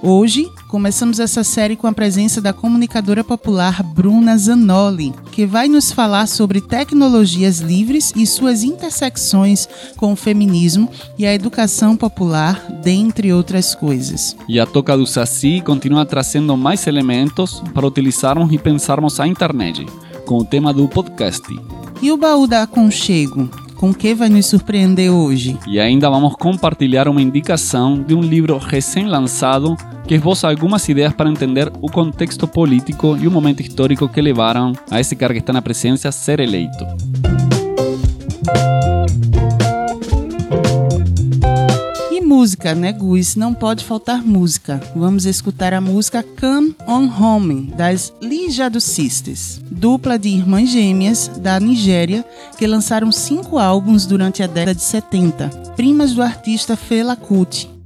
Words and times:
Hoje, 0.00 0.48
começamos 0.68 1.18
essa 1.18 1.42
série 1.42 1.74
com 1.74 1.88
a 1.88 1.92
presença 1.92 2.40
da 2.40 2.52
comunicadora 2.52 3.24
popular 3.24 3.82
Bruna 3.82 4.38
Zanoli, 4.38 5.12
que 5.32 5.44
vai 5.44 5.68
nos 5.68 5.90
falar 5.90 6.28
sobre 6.28 6.60
tecnologias 6.60 7.58
livres 7.58 8.12
e 8.14 8.24
suas 8.24 8.62
intersecções 8.62 9.68
com 9.96 10.12
o 10.12 10.16
feminismo 10.16 10.88
e 11.18 11.26
a 11.26 11.34
educação 11.34 11.96
popular, 11.96 12.64
dentre 12.80 13.32
outras 13.32 13.74
coisas. 13.74 14.36
E 14.48 14.60
a 14.60 14.66
Toca 14.66 14.96
do 14.96 15.04
Saci 15.04 15.60
continua 15.60 16.06
trazendo 16.06 16.56
mais 16.56 16.86
elementos 16.86 17.60
para 17.74 17.86
utilizarmos 17.86 18.52
e 18.52 18.58
pensarmos 18.58 19.18
a 19.18 19.26
internet, 19.26 19.84
com 20.24 20.38
o 20.38 20.44
tema 20.44 20.72
do 20.72 20.86
podcast. 20.86 21.44
E 22.00 22.12
o 22.12 22.16
baú 22.16 22.46
da 22.46 22.62
Aconchego? 22.62 23.67
Com 23.78 23.94
que 23.94 24.12
vai 24.12 24.28
nos 24.28 24.46
surpreender 24.46 25.08
hoje? 25.08 25.56
E 25.64 25.78
ainda 25.78 26.10
vamos 26.10 26.34
compartilhar 26.34 27.06
uma 27.06 27.22
indicação 27.22 28.02
de 28.02 28.12
um 28.12 28.20
livro 28.20 28.58
recém-lançado 28.58 29.76
que 30.04 30.16
esboça 30.16 30.48
algumas 30.48 30.88
ideias 30.88 31.12
para 31.12 31.30
entender 31.30 31.70
o 31.80 31.88
contexto 31.88 32.48
político 32.48 33.16
e 33.16 33.28
o 33.28 33.30
momento 33.30 33.60
histórico 33.60 34.08
que 34.08 34.20
levaram 34.20 34.72
a 34.90 34.98
esse 34.98 35.14
cara 35.14 35.32
que 35.32 35.38
está 35.38 35.52
na 35.52 35.62
presidência 35.62 36.08
a 36.08 36.12
ser 36.12 36.40
eleito. 36.40 36.84
Música, 42.28 42.74
né, 42.74 42.92
Gus? 42.92 43.36
Não 43.36 43.54
pode 43.54 43.82
faltar 43.82 44.22
música. 44.22 44.78
Vamos 44.94 45.24
escutar 45.24 45.72
a 45.72 45.80
música 45.80 46.22
Come 46.22 46.76
On 46.86 47.08
Home, 47.08 47.72
das 47.74 48.12
Lijado 48.20 48.82
Sisters, 48.82 49.62
dupla 49.70 50.18
de 50.18 50.28
irmãs 50.28 50.68
gêmeas 50.68 51.28
da 51.38 51.58
Nigéria 51.58 52.22
que 52.58 52.66
lançaram 52.66 53.10
cinco 53.10 53.56
álbuns 53.58 54.04
durante 54.04 54.42
a 54.42 54.46
década 54.46 54.74
de 54.74 54.82
70, 54.82 55.48
primas 55.74 56.12
do 56.12 56.20
artista 56.20 56.76
Fela 56.76 57.16
Kuti. 57.16 57.77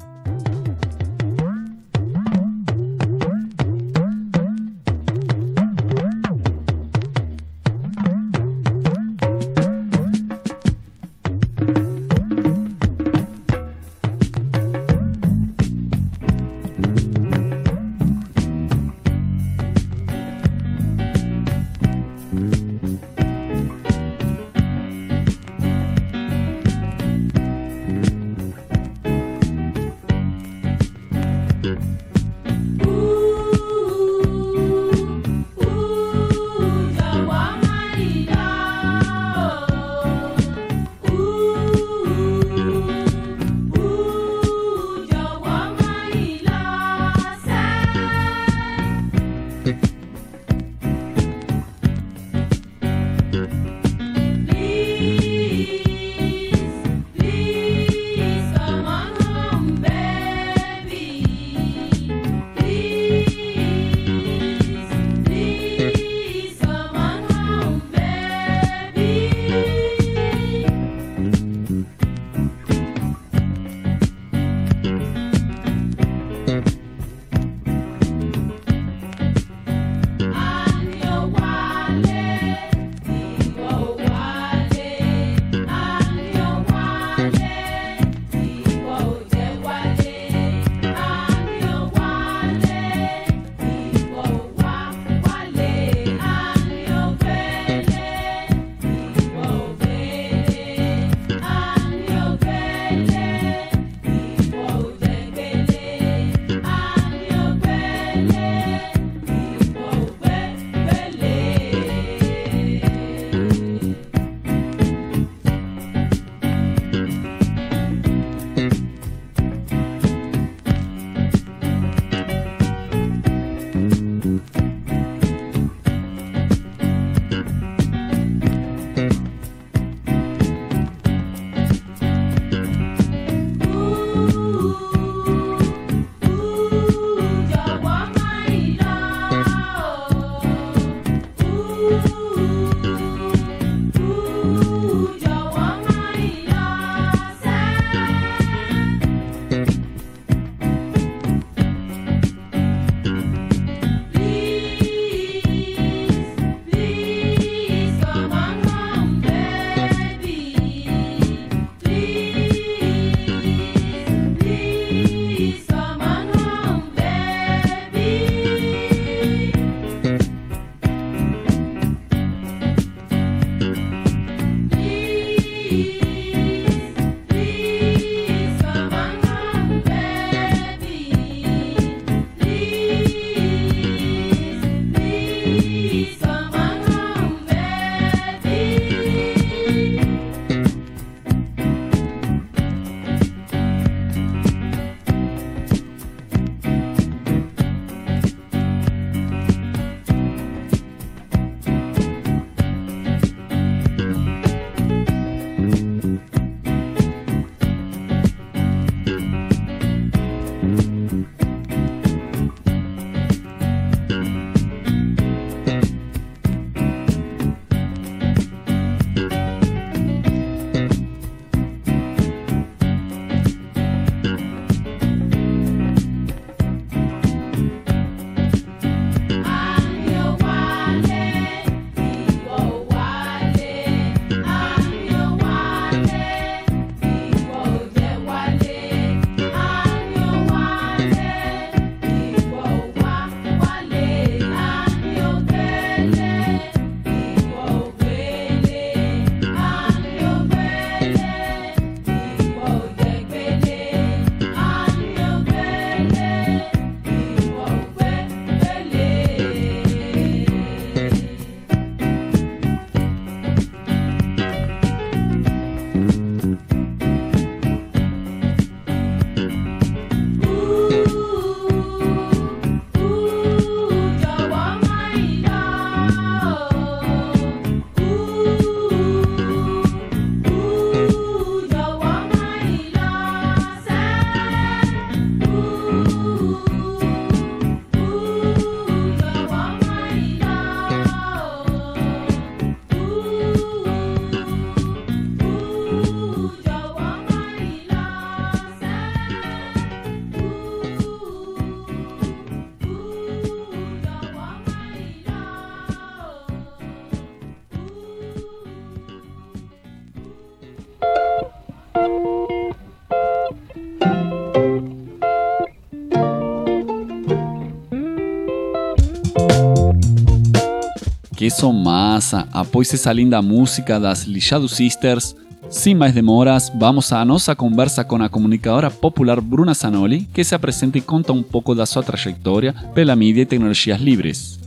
Sou 321.52 321.70
massa! 321.72 322.48
Após 322.50 322.92
essa 322.92 323.12
linda 323.12 323.40
música 323.42 324.00
das 324.00 324.22
Lixado 324.22 324.68
Sisters, 324.68 325.36
sem 325.68 325.94
mais 325.94 326.12
demoras, 326.14 326.72
vamos 326.74 327.12
à 327.12 327.22
nossa 327.24 327.54
conversa 327.54 328.02
com 328.02 328.16
a 328.16 328.28
comunicadora 328.28 328.90
popular 328.90 329.38
Bruna 329.40 329.74
Zanoli, 329.74 330.22
que 330.32 330.42
se 330.42 330.54
apresenta 330.54 330.96
e 330.96 331.02
conta 331.02 331.32
um 331.32 331.42
pouco 331.42 331.74
da 331.74 331.84
sua 331.84 332.02
trajetória 332.02 332.74
pela 332.94 333.14
mídia 333.14 333.42
e 333.42 333.46
tecnologias 333.46 334.00
livres. 334.00 334.58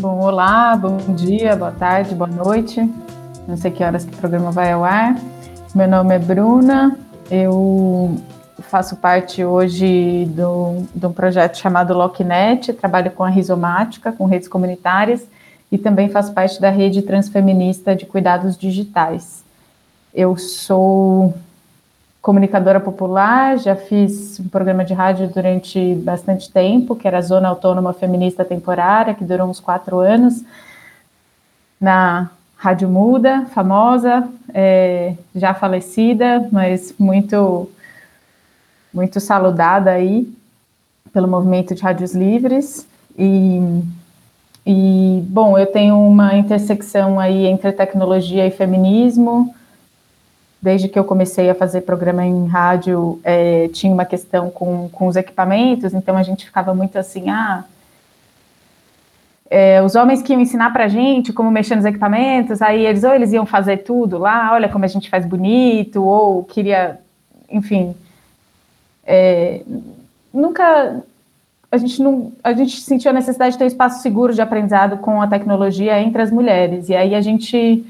Bom, 0.00 0.20
olá, 0.20 0.74
bom 0.74 0.96
dia, 1.14 1.54
boa 1.54 1.70
tarde, 1.70 2.14
boa 2.14 2.30
noite. 2.30 2.80
Não 3.46 3.56
sei 3.56 3.70
que 3.70 3.84
horas 3.84 4.04
que 4.04 4.14
o 4.14 4.16
programa 4.16 4.50
vai 4.50 4.72
ao 4.72 4.84
ar. 4.84 5.14
Meu 5.74 5.86
nome 5.86 6.14
é 6.14 6.18
Bruna, 6.18 6.96
eu 7.30 8.16
faço 8.58 8.96
parte 8.96 9.44
hoje 9.44 10.26
de 10.34 11.06
um 11.06 11.12
projeto 11.12 11.58
chamado 11.58 11.92
LockNet, 11.92 12.72
trabalho 12.72 13.10
com 13.10 13.22
a 13.22 13.28
rizomática, 13.28 14.10
com 14.10 14.24
redes 14.24 14.48
comunitárias, 14.48 15.24
e 15.72 15.78
também 15.78 16.10
faço 16.10 16.34
parte 16.34 16.60
da 16.60 16.68
rede 16.68 17.00
transfeminista 17.00 17.96
de 17.96 18.04
cuidados 18.04 18.58
digitais. 18.58 19.42
Eu 20.14 20.36
sou 20.36 21.34
comunicadora 22.20 22.78
popular, 22.78 23.58
já 23.58 23.74
fiz 23.74 24.38
um 24.38 24.48
programa 24.48 24.84
de 24.84 24.92
rádio 24.92 25.28
durante 25.28 25.94
bastante 25.94 26.52
tempo, 26.52 26.94
que 26.94 27.08
era 27.08 27.18
a 27.18 27.22
Zona 27.22 27.48
Autônoma 27.48 27.94
Feminista 27.94 28.44
Temporária, 28.44 29.14
que 29.14 29.24
durou 29.24 29.48
uns 29.48 29.58
quatro 29.58 29.98
anos, 29.98 30.44
na 31.80 32.30
Rádio 32.54 32.88
Muda, 32.88 33.46
famosa, 33.46 34.28
é, 34.52 35.14
já 35.34 35.54
falecida, 35.54 36.46
mas 36.52 36.94
muito, 36.98 37.68
muito 38.92 39.18
saludada 39.18 39.90
aí 39.90 40.30
pelo 41.14 41.26
movimento 41.26 41.74
de 41.74 41.82
rádios 41.82 42.14
livres. 42.14 42.86
E, 43.18 43.82
e, 44.64 45.22
bom, 45.28 45.58
eu 45.58 45.66
tenho 45.66 45.98
uma 46.00 46.36
intersecção 46.36 47.18
aí 47.18 47.46
entre 47.46 47.72
tecnologia 47.72 48.46
e 48.46 48.50
feminismo. 48.50 49.54
Desde 50.60 50.88
que 50.88 50.96
eu 50.96 51.02
comecei 51.02 51.50
a 51.50 51.54
fazer 51.54 51.80
programa 51.80 52.24
em 52.24 52.46
rádio, 52.46 53.20
é, 53.24 53.68
tinha 53.68 53.92
uma 53.92 54.04
questão 54.04 54.48
com, 54.48 54.88
com 54.90 55.08
os 55.08 55.16
equipamentos, 55.16 55.92
então 55.92 56.16
a 56.16 56.22
gente 56.22 56.44
ficava 56.46 56.72
muito 56.72 56.96
assim, 56.96 57.28
ah, 57.30 57.64
é, 59.50 59.82
os 59.82 59.96
homens 59.96 60.22
que 60.22 60.32
iam 60.32 60.40
ensinar 60.40 60.72
para 60.72 60.86
gente 60.86 61.32
como 61.32 61.50
mexer 61.50 61.74
nos 61.74 61.84
equipamentos, 61.84 62.62
aí 62.62 62.86
eles 62.86 63.02
ou 63.02 63.12
eles 63.12 63.32
iam 63.32 63.44
fazer 63.44 63.78
tudo 63.78 64.16
lá, 64.18 64.52
olha 64.52 64.68
como 64.68 64.84
a 64.84 64.88
gente 64.88 65.10
faz 65.10 65.26
bonito, 65.26 66.02
ou 66.04 66.44
queria, 66.44 67.00
enfim, 67.50 67.94
é, 69.04 69.62
nunca 70.32 71.02
a 71.72 71.78
gente 71.78 72.02
não 72.02 72.32
a 72.44 72.52
gente 72.52 72.80
sentiu 72.82 73.10
a 73.10 73.14
necessidade 73.14 73.52
de 73.52 73.58
ter 73.58 73.66
espaço 73.66 74.02
seguro 74.02 74.34
de 74.34 74.42
aprendizado 74.42 74.98
com 74.98 75.20
a 75.20 75.26
tecnologia 75.26 76.00
entre 76.00 76.20
as 76.20 76.30
mulheres 76.30 76.88
e 76.88 76.94
aí 76.94 77.14
a 77.14 77.20
gente 77.20 77.84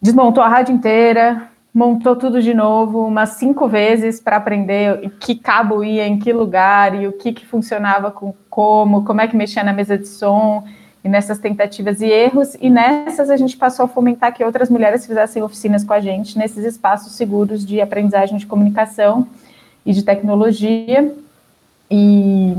desmontou 0.00 0.44
a 0.44 0.48
rádio 0.48 0.74
inteira 0.74 1.48
montou 1.74 2.14
tudo 2.14 2.42
de 2.42 2.52
novo 2.52 3.06
umas 3.06 3.30
cinco 3.30 3.66
vezes 3.66 4.20
para 4.20 4.36
aprender 4.36 5.10
que 5.18 5.34
cabo 5.34 5.82
ia 5.82 6.06
em 6.06 6.18
que 6.18 6.32
lugar 6.32 6.94
e 6.94 7.08
o 7.08 7.12
que, 7.12 7.32
que 7.32 7.46
funcionava 7.46 8.10
com 8.10 8.34
como 8.50 9.02
como 9.04 9.20
é 9.22 9.26
que 9.26 9.34
mexia 9.34 9.64
na 9.64 9.72
mesa 9.72 9.96
de 9.96 10.06
som 10.06 10.62
e 11.04 11.08
nessas 11.08 11.38
tentativas 11.38 12.00
e 12.00 12.06
erros, 12.06 12.56
e 12.60 12.70
nessas 12.70 13.28
a 13.28 13.36
gente 13.36 13.56
passou 13.56 13.86
a 13.86 13.88
fomentar 13.88 14.32
que 14.32 14.44
outras 14.44 14.70
mulheres 14.70 15.04
fizessem 15.04 15.42
oficinas 15.42 15.82
com 15.82 15.92
a 15.92 16.00
gente 16.00 16.38
nesses 16.38 16.64
espaços 16.64 17.14
seguros 17.14 17.66
de 17.66 17.80
aprendizagem 17.80 18.38
de 18.38 18.46
comunicação 18.46 19.26
e 19.84 19.92
de 19.92 20.04
tecnologia. 20.04 21.12
E, 21.90 22.54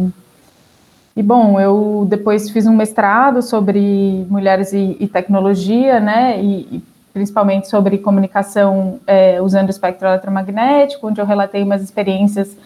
e 1.16 1.22
bom, 1.22 1.60
eu 1.60 2.08
depois 2.10 2.50
fiz 2.50 2.66
um 2.66 2.76
mestrado 2.76 3.42
sobre 3.42 4.26
mulheres 4.30 4.74
e, 4.74 4.98
e 5.00 5.08
tecnologia, 5.08 6.00
né, 6.00 6.42
e, 6.42 6.78
e, 6.78 6.84
principalmente 7.14 7.70
sobre 7.70 8.00
comunicação 8.00 9.00
é, 9.06 9.40
usando 9.42 9.68
o 9.68 9.72
espectro 9.72 10.08
eletromagnético, 10.08 11.08
onde 11.08 11.22
eu 11.22 11.26
relatei 11.26 11.62
umas 11.62 11.84
experiências 11.84 12.58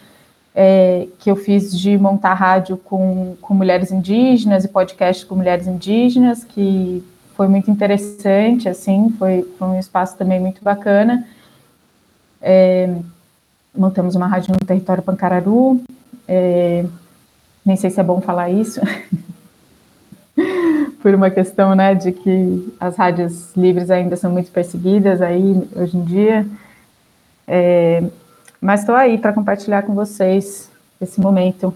é, 0.55 1.07
que 1.19 1.29
eu 1.29 1.35
fiz 1.35 1.77
de 1.77 1.97
montar 1.97 2.33
rádio 2.33 2.77
com, 2.77 3.35
com 3.41 3.53
mulheres 3.53 3.91
indígenas 3.91 4.63
e 4.63 4.69
podcast 4.69 5.25
com 5.25 5.35
mulheres 5.35 5.67
indígenas, 5.67 6.43
que 6.43 7.03
foi 7.35 7.47
muito 7.47 7.69
interessante, 7.69 8.67
assim, 8.67 9.13
foi, 9.19 9.43
foi 9.59 9.67
um 9.67 9.79
espaço 9.79 10.17
também 10.17 10.39
muito 10.39 10.63
bacana. 10.63 11.27
É, 12.41 12.89
montamos 13.75 14.15
uma 14.15 14.25
rádio 14.25 14.53
no 14.53 14.65
território 14.65 15.03
Pancararu, 15.03 15.79
é, 16.27 16.85
nem 17.67 17.75
sei 17.75 17.89
se 17.89 17.99
é 17.99 18.03
bom 18.03 18.21
falar 18.21 18.49
isso, 18.49 18.79
por 21.03 21.13
uma 21.13 21.29
questão, 21.29 21.75
né, 21.75 21.93
de 21.93 22.13
que 22.13 22.73
as 22.79 22.95
rádios 22.95 23.53
livres 23.57 23.91
ainda 23.91 24.15
são 24.15 24.31
muito 24.31 24.49
perseguidas 24.51 25.21
aí, 25.21 25.67
hoje 25.75 25.97
em 25.97 26.03
dia, 26.05 26.47
é, 27.45 28.01
mas 28.61 28.79
estou 28.79 28.95
aí 28.95 29.17
para 29.17 29.33
compartilhar 29.33 29.83
com 29.83 29.93
vocês 29.93 30.71
esse 31.01 31.19
momento. 31.19 31.73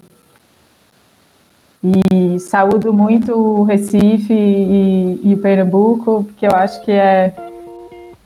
E 1.83 2.39
saúdo 2.39 2.93
muito 2.93 3.33
o 3.33 3.63
Recife 3.63 4.33
e, 4.33 5.19
e 5.23 5.33
o 5.33 5.37
Pernambuco, 5.39 6.23
porque 6.23 6.47
eu 6.47 6.51
acho 6.51 6.81
que 6.85 6.91
é, 6.91 7.35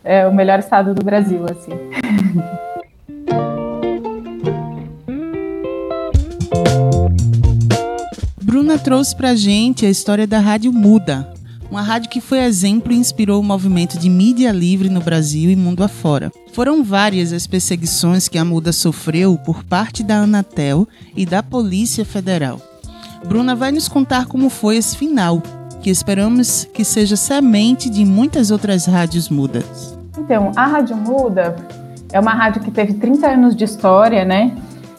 é 0.04 0.28
o 0.28 0.34
melhor 0.34 0.60
estado 0.60 0.94
do 0.94 1.04
Brasil, 1.04 1.44
assim. 1.50 1.72
Bruna 8.76 8.84
trouxe 8.84 9.16
para 9.16 9.36
gente 9.36 9.86
a 9.86 9.90
história 9.90 10.28
da 10.28 10.40
Rádio 10.40 10.74
Muda, 10.74 11.34
uma 11.72 11.82
rádio 11.82 12.10
que 12.10 12.20
foi 12.20 12.40
exemplo 12.40 12.92
e 12.92 12.98
inspirou 12.98 13.40
o 13.40 13.44
movimento 13.44 13.98
de 13.98 14.10
mídia 14.10 14.52
livre 14.52 14.90
no 14.90 15.00
Brasil 15.00 15.50
e 15.50 15.56
mundo 15.56 15.82
afora. 15.82 16.30
Foram 16.52 16.84
várias 16.84 17.32
as 17.32 17.48
perseguições 17.48 18.28
que 18.28 18.38
a 18.38 18.44
Muda 18.44 18.74
sofreu 18.74 19.38
por 19.38 19.64
parte 19.64 20.04
da 20.04 20.18
Anatel 20.18 20.86
e 21.16 21.26
da 21.26 21.42
Polícia 21.42 22.04
Federal. 22.04 22.60
Bruna 23.26 23.56
vai 23.56 23.72
nos 23.72 23.88
contar 23.88 24.26
como 24.26 24.50
foi 24.50 24.76
esse 24.76 24.98
final, 24.98 25.42
que 25.82 25.90
esperamos 25.90 26.68
que 26.74 26.84
seja 26.84 27.16
semente 27.16 27.90
de 27.90 28.04
muitas 28.04 28.52
outras 28.52 28.86
rádios 28.86 29.30
mudas. 29.30 29.98
Então, 30.18 30.52
a 30.54 30.66
Rádio 30.66 30.98
Muda 30.98 31.56
é 32.12 32.20
uma 32.20 32.34
rádio 32.34 32.62
que 32.62 32.72
teve 32.72 32.96
30 32.96 33.26
anos 33.26 33.56
de 33.56 33.64
história, 33.64 34.26
né? 34.26 34.54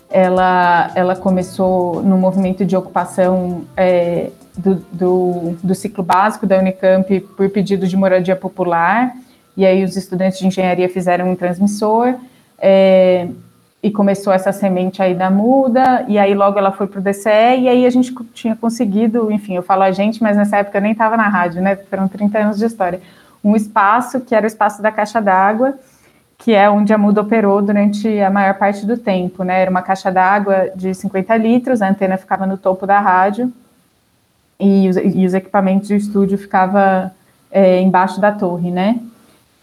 Ela, 0.08 0.90
ela 0.94 1.16
começou 1.16 2.02
no 2.02 2.16
movimento 2.16 2.64
de 2.64 2.76
ocupação 2.76 3.64
é, 3.76 4.30
do, 4.56 4.76
do, 4.92 5.58
do 5.62 5.74
ciclo 5.74 6.02
básico 6.02 6.46
da 6.46 6.58
Unicamp 6.58 7.20
por 7.36 7.50
pedido 7.50 7.86
de 7.86 7.96
moradia 7.96 8.36
popular, 8.36 9.14
e 9.56 9.66
aí 9.66 9.84
os 9.84 9.96
estudantes 9.96 10.38
de 10.38 10.46
engenharia 10.46 10.88
fizeram 10.88 11.30
um 11.30 11.36
transmissor, 11.36 12.14
é, 12.58 13.28
e 13.82 13.90
começou 13.90 14.32
essa 14.32 14.52
semente 14.52 15.02
aí 15.02 15.14
da 15.14 15.30
muda, 15.30 16.04
e 16.08 16.18
aí 16.18 16.34
logo 16.34 16.58
ela 16.58 16.72
foi 16.72 16.86
para 16.86 16.98
o 16.98 17.02
DCE, 17.02 17.60
e 17.60 17.68
aí 17.68 17.86
a 17.86 17.90
gente 17.90 18.14
tinha 18.32 18.56
conseguido, 18.56 19.30
enfim, 19.30 19.54
eu 19.54 19.62
falo 19.62 19.82
a 19.82 19.92
gente, 19.92 20.22
mas 20.22 20.36
nessa 20.36 20.56
época 20.56 20.78
eu 20.78 20.82
nem 20.82 20.92
estava 20.92 21.16
na 21.16 21.28
rádio, 21.28 21.62
né, 21.62 21.76
foram 21.76 22.08
30 22.08 22.38
anos 22.38 22.58
de 22.58 22.64
história, 22.64 23.00
um 23.44 23.54
espaço 23.54 24.20
que 24.20 24.34
era 24.34 24.44
o 24.44 24.46
espaço 24.46 24.82
da 24.82 24.90
caixa 24.90 25.20
d'água, 25.20 25.74
que 26.38 26.52
é 26.52 26.68
onde 26.68 26.92
a 26.92 26.98
muda 26.98 27.22
operou 27.22 27.62
durante 27.62 28.20
a 28.20 28.30
maior 28.30 28.54
parte 28.54 28.84
do 28.84 28.96
tempo, 28.96 29.42
né, 29.42 29.62
era 29.62 29.70
uma 29.70 29.82
caixa 29.82 30.10
d'água 30.10 30.70
de 30.74 30.94
50 30.94 31.36
litros, 31.36 31.82
a 31.82 31.88
antena 31.88 32.16
ficava 32.16 32.46
no 32.46 32.58
topo 32.58 32.86
da 32.86 33.00
rádio, 33.00 33.52
e 34.58 34.88
os, 34.88 34.96
e 34.96 35.26
os 35.26 35.34
equipamentos 35.34 35.88
do 35.88 35.94
estúdio 35.94 36.38
ficava 36.38 37.12
é, 37.50 37.80
embaixo 37.80 38.20
da 38.20 38.32
torre, 38.32 38.70
né? 38.70 38.98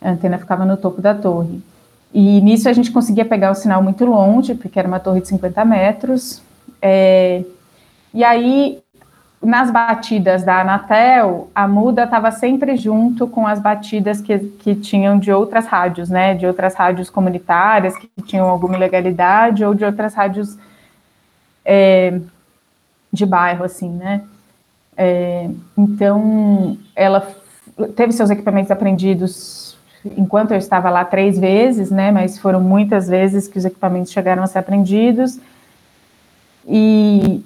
A 0.01 0.11
antena 0.11 0.37
ficava 0.37 0.65
no 0.65 0.77
topo 0.77 1.01
da 1.01 1.15
torre. 1.15 1.61
E 2.13 2.41
nisso 2.41 2.69
a 2.69 2.73
gente 2.73 2.91
conseguia 2.91 3.25
pegar 3.25 3.51
o 3.51 3.55
sinal 3.55 3.81
muito 3.81 4.05
longe, 4.05 4.53
porque 4.53 4.77
era 4.77 4.87
uma 4.87 4.99
torre 4.99 5.21
de 5.21 5.27
50 5.29 5.65
metros. 5.65 6.41
É, 6.81 7.43
e 8.13 8.23
aí, 8.23 8.82
nas 9.43 9.69
batidas 9.69 10.43
da 10.43 10.61
Anatel, 10.61 11.49
a 11.53 11.67
muda 11.67 12.05
estava 12.05 12.31
sempre 12.31 12.77
junto 12.77 13.27
com 13.27 13.45
as 13.45 13.59
batidas 13.59 14.21
que, 14.21 14.39
que 14.39 14.73
tinham 14.75 15.19
de 15.19 15.31
outras 15.31 15.67
rádios, 15.67 16.09
né? 16.09 16.33
De 16.33 16.47
outras 16.47 16.73
rádios 16.75 17.09
comunitárias 17.09 17.95
que 17.97 18.09
tinham 18.25 18.47
alguma 18.47 18.77
ilegalidade 18.77 19.65
ou 19.65 19.73
de 19.73 19.83
outras 19.83 20.13
rádios 20.13 20.57
é, 21.65 22.19
de 23.11 23.25
bairro, 23.25 23.65
assim, 23.65 23.89
né? 23.89 24.23
É, 24.95 25.49
então, 25.77 26.77
ela 26.95 27.27
teve 27.95 28.13
seus 28.13 28.29
equipamentos 28.29 28.71
apreendidos 28.71 29.77
enquanto 30.17 30.51
eu 30.51 30.57
estava 30.57 30.89
lá 30.89 31.03
três 31.03 31.37
vezes, 31.37 31.91
né? 31.91 32.11
Mas 32.11 32.37
foram 32.37 32.61
muitas 32.61 33.07
vezes 33.07 33.47
que 33.47 33.57
os 33.57 33.65
equipamentos 33.65 34.11
chegaram 34.11 34.43
a 34.43 34.47
ser 34.47 34.59
apreendidos. 34.59 35.39
E, 36.67 37.43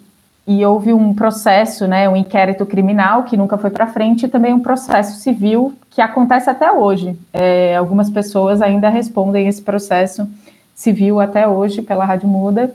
e 0.48 0.66
houve 0.66 0.94
um 0.94 1.14
processo, 1.14 1.86
né? 1.86 2.08
Um 2.08 2.16
inquérito 2.16 2.66
criminal 2.66 3.24
que 3.24 3.36
nunca 3.36 3.58
foi 3.58 3.70
para 3.70 3.86
frente 3.88 4.26
e 4.26 4.30
também 4.30 4.54
um 4.54 4.62
processo 4.62 5.20
civil 5.20 5.74
que 5.90 6.02
acontece 6.02 6.50
até 6.50 6.72
hoje. 6.72 7.20
É, 7.34 7.76
algumas 7.76 8.10
pessoas 8.10 8.62
ainda 8.62 8.88
respondem 8.88 9.48
esse 9.48 9.62
processo 9.62 10.28
civil 10.74 11.20
até 11.20 11.48
hoje 11.48 11.82
pela 11.82 12.06
Rádio 12.06 12.30
Muda 12.30 12.74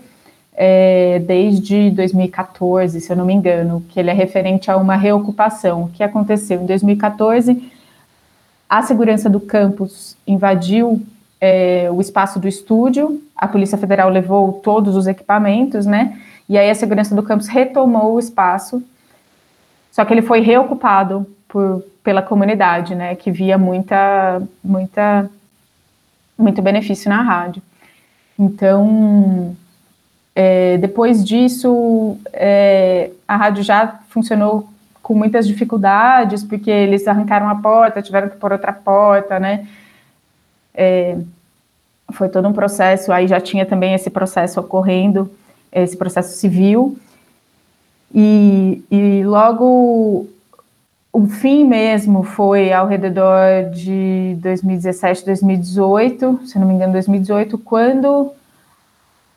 é, 0.55 1.19
desde 1.21 1.91
2014, 1.91 3.01
se 3.01 3.11
eu 3.11 3.17
não 3.17 3.25
me 3.25 3.33
engano, 3.33 3.83
que 3.89 3.99
ele 3.99 4.11
é 4.11 4.13
referente 4.13 4.71
a 4.71 4.77
uma 4.77 4.97
reocupação. 4.97 5.89
Que 5.95 6.03
aconteceu 6.03 6.61
em 6.61 6.67
2014? 6.67 7.73
A 8.69 8.83
segurança 8.83 9.31
do 9.31 9.41
campus 9.41 10.17
invadiu 10.27 11.03
é, 11.41 11.89
o 11.91 12.01
espaço 12.01 12.39
do 12.39 12.47
estúdio, 12.47 13.21
a 13.37 13.49
Polícia 13.49 13.77
Federal 13.77 14.09
levou 14.09 14.53
todos 14.53 14.95
os 14.95 15.07
equipamentos, 15.07 15.87
né? 15.87 16.19
E 16.49 16.59
aí 16.59 16.69
a 16.69 16.75
segurança 16.75 17.15
do 17.15 17.23
campus 17.23 17.49
retomou 17.49 18.15
o 18.15 18.19
espaço, 18.19 18.83
só 19.91 20.05
que 20.05 20.13
ele 20.13 20.23
foi 20.23 20.41
reocupado 20.41 21.27
por, 21.49 21.85
pela 22.03 22.23
comunidade, 22.23 22.95
né? 22.95 23.15
Que 23.15 23.31
via 23.31 23.59
muita, 23.59 24.43
muita, 24.63 25.31
muito 26.37 26.63
benefício 26.63 27.09
na 27.09 27.23
rádio. 27.23 27.63
Então, 28.39 29.55
é, 30.35 30.79
depois 30.79 31.25
disso, 31.25 32.17
é, 32.33 33.11
a 33.29 33.37
rádio 33.37 33.63
já 33.63 34.01
funcionou 34.09 34.69
com 35.03 35.15
muitas 35.15 35.47
dificuldades, 35.47 36.43
porque 36.43 36.71
eles 36.71 37.07
arrancaram 37.07 37.49
a 37.49 37.57
porta, 37.57 38.01
tiveram 38.01 38.29
que 38.29 38.37
pôr 38.37 38.53
outra 38.53 38.73
porta, 38.73 39.39
né? 39.39 39.67
É, 40.75 41.19
foi 42.13 42.29
todo 42.29 42.49
um 42.49 42.53
processo, 42.53 43.13
aí 43.13 43.27
já 43.27 43.41
tinha 43.41 43.67
também 43.67 43.95
esse 43.95 44.11
processo 44.11 44.61
ocorrendo, 44.61 45.31
esse 45.73 45.97
processo 45.97 46.37
civil, 46.37 46.99
e, 48.15 48.85
e 48.91 49.25
logo 49.25 50.29
o 51.13 51.27
fim 51.27 51.65
mesmo 51.65 52.23
foi 52.23 52.73
ao 52.73 52.87
redor 52.87 53.71
de 53.71 54.37
2017, 54.41 55.25
2018, 55.27 56.41
se 56.47 56.59
não 56.59 56.67
me 56.67 56.75
engano, 56.75 56.93
2018, 56.93 57.59
quando 57.59 58.33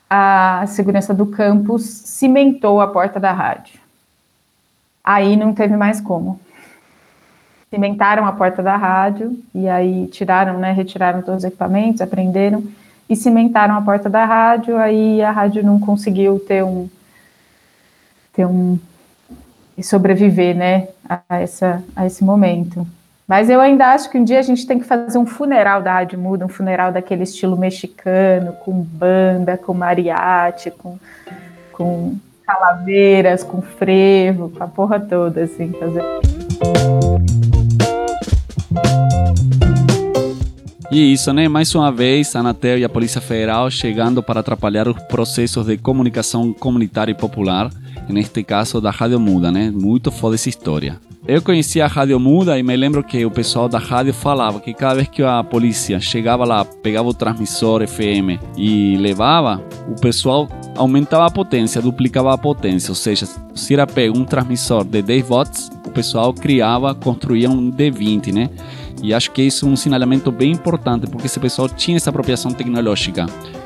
a 0.09 0.63
segurança 0.67 1.13
do 1.13 1.25
campus 1.25 1.83
cimentou 1.83 2.79
a 2.79 2.87
porta 2.87 3.19
da 3.19 3.33
rádio. 3.33 3.79
Aí 5.03 5.35
não 5.35 5.53
teve 5.53 5.75
mais 5.75 5.99
como. 5.99 6.39
Cimentaram 7.69 8.25
a 8.25 8.31
porta 8.31 8.63
da 8.63 8.77
rádio 8.77 9.37
e 9.53 9.67
aí 9.67 10.07
tiraram, 10.07 10.57
né, 10.57 10.71
retiraram 10.71 11.21
todos 11.21 11.39
os 11.39 11.43
equipamentos, 11.43 11.99
aprenderam 11.99 12.63
e 13.09 13.15
cimentaram 13.15 13.75
a 13.75 13.81
porta 13.81 14.09
da 14.09 14.25
rádio. 14.25 14.77
Aí 14.77 15.21
a 15.21 15.31
rádio 15.31 15.63
não 15.63 15.79
conseguiu 15.79 16.39
ter 16.39 16.63
um 16.63 16.89
ter 18.33 18.45
um 18.45 18.77
sobreviver, 19.81 20.55
né, 20.55 20.89
a 21.07 21.21
essa 21.29 21.83
a 21.95 22.05
esse 22.05 22.23
momento. 22.23 22.85
Mas 23.27 23.49
eu 23.49 23.59
ainda 23.59 23.87
acho 23.87 24.09
que 24.09 24.17
um 24.17 24.23
dia 24.23 24.39
a 24.39 24.43
gente 24.43 24.67
tem 24.67 24.77
que 24.77 24.85
fazer 24.85 25.17
um 25.17 25.25
funeral 25.25 25.81
da 25.81 25.93
Rádio 25.93 26.19
Muda, 26.19 26.45
um 26.45 26.49
funeral 26.49 26.91
daquele 26.91 27.23
estilo 27.23 27.57
mexicano, 27.57 28.53
com 28.53 28.71
banda, 28.71 29.57
com 29.57 29.73
mariachi, 29.73 30.69
com, 30.69 30.99
com 31.71 32.15
calaveiras, 32.45 33.43
com 33.43 33.63
frevo, 33.63 34.49
com 34.49 34.63
a 34.63 34.67
porra 34.67 34.99
toda, 34.99 35.43
assim, 35.43 35.71
fazer. 35.73 36.24
E 40.95 41.11
isso, 41.11 41.33
né? 41.33 41.49
Mais 41.49 41.75
uma 41.75 41.91
vez, 41.91 42.33
a 42.37 42.39
Anatel 42.39 42.77
e 42.77 42.85
a 42.85 42.87
Polícia 42.87 43.19
Federal 43.19 43.69
chegando 43.69 44.23
para 44.23 44.39
atrapalhar 44.39 44.87
os 44.87 44.97
processos 45.09 45.65
de 45.65 45.77
comunicação 45.77 46.53
comunitária 46.53 47.11
e 47.11 47.13
popular, 47.13 47.69
neste 48.07 48.41
caso 48.45 48.79
da 48.79 48.91
Rádio 48.91 49.19
Muda, 49.19 49.51
né? 49.51 49.69
Muito 49.69 50.09
foda 50.09 50.35
essa 50.35 50.47
história. 50.47 50.97
Eu 51.27 51.41
conhecia 51.41 51.83
a 51.83 51.87
Rádio 51.89 52.17
Muda 52.17 52.57
e 52.57 52.63
me 52.63 52.73
lembro 52.77 53.03
que 53.03 53.25
o 53.25 53.29
pessoal 53.29 53.67
da 53.67 53.77
rádio 53.77 54.13
falava 54.13 54.61
que 54.61 54.73
cada 54.73 54.95
vez 54.95 55.09
que 55.09 55.21
a 55.21 55.43
polícia 55.43 55.99
chegava 55.99 56.45
lá, 56.45 56.63
pegava 56.63 57.09
o 57.09 57.13
transmissor 57.13 57.85
FM 57.85 58.39
e 58.55 58.95
levava, 58.95 59.61
o 59.89 59.99
pessoal 59.99 60.47
aumentava 60.77 61.25
a 61.25 61.29
potência, 61.29 61.81
duplicava 61.81 62.33
a 62.33 62.37
potência. 62.37 62.91
Ou 62.91 62.95
seja, 62.95 63.27
se 63.53 63.73
era 63.73 63.85
pego 63.85 64.17
um 64.17 64.23
transmissor 64.23 64.85
de 64.85 65.01
10 65.01 65.27
watts, 65.27 65.69
o 65.85 65.91
pessoal 65.91 66.33
criava, 66.33 66.95
construía 66.95 67.49
um 67.49 67.69
de 67.69 67.91
20, 67.91 68.31
né? 68.31 68.49
E 69.03 69.13
acho 69.13 69.31
que 69.31 69.41
isso 69.41 69.65
é 69.65 69.69
um 69.69 69.75
sinalamento 69.75 70.31
bem 70.31 70.51
importante, 70.51 71.07
porque 71.07 71.27
esse 71.27 71.39
pessoal 71.39 71.69
tinha 71.69 71.97
essa 71.97 72.09
apropriação 72.09 72.51
tecnológica 72.51 73.25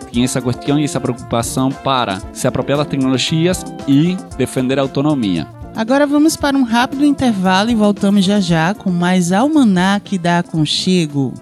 tinha 0.09 0.25
essa 0.25 0.41
questão 0.41 0.79
e 0.79 0.83
essa 0.83 0.99
preocupação 0.99 1.71
para 1.71 2.19
se 2.33 2.47
apropriar 2.47 2.79
das 2.79 2.87
tecnologias 2.87 3.63
e 3.87 4.15
defender 4.37 4.79
a 4.79 4.81
autonomia. 4.81 5.47
Agora 5.75 6.05
vamos 6.05 6.35
para 6.35 6.57
um 6.57 6.63
rápido 6.63 7.05
intervalo 7.05 7.69
e 7.69 7.75
voltamos 7.75 8.25
já 8.25 8.39
já 8.39 8.73
com 8.73 8.89
mais 8.89 9.31
Almanac 9.31 10.17
da 10.17 10.39
Aconchego. 10.39 11.33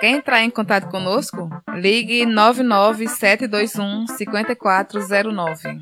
Quer 0.00 0.10
entrar 0.10 0.42
em 0.42 0.50
contato 0.50 0.90
conosco? 0.90 1.48
Ligue 1.74 2.26
99721 2.26 4.06
5409. 4.06 5.78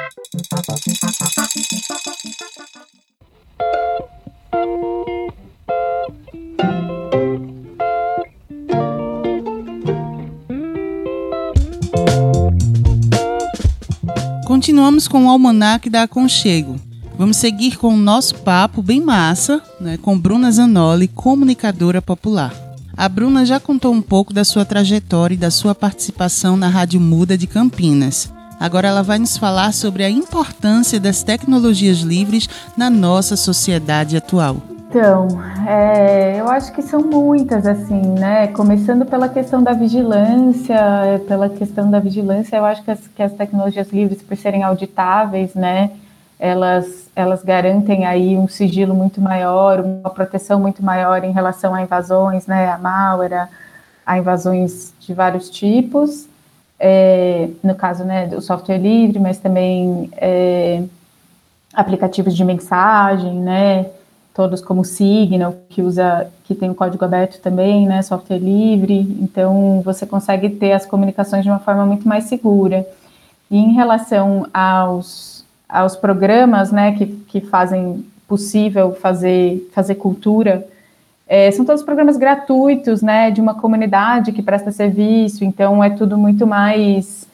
Continuamos 14.46 15.06
com 15.06 15.26
o 15.26 15.28
Almanac 15.28 15.88
da 15.88 16.02
Aconchego. 16.02 16.76
Vamos 17.16 17.36
seguir 17.36 17.76
com 17.76 17.94
o 17.94 17.96
nosso 17.96 18.34
papo 18.36 18.82
bem 18.82 19.00
massa, 19.00 19.62
né, 19.80 19.96
com 19.96 20.18
Bruna 20.18 20.50
Zanoli, 20.50 21.08
comunicadora 21.08 22.00
popular. 22.00 22.54
A 22.96 23.08
Bruna 23.08 23.46
já 23.46 23.60
contou 23.60 23.92
um 23.92 24.02
pouco 24.02 24.32
da 24.32 24.44
sua 24.44 24.64
trajetória 24.64 25.34
e 25.34 25.38
da 25.38 25.50
sua 25.50 25.74
participação 25.74 26.56
na 26.56 26.68
Rádio 26.68 27.00
Muda 27.00 27.38
de 27.38 27.46
Campinas. 27.46 28.32
Agora 28.60 28.88
ela 28.88 29.02
vai 29.02 29.18
nos 29.18 29.36
falar 29.36 29.72
sobre 29.72 30.02
a 30.04 30.10
importância 30.10 30.98
das 30.98 31.22
tecnologias 31.22 31.98
livres 31.98 32.48
na 32.76 32.90
nossa 32.90 33.36
sociedade 33.36 34.16
atual. 34.16 34.56
Então, 34.88 35.28
é, 35.66 36.40
eu 36.40 36.48
acho 36.48 36.72
que 36.72 36.80
são 36.80 37.00
muitas, 37.00 37.66
assim, 37.66 38.00
né? 38.18 38.46
Começando 38.48 39.04
pela 39.04 39.28
questão 39.28 39.62
da 39.62 39.74
vigilância, 39.74 40.76
pela 41.28 41.50
questão 41.50 41.90
da 41.90 42.00
vigilância, 42.00 42.56
eu 42.56 42.64
acho 42.64 42.82
que 42.82 42.90
as, 42.90 43.00
que 43.06 43.22
as 43.22 43.32
tecnologias 43.32 43.90
livres, 43.90 44.22
por 44.22 44.34
serem 44.34 44.62
auditáveis, 44.62 45.54
né? 45.54 45.90
Elas, 46.38 47.10
elas 47.14 47.42
garantem 47.42 48.06
aí 48.06 48.38
um 48.38 48.48
sigilo 48.48 48.94
muito 48.94 49.20
maior, 49.20 49.80
uma 49.80 50.08
proteção 50.08 50.58
muito 50.58 50.82
maior 50.82 51.22
em 51.22 51.32
relação 51.32 51.74
a 51.74 51.82
invasões, 51.82 52.46
né? 52.46 52.70
A 52.70 52.78
malware, 52.78 53.48
a, 54.06 54.18
invasões 54.18 54.94
de 55.00 55.12
vários 55.12 55.50
tipos. 55.50 56.26
É, 56.80 57.49
no 57.62 57.75
caso, 57.75 58.04
né, 58.04 58.26
do 58.26 58.40
software 58.40 58.78
livre, 58.78 59.18
mas 59.18 59.38
também 59.38 60.11
é, 60.16 60.82
aplicativos 61.75 62.37
de 62.37 62.44
mensagem, 62.44 63.35
né? 63.35 63.87
todos 64.38 64.61
como 64.61 64.85
Signal, 64.85 65.52
que 65.68 65.82
usa, 65.82 66.30
que 66.44 66.54
tem 66.54 66.70
o 66.70 66.75
código 66.75 67.04
aberto 67.04 67.40
também, 67.40 67.88
né, 67.88 68.02
software 68.02 68.38
livre, 68.38 69.00
então 69.20 69.82
você 69.85 70.06
consegue 70.06 70.49
ter 70.49 70.70
as 70.70 70.87
comunicações 70.87 71.42
de 71.42 71.50
uma 71.50 71.58
forma 71.58 71.85
muito 71.85 72.06
mais 72.06 72.26
segura. 72.26 72.87
E 73.50 73.58
em 73.58 73.73
relação 73.73 74.47
aos, 74.54 75.44
aos 75.68 75.97
programas, 75.97 76.70
né, 76.70 76.92
que, 76.92 77.06
que 77.06 77.40
fazem 77.40 78.06
possível 78.28 78.94
fazer, 78.94 79.68
fazer 79.75 79.97
cultura, 79.97 80.64
é, 81.28 81.50
são 81.50 81.64
todos 81.64 81.82
programas 81.82 82.16
gratuitos, 82.16 83.02
né, 83.02 83.30
de 83.30 83.40
uma 83.40 83.54
comunidade 83.54 84.32
que 84.32 84.42
presta 84.42 84.73
serviço, 84.73 85.44
então 85.44 85.85
é 85.85 85.90
tudo 85.90 86.16
muito 86.16 86.47
mais 86.47 87.28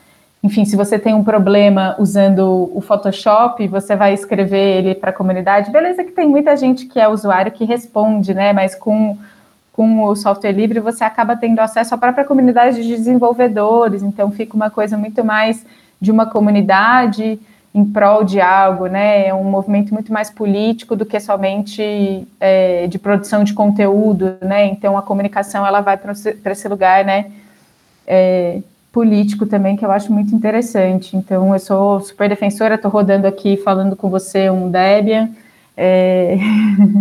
enfim, 0.44 0.66
se 0.66 0.76
você 0.76 0.98
tem 0.98 1.14
um 1.14 1.24
problema 1.24 1.96
usando 1.98 2.70
o 2.74 2.82
Photoshop, 2.82 3.66
você 3.66 3.96
vai 3.96 4.12
escrever 4.12 4.76
ele 4.76 4.94
para 4.94 5.08
a 5.08 5.12
comunidade. 5.12 5.70
Beleza 5.70 6.04
que 6.04 6.12
tem 6.12 6.28
muita 6.28 6.54
gente 6.54 6.84
que 6.84 7.00
é 7.00 7.08
usuário 7.08 7.50
que 7.50 7.64
responde, 7.64 8.34
né? 8.34 8.52
Mas 8.52 8.74
com, 8.74 9.16
com 9.72 10.04
o 10.04 10.14
software 10.14 10.52
livre 10.52 10.80
você 10.80 11.02
acaba 11.02 11.34
tendo 11.34 11.60
acesso 11.60 11.94
à 11.94 11.98
própria 11.98 12.26
comunidade 12.26 12.82
de 12.82 12.94
desenvolvedores, 12.94 14.02
então 14.02 14.30
fica 14.30 14.54
uma 14.54 14.68
coisa 14.68 14.98
muito 14.98 15.24
mais 15.24 15.64
de 15.98 16.10
uma 16.10 16.26
comunidade 16.26 17.40
em 17.74 17.84
prol 17.84 18.22
de 18.22 18.40
algo, 18.40 18.86
né? 18.86 19.26
É 19.26 19.34
um 19.34 19.44
movimento 19.44 19.92
muito 19.92 20.12
mais 20.12 20.30
político 20.30 20.94
do 20.94 21.04
que 21.04 21.18
somente 21.18 22.26
é, 22.38 22.86
de 22.86 22.98
produção 22.98 23.42
de 23.42 23.52
conteúdo, 23.52 24.36
né? 24.40 24.66
Então 24.66 24.96
a 24.96 25.02
comunicação 25.02 25.66
ela 25.66 25.80
vai 25.80 25.96
para 25.96 26.52
esse 26.52 26.68
lugar, 26.68 27.04
né? 27.04 27.32
É, 28.06 28.60
político 28.94 29.44
também, 29.44 29.76
que 29.76 29.84
eu 29.84 29.90
acho 29.90 30.12
muito 30.12 30.32
interessante. 30.32 31.16
Então, 31.16 31.52
eu 31.52 31.58
sou 31.58 32.00
super 32.00 32.28
defensora, 32.28 32.76
estou 32.76 32.92
rodando 32.92 33.26
aqui 33.26 33.56
falando 33.56 33.96
com 33.96 34.08
você 34.08 34.48
um 34.48 34.70
Debian, 34.70 35.30
é... 35.76 36.38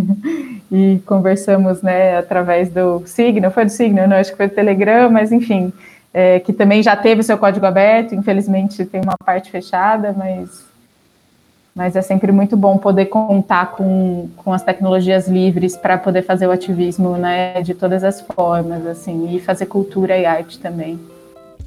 e 0.72 1.00
conversamos 1.06 1.84
né, 1.84 2.18
através 2.18 2.70
do 2.72 3.04
Signal, 3.06 3.52
foi 3.52 3.66
do 3.66 3.72
Signal, 3.72 4.08
não, 4.08 4.18
acho 4.18 4.32
que 4.32 4.38
foi 4.38 4.48
do 4.48 4.56
Telegram, 4.56 5.12
mas 5.12 5.32
enfim, 5.32 5.72
é, 6.14 6.40
que 6.40 6.54
também 6.54 6.84
já 6.84 6.96
teve 6.96 7.24
seu 7.24 7.38
código 7.38 7.66
aberto, 7.66 8.14
infelizmente 8.14 8.86
tem 8.86 9.02
uma 9.02 9.18
parte 9.18 9.50
fechada, 9.50 10.14
mas, 10.16 10.64
mas 11.76 11.96
é 11.96 12.02
sempre 12.02 12.32
muito 12.32 12.56
bom 12.56 12.78
poder 12.78 13.08
contar 13.08 13.72
com, 13.72 14.30
com 14.38 14.54
as 14.54 14.62
tecnologias 14.62 15.28
livres 15.28 15.76
para 15.76 15.98
poder 15.98 16.22
fazer 16.22 16.46
o 16.46 16.52
ativismo 16.52 17.18
né, 17.18 17.62
de 17.64 17.74
todas 17.74 18.04
as 18.04 18.22
formas, 18.22 18.86
assim, 18.86 19.36
e 19.36 19.40
fazer 19.40 19.66
cultura 19.66 20.16
e 20.16 20.26
arte 20.26 20.60
também. 20.60 21.00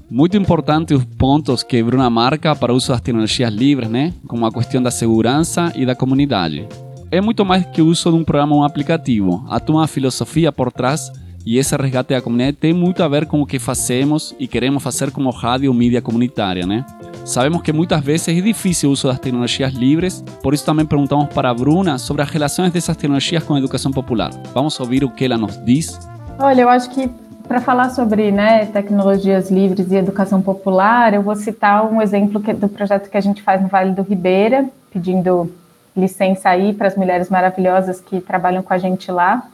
Muito 0.08 0.36
importante 0.36 0.94
os 0.94 1.04
pontos 1.04 1.64
que 1.64 1.82
Bruna 1.82 2.08
marca 2.08 2.54
para 2.54 2.72
o 2.72 2.76
uso 2.76 2.92
das 2.92 3.00
tecnologias 3.00 3.52
livres, 3.52 3.90
né? 3.90 4.14
Como 4.28 4.46
a 4.46 4.52
questão 4.52 4.80
da 4.80 4.92
segurança 4.92 5.72
e 5.74 5.84
da 5.84 5.96
comunidade. 5.96 6.68
É 7.10 7.20
muito 7.20 7.44
mais 7.44 7.66
que 7.66 7.82
o 7.82 7.86
uso 7.88 8.10
de 8.10 8.16
um 8.16 8.22
programa 8.22 8.54
ou 8.54 8.60
um 8.60 8.64
aplicativo. 8.64 9.44
Há 9.48 9.60
uma 9.68 9.88
filosofia 9.88 10.52
por 10.52 10.70
trás 10.70 11.10
e 11.46 11.58
esse 11.58 11.76
resgate 11.76 12.12
da 12.12 12.20
comunidade 12.20 12.56
tem 12.56 12.72
muito 12.72 13.04
a 13.04 13.08
ver 13.08 13.24
com 13.26 13.40
o 13.40 13.46
que 13.46 13.60
fazemos 13.60 14.34
e 14.36 14.48
queremos 14.48 14.82
fazer 14.82 15.12
como 15.12 15.30
rádio 15.30 15.70
ou 15.70 15.76
mídia 15.76 16.02
comunitária, 16.02 16.66
né? 16.66 16.84
Sabemos 17.24 17.62
que 17.62 17.72
muitas 17.72 18.00
vezes 18.00 18.26
é 18.26 18.32
difícil 18.32 18.90
o 18.90 18.92
uso 18.92 19.06
das 19.06 19.20
tecnologias 19.20 19.72
livres, 19.72 20.24
por 20.42 20.52
isso 20.52 20.66
também 20.66 20.84
perguntamos 20.84 21.32
para 21.32 21.48
a 21.48 21.54
Bruna 21.54 21.98
sobre 21.98 22.22
as 22.22 22.30
relações 22.30 22.72
dessas 22.72 22.96
tecnologias 22.96 23.44
com 23.44 23.54
a 23.54 23.58
educação 23.58 23.92
popular. 23.92 24.30
Vamos 24.52 24.78
ouvir 24.80 25.04
o 25.04 25.10
que 25.10 25.24
ela 25.24 25.38
nos 25.38 25.56
diz? 25.64 25.96
Olha, 26.36 26.62
eu 26.62 26.68
acho 26.68 26.90
que 26.90 27.08
para 27.46 27.60
falar 27.60 27.90
sobre 27.90 28.32
né, 28.32 28.66
tecnologias 28.66 29.48
livres 29.48 29.92
e 29.92 29.94
educação 29.94 30.42
popular, 30.42 31.14
eu 31.14 31.22
vou 31.22 31.36
citar 31.36 31.86
um 31.86 32.02
exemplo 32.02 32.40
que, 32.40 32.52
do 32.52 32.68
projeto 32.68 33.08
que 33.08 33.16
a 33.16 33.20
gente 33.20 33.40
faz 33.40 33.62
no 33.62 33.68
Vale 33.68 33.92
do 33.92 34.02
Ribeira, 34.02 34.68
pedindo 34.92 35.48
licença 35.96 36.50
aí 36.50 36.74
para 36.74 36.88
as 36.88 36.96
mulheres 36.96 37.30
maravilhosas 37.30 38.00
que 38.00 38.20
trabalham 38.20 38.64
com 38.64 38.74
a 38.74 38.78
gente 38.78 39.12
lá. 39.12 39.48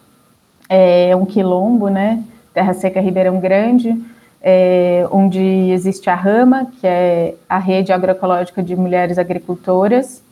É 0.75 1.15
um 1.15 1.27
quilombo, 1.27 1.89
né? 1.89 2.23
Terra 2.55 2.73
Seca 2.73 2.99
Ribeirão 2.99 3.39
Grande, 3.39 3.95
é, 4.41 5.07
onde 5.11 5.41
existe 5.71 6.09
a 6.09 6.15
Rama, 6.15 6.67
que 6.81 6.87
é 6.87 7.35
a 7.47 7.59
rede 7.59 7.93
agroecológica 7.93 8.63
de 8.63 8.75
mulheres 8.75 9.19
agricultoras. 9.19 10.23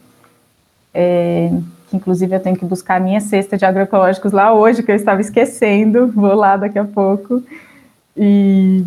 É, 0.94 1.50
que 1.90 1.96
inclusive 1.96 2.34
eu 2.34 2.40
tenho 2.40 2.56
que 2.56 2.64
buscar 2.64 2.96
a 2.96 3.00
minha 3.00 3.20
cesta 3.20 3.58
de 3.58 3.66
agroecológicos 3.66 4.32
lá 4.32 4.54
hoje, 4.54 4.82
que 4.82 4.90
eu 4.90 4.96
estava 4.96 5.20
esquecendo, 5.20 6.06
vou 6.08 6.34
lá 6.34 6.56
daqui 6.56 6.78
a 6.78 6.84
pouco. 6.84 7.42
E, 8.16 8.82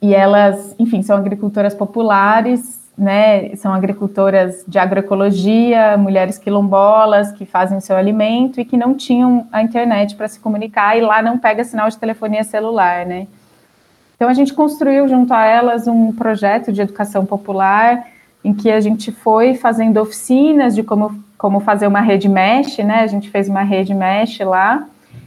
e 0.00 0.14
elas, 0.14 0.74
enfim, 0.78 1.02
são 1.02 1.16
agricultoras 1.16 1.74
populares, 1.74 2.80
né? 2.96 3.54
São 3.56 3.72
agricultoras 3.72 4.64
de 4.66 4.78
agroecologia, 4.78 5.96
mulheres 5.98 6.38
quilombolas 6.38 7.30
que 7.32 7.44
fazem 7.44 7.80
seu 7.80 7.96
alimento 7.96 8.60
e 8.60 8.64
que 8.64 8.76
não 8.76 8.94
tinham 8.94 9.46
a 9.52 9.62
internet 9.62 10.16
para 10.16 10.28
se 10.28 10.40
comunicar 10.40 10.96
e 10.96 11.02
lá 11.02 11.20
não 11.20 11.38
pega 11.38 11.62
sinal 11.64 11.88
de 11.88 11.98
telefonia 11.98 12.42
celular, 12.42 13.04
né? 13.04 13.26
Então 14.16 14.28
a 14.28 14.34
gente 14.34 14.54
construiu 14.54 15.06
junto 15.08 15.34
a 15.34 15.44
elas 15.44 15.86
um 15.86 16.10
projeto 16.10 16.72
de 16.72 16.80
educação 16.80 17.26
popular 17.26 18.06
em 18.42 18.54
que 18.54 18.70
a 18.70 18.80
gente 18.80 19.12
foi 19.12 19.54
fazendo 19.54 20.00
oficinas 20.00 20.74
de 20.74 20.82
como 20.82 21.26
como 21.36 21.60
fazer 21.60 21.86
uma 21.86 22.00
rede 22.00 22.30
mesh, 22.30 22.78
né? 22.78 23.00
A 23.00 23.06
gente 23.06 23.28
fez 23.28 23.46
uma 23.46 23.62
rede 23.62 23.92
mesh 23.92 24.40
lá. 24.40 24.86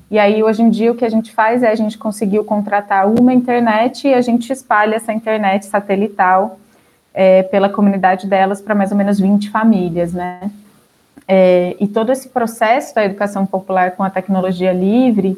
E 0.09 0.17
aí, 0.17 0.41
hoje 0.41 0.63
em 0.63 0.69
dia, 0.71 0.91
o 0.91 0.95
que 0.95 1.05
a 1.05 1.09
gente 1.09 1.31
faz 1.31 1.61
é 1.61 1.69
a 1.69 1.75
gente 1.75 1.99
conseguiu 1.99 2.43
contratar 2.43 3.07
uma 3.07 3.31
internet 3.31 4.07
e 4.07 4.13
a 4.15 4.21
gente 4.21 4.51
espalha 4.51 4.95
essa 4.95 5.13
internet 5.13 5.67
satelital 5.67 6.57
é, 7.19 7.43
pela 7.43 7.67
comunidade 7.67 8.27
delas 8.27 8.61
para 8.61 8.73
mais 8.73 8.93
ou 8.93 8.97
menos 8.97 9.19
20 9.19 9.49
famílias, 9.49 10.13
né? 10.13 10.49
É, 11.27 11.75
e 11.77 11.85
todo 11.85 12.13
esse 12.13 12.29
processo 12.29 12.95
da 12.95 13.03
educação 13.03 13.45
popular 13.45 13.91
com 13.91 14.03
a 14.03 14.09
tecnologia 14.09 14.71
livre, 14.71 15.37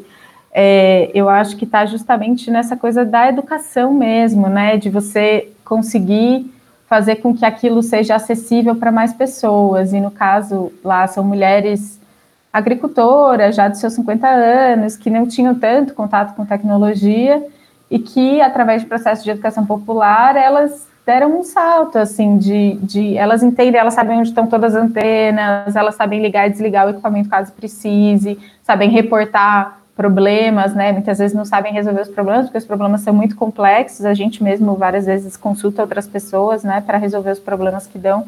é, 0.54 1.10
eu 1.12 1.28
acho 1.28 1.58
que 1.58 1.65
está 1.65 1.84
justamente 1.88 2.52
nessa 2.52 2.78
coisa 2.78 3.04
da 3.04 3.28
educação 3.28 3.96
mesmo, 3.96 4.48
né? 4.48 4.78
De 4.78 4.91
você 4.91 5.52
conseguir 5.65 6.54
fazer 6.86 7.15
com 7.15 7.36
que 7.36 7.44
aquilo 7.44 7.82
seja 7.82 8.13
acessível 8.13 8.76
para 8.76 8.91
mais 8.91 9.12
pessoas. 9.12 9.91
E 9.91 10.00
no 10.00 10.12
caso 10.12 10.72
lá 10.84 11.08
são 11.08 11.24
mulheres 11.24 12.00
agricultoras, 12.54 13.56
já 13.56 13.67
de 13.67 13.80
seus 13.80 13.94
50 13.94 14.28
anos, 14.28 14.96
que 14.96 15.10
não 15.10 15.28
tinham 15.28 15.56
tanto 15.56 15.96
contato 15.96 16.36
com 16.36 16.46
tecnologia 16.46 17.44
e 17.89 17.98
que, 17.98 18.39
através 18.39 18.84
do 18.84 18.88
processo 18.88 19.24
de 19.24 19.32
educação 19.32 19.65
popular, 19.65 20.36
elas 20.36 20.90
deram 21.05 21.39
um 21.39 21.43
salto, 21.43 21.97
assim, 21.97 22.37
de, 22.37 22.73
de 22.83 23.17
elas 23.17 23.43
entendem, 23.43 23.79
elas 23.79 23.93
sabem 23.93 24.19
onde 24.19 24.29
estão 24.29 24.47
todas 24.47 24.75
as 24.75 24.83
antenas, 24.83 25.75
elas 25.75 25.95
sabem 25.95 26.21
ligar 26.21 26.47
e 26.47 26.51
desligar 26.51 26.87
o 26.87 26.91
equipamento 26.91 27.29
caso 27.29 27.51
precise, 27.53 28.39
sabem 28.63 28.89
reportar 28.89 29.79
problemas, 29.95 30.73
né? 30.73 30.91
Muitas 30.91 31.19
vezes 31.19 31.35
não 31.35 31.45
sabem 31.45 31.73
resolver 31.73 32.01
os 32.01 32.09
problemas, 32.09 32.45
porque 32.45 32.57
os 32.57 32.65
problemas 32.65 33.01
são 33.01 33.13
muito 33.13 33.35
complexos. 33.35 34.05
A 34.05 34.13
gente 34.13 34.43
mesmo 34.43 34.75
várias 34.75 35.05
vezes 35.05 35.35
consulta 35.37 35.81
outras 35.81 36.07
pessoas, 36.07 36.63
né, 36.63 36.81
para 36.81 36.97
resolver 36.97 37.31
os 37.31 37.39
problemas 37.39 37.85
que 37.87 37.99
dão. 37.99 38.25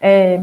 É, 0.00 0.42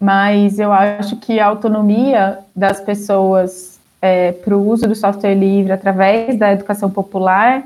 mas 0.00 0.58
eu 0.58 0.72
acho 0.72 1.16
que 1.16 1.38
a 1.38 1.46
autonomia 1.46 2.38
das 2.56 2.80
pessoas 2.80 3.78
é, 4.00 4.32
para 4.32 4.56
o 4.56 4.68
uso 4.68 4.88
do 4.88 4.96
software 4.96 5.34
livre 5.34 5.70
através 5.70 6.36
da 6.36 6.52
educação 6.52 6.90
popular, 6.90 7.62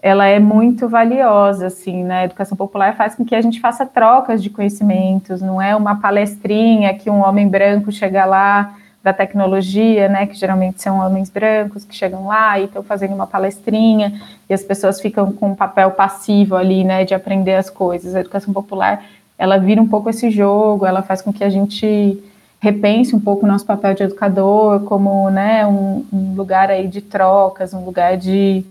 ela 0.00 0.26
é 0.26 0.38
muito 0.38 0.88
valiosa, 0.88 1.66
assim, 1.66 2.04
né? 2.04 2.20
A 2.20 2.24
educação 2.24 2.56
popular 2.56 2.96
faz 2.96 3.14
com 3.14 3.24
que 3.24 3.34
a 3.34 3.40
gente 3.40 3.60
faça 3.60 3.84
trocas 3.84 4.42
de 4.42 4.48
conhecimentos, 4.48 5.42
não 5.42 5.60
é 5.60 5.74
uma 5.74 5.96
palestrinha 5.96 6.94
que 6.94 7.10
um 7.10 7.20
homem 7.20 7.48
branco 7.48 7.90
chega 7.90 8.24
lá 8.24 8.76
da 9.02 9.12
tecnologia, 9.12 10.08
né, 10.08 10.26
que 10.26 10.34
geralmente 10.34 10.82
são 10.82 10.98
homens 10.98 11.30
brancos 11.30 11.84
que 11.84 11.94
chegam 11.94 12.26
lá 12.26 12.58
e 12.58 12.64
estão 12.64 12.82
fazendo 12.82 13.14
uma 13.14 13.26
palestrinha 13.26 14.20
e 14.48 14.52
as 14.52 14.62
pessoas 14.62 15.00
ficam 15.00 15.32
com 15.32 15.52
um 15.52 15.54
papel 15.54 15.92
passivo 15.92 16.56
ali, 16.56 16.84
né, 16.84 17.04
de 17.04 17.14
aprender 17.14 17.54
as 17.54 17.70
coisas. 17.70 18.14
A 18.14 18.20
educação 18.20 18.52
popular, 18.52 19.04
ela 19.38 19.56
vira 19.56 19.80
um 19.80 19.86
pouco 19.86 20.10
esse 20.10 20.30
jogo, 20.30 20.84
ela 20.84 21.00
faz 21.00 21.22
com 21.22 21.32
que 21.32 21.44
a 21.44 21.48
gente 21.48 22.22
repense 22.60 23.14
um 23.14 23.20
pouco 23.20 23.46
o 23.46 23.48
nosso 23.48 23.64
papel 23.64 23.94
de 23.94 24.02
educador 24.02 24.80
como, 24.80 25.30
né, 25.30 25.64
um, 25.64 26.04
um 26.12 26.34
lugar 26.34 26.70
aí 26.70 26.88
de 26.88 27.00
trocas, 27.00 27.72
um 27.72 27.84
lugar 27.84 28.16
de, 28.16 28.64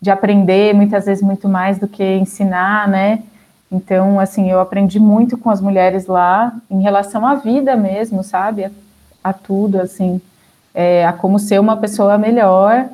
de 0.00 0.10
aprender, 0.10 0.74
muitas 0.74 1.06
vezes 1.06 1.22
muito 1.22 1.48
mais 1.48 1.78
do 1.78 1.86
que 1.86 2.04
ensinar, 2.16 2.88
né, 2.88 3.22
então, 3.72 4.18
assim, 4.18 4.50
eu 4.50 4.58
aprendi 4.58 4.98
muito 4.98 5.38
com 5.38 5.48
as 5.48 5.60
mulheres 5.60 6.06
lá 6.06 6.52
em 6.68 6.82
relação 6.82 7.24
à 7.24 7.36
vida 7.36 7.76
mesmo, 7.76 8.24
sabe? 8.24 8.68
a 9.22 9.32
tudo, 9.32 9.80
assim, 9.80 10.20
é, 10.74 11.06
a 11.06 11.12
como 11.12 11.38
ser 11.38 11.60
uma 11.60 11.76
pessoa 11.76 12.18
melhor. 12.18 12.86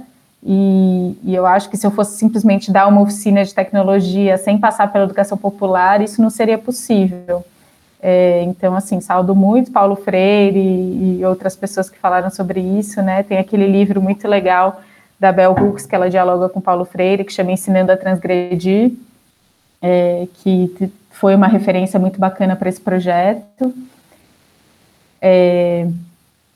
E, 0.43 1.17
e, 1.25 1.35
eu 1.35 1.47
acho 1.47 1.69
que 1.69 1.77
se 1.77 1.87
eu 1.87 1.91
fosse 1.91 2.17
simplesmente 2.19 2.71
dar 2.71 2.87
uma 2.87 3.01
oficina 3.01 3.45
de 3.45 3.55
tecnologia 3.55 4.37
sem 4.39 4.59
passar 4.59 4.93
pela 4.93 5.05
educação 5.05 5.37
popular, 5.37 6.01
isso 6.01 6.23
não 6.23 6.31
seria 6.31 6.59
possível. 6.59 7.45
É, 8.01 8.43
então, 8.43 8.77
assim, 8.77 9.01
saldo 9.01 9.35
muito 9.35 9.73
Paulo 9.73 9.97
Freire 9.97 10.59
e, 10.59 11.19
e, 11.21 11.25
outras 11.25 11.57
pessoas 11.57 11.91
que 11.91 11.99
falaram 11.99 12.31
sobre 12.31 12.61
isso, 12.61 13.03
né? 13.03 13.23
Tem 13.23 13.39
aquele 13.39 13.67
livro 13.67 14.01
muito 14.01 14.29
legal 14.29 14.81
da 15.19 15.33
Bell 15.33 15.53
Hooks, 15.53 15.87
que 15.87 15.95
ela 15.95 16.11
dialoga 16.11 16.49
com 16.49 16.61
Paulo 16.61 16.85
Freire, 16.85 17.25
que 17.25 17.33
chama 17.33 17.53
Ensinando 17.53 17.91
a 17.91 17.97
Transgredir, 17.97 18.93
é, 19.81 20.29
que 20.35 20.93
foi 21.11 21.35
uma 21.35 21.47
referência 21.47 21.99
muito 21.99 22.21
bacana 22.21 22.55
para 22.55 22.69
esse 22.69 22.81
projeto. 22.81 23.75
É, 25.21 25.89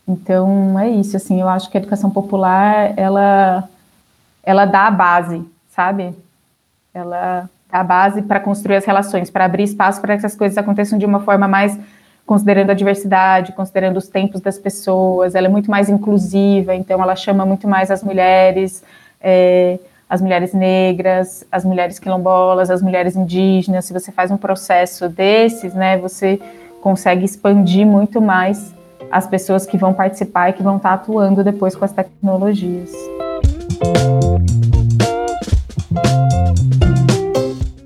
então 0.06 0.78
é 0.78 0.88
isso, 0.90 1.16
assim, 1.16 1.40
eu 1.40 1.48
acho 1.48 1.70
que 1.70 1.78
a 1.78 1.80
educação 1.80 2.10
popular 2.10 2.92
ela 2.96 3.68
ela 4.42 4.64
dá 4.64 4.86
a 4.86 4.90
base, 4.90 5.44
sabe? 5.68 6.14
Ela 6.92 7.48
dá 7.70 7.80
a 7.80 7.84
base 7.84 8.22
para 8.22 8.40
construir 8.40 8.76
as 8.76 8.84
relações, 8.84 9.30
para 9.30 9.44
abrir 9.44 9.64
espaço 9.64 10.00
para 10.00 10.18
que 10.18 10.26
as 10.26 10.34
coisas 10.34 10.58
aconteçam 10.58 10.98
de 10.98 11.06
uma 11.06 11.20
forma 11.20 11.46
mais 11.46 11.78
considerando 12.30 12.70
a 12.70 12.74
diversidade, 12.74 13.50
considerando 13.50 13.96
os 13.96 14.06
tempos 14.06 14.40
das 14.40 14.56
pessoas, 14.56 15.34
ela 15.34 15.48
é 15.48 15.50
muito 15.50 15.68
mais 15.68 15.88
inclusiva, 15.88 16.72
então 16.76 17.02
ela 17.02 17.16
chama 17.16 17.44
muito 17.44 17.66
mais 17.66 17.90
as 17.90 18.04
mulheres, 18.04 18.84
é, 19.20 19.80
as 20.08 20.20
mulheres 20.20 20.54
negras, 20.54 21.44
as 21.50 21.64
mulheres 21.64 21.98
quilombolas, 21.98 22.70
as 22.70 22.80
mulheres 22.80 23.16
indígenas. 23.16 23.86
Se 23.86 23.92
você 23.92 24.12
faz 24.12 24.30
um 24.30 24.36
processo 24.36 25.08
desses, 25.08 25.74
né, 25.74 25.98
você 25.98 26.40
consegue 26.80 27.24
expandir 27.24 27.84
muito 27.84 28.20
mais 28.20 28.72
as 29.10 29.26
pessoas 29.26 29.66
que 29.66 29.76
vão 29.76 29.92
participar 29.92 30.50
e 30.50 30.52
que 30.52 30.62
vão 30.62 30.76
estar 30.76 30.92
atuando 30.92 31.42
depois 31.42 31.74
com 31.74 31.84
as 31.84 31.90
tecnologias. 31.90 32.92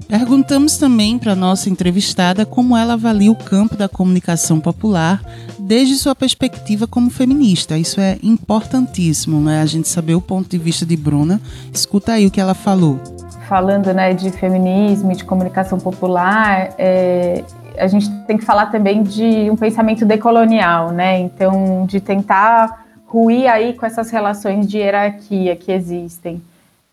Perguntamos 0.09 0.77
também 0.77 1.19
para 1.19 1.35
nossa 1.35 1.69
entrevistada 1.71 2.45
como 2.45 2.77
ela 2.77 2.95
avalia 2.95 3.33
o 3.33 3.37
campo 3.37 3.77
da 3.77 3.89
comunicação 3.89 4.61
popular 4.61 5.21
desde 5.59 5.97
sua 5.97 6.15
perspectiva 6.15 6.87
como 6.87 7.11
feminista. 7.11 7.77
Isso 7.79 8.01
é 8.01 8.19
importantíssimo, 8.23 9.41
né? 9.41 9.63
A 9.63 9.67
gente 9.67 9.89
saber 9.89 10.15
o 10.15 10.21
ponto 10.21 10.49
de 10.49 10.59
vista 10.59 10.85
de 10.85 10.97
Bruna. 10.97 11.41
Escuta 11.73 12.13
aí 12.13 12.27
o 12.27 12.31
que 12.31 12.41
ela 12.41 12.55
falou. 12.55 13.01
Falando 13.49 13.93
né, 13.93 14.13
de 14.15 14.31
feminismo 14.31 15.13
e 15.13 15.17
de 15.17 15.25
comunicação 15.25 15.79
popular, 15.79 16.75
é, 16.79 17.43
a 17.79 17.87
gente 17.87 18.11
tem 18.27 18.37
que 18.37 18.45
falar 18.45 18.67
também 18.67 19.03
de 19.03 19.51
um 19.51 19.57
pensamento 19.57 20.05
decolonial, 20.05 20.91
né? 20.91 21.19
Então, 21.19 21.87
de 21.87 22.01
tentar 22.01 22.85
ruir 23.07 23.51
aí 23.51 23.75
com 23.75 23.87
essas 23.87 24.11
relações 24.11 24.67
de 24.67 24.79
hierarquia 24.79 25.55
que 25.57 25.73
existem, 25.73 26.43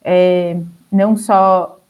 é, 0.03 0.57
não 0.91 1.17
só 1.17 1.80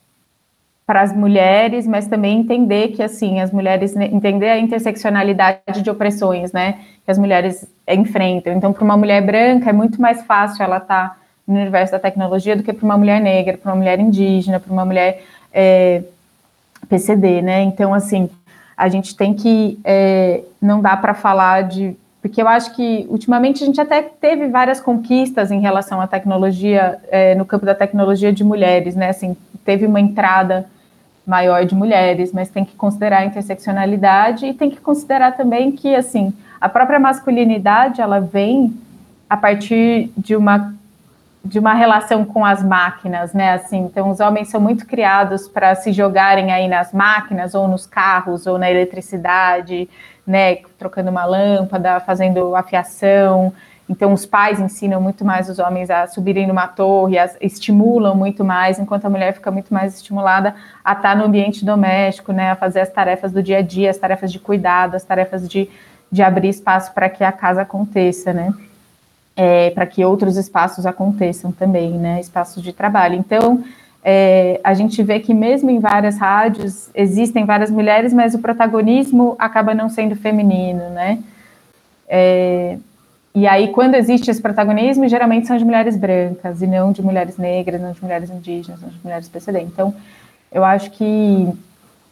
para 0.85 1.01
as 1.01 1.15
mulheres, 1.15 1.87
mas 1.87 2.07
também 2.07 2.39
entender 2.39 2.89
que 2.89 3.01
assim 3.01 3.39
as 3.39 3.51
mulheres 3.51 3.95
entender 3.95 4.49
a 4.49 4.59
interseccionalidade 4.59 5.81
de 5.81 5.89
opressões, 5.89 6.51
né? 6.51 6.79
Que 7.05 7.11
as 7.11 7.17
mulheres 7.17 7.65
enfrentam. 7.87 8.53
Então, 8.53 8.73
para 8.73 8.83
uma 8.83 8.97
mulher 8.97 9.21
branca 9.25 9.69
é 9.69 9.73
muito 9.73 10.01
mais 10.01 10.21
fácil 10.23 10.63
ela 10.63 10.77
estar 10.77 11.09
tá 11.09 11.17
no 11.47 11.59
universo 11.59 11.93
da 11.93 11.99
tecnologia 11.99 12.55
do 12.55 12.63
que 12.63 12.73
para 12.73 12.85
uma 12.85 12.97
mulher 12.97 13.21
negra, 13.21 13.57
para 13.57 13.71
uma 13.71 13.77
mulher 13.77 13.99
indígena, 13.99 14.59
para 14.59 14.71
uma 14.71 14.85
mulher 14.85 15.23
é, 15.53 16.03
PCD, 16.89 17.41
né? 17.41 17.61
Então, 17.61 17.93
assim, 17.93 18.29
a 18.75 18.89
gente 18.89 19.15
tem 19.15 19.33
que. 19.33 19.79
É, 19.83 20.41
não 20.61 20.81
dá 20.81 20.97
para 20.97 21.13
falar 21.13 21.63
de. 21.63 21.95
Porque 22.21 22.41
eu 22.41 22.47
acho 22.47 22.75
que, 22.75 23.07
ultimamente, 23.09 23.63
a 23.63 23.65
gente 23.65 23.81
até 23.81 24.01
teve 24.01 24.47
várias 24.47 24.79
conquistas 24.79 25.49
em 25.49 25.59
relação 25.59 25.99
à 25.99 26.05
tecnologia, 26.05 26.99
é, 27.09 27.33
no 27.33 27.45
campo 27.45 27.65
da 27.65 27.73
tecnologia 27.73 28.31
de 28.31 28.43
mulheres, 28.43 28.95
né? 28.95 29.09
Assim, 29.09 29.35
teve 29.65 29.87
uma 29.87 29.99
entrada 29.99 30.67
maior 31.25 31.65
de 31.65 31.73
mulheres, 31.73 32.31
mas 32.31 32.49
tem 32.49 32.63
que 32.63 32.75
considerar 32.75 33.19
a 33.19 33.25
interseccionalidade 33.25 34.45
e 34.45 34.53
tem 34.53 34.69
que 34.69 34.79
considerar 34.79 35.35
também 35.35 35.71
que, 35.71 35.95
assim, 35.95 36.31
a 36.59 36.69
própria 36.69 36.99
masculinidade, 36.99 38.01
ela 38.01 38.19
vem 38.19 38.73
a 39.27 39.35
partir 39.35 40.11
de 40.15 40.35
uma 40.35 40.75
de 41.43 41.57
uma 41.57 41.73
relação 41.73 42.23
com 42.23 42.45
as 42.45 42.63
máquinas, 42.63 43.33
né? 43.33 43.53
Assim, 43.53 43.79
então 43.79 44.09
os 44.09 44.19
homens 44.19 44.49
são 44.49 44.61
muito 44.61 44.85
criados 44.85 45.47
para 45.47 45.73
se 45.73 45.91
jogarem 45.91 46.51
aí 46.51 46.67
nas 46.67 46.93
máquinas 46.93 47.55
ou 47.55 47.67
nos 47.67 47.87
carros 47.87 48.45
ou 48.45 48.59
na 48.59 48.69
eletricidade, 48.69 49.89
né? 50.25 50.57
Trocando 50.77 51.09
uma 51.09 51.25
lâmpada, 51.25 51.99
fazendo 51.99 52.55
afiação. 52.55 53.51
Então 53.89 54.13
os 54.13 54.25
pais 54.25 54.59
ensinam 54.59 55.01
muito 55.01 55.25
mais 55.25 55.49
os 55.49 55.57
homens 55.57 55.89
a 55.89 56.05
subirem 56.05 56.47
numa 56.47 56.67
torre, 56.67 57.17
as, 57.17 57.35
estimulam 57.41 58.15
muito 58.15 58.45
mais, 58.45 58.77
enquanto 58.77 59.05
a 59.05 59.09
mulher 59.09 59.33
fica 59.33 59.49
muito 59.49 59.73
mais 59.73 59.95
estimulada 59.95 60.55
a 60.85 60.93
estar 60.93 61.15
no 61.15 61.25
ambiente 61.25 61.65
doméstico, 61.65 62.31
né? 62.31 62.51
A 62.51 62.55
fazer 62.55 62.81
as 62.81 62.89
tarefas 62.89 63.31
do 63.31 63.41
dia 63.41 63.57
a 63.57 63.61
dia, 63.63 63.89
as 63.89 63.97
tarefas 63.97 64.31
de 64.31 64.39
cuidado, 64.39 64.95
as 64.95 65.03
tarefas 65.03 65.49
de, 65.49 65.67
de 66.11 66.21
abrir 66.21 66.49
espaço 66.49 66.93
para 66.93 67.09
que 67.09 67.23
a 67.23 67.31
casa 67.31 67.63
aconteça, 67.63 68.31
né? 68.31 68.53
É, 69.35 69.69
para 69.71 69.85
que 69.85 70.03
outros 70.03 70.37
espaços 70.37 70.85
aconteçam 70.85 71.51
também, 71.51 71.91
né, 71.91 72.19
espaços 72.19 72.61
de 72.61 72.73
trabalho. 72.73 73.15
Então, 73.15 73.63
é, 74.03 74.59
a 74.63 74.73
gente 74.73 75.01
vê 75.03 75.19
que 75.19 75.33
mesmo 75.33 75.69
em 75.69 75.79
várias 75.79 76.17
rádios 76.17 76.89
existem 76.95 77.45
várias 77.45 77.69
mulheres, 77.69 78.13
mas 78.13 78.33
o 78.33 78.39
protagonismo 78.39 79.35
acaba 79.37 79.73
não 79.73 79.89
sendo 79.89 80.15
feminino, 80.15 80.89
né? 80.89 81.19
É, 82.07 82.77
e 83.33 83.47
aí, 83.47 83.69
quando 83.69 83.95
existe 83.95 84.29
esse 84.29 84.41
protagonismo, 84.41 85.07
geralmente 85.07 85.47
são 85.47 85.55
de 85.55 85.63
mulheres 85.63 85.95
brancas 85.95 86.61
e 86.61 86.67
não 86.67 86.91
de 86.91 87.01
mulheres 87.01 87.37
negras, 87.37 87.79
não 87.79 87.93
de 87.93 88.01
mulheres 88.01 88.29
indígenas, 88.29 88.81
não 88.81 88.89
de 88.89 88.99
mulheres 89.01 89.29
PCD. 89.29 89.61
Então, 89.61 89.93
eu 90.51 90.65
acho 90.65 90.91
que 90.91 91.47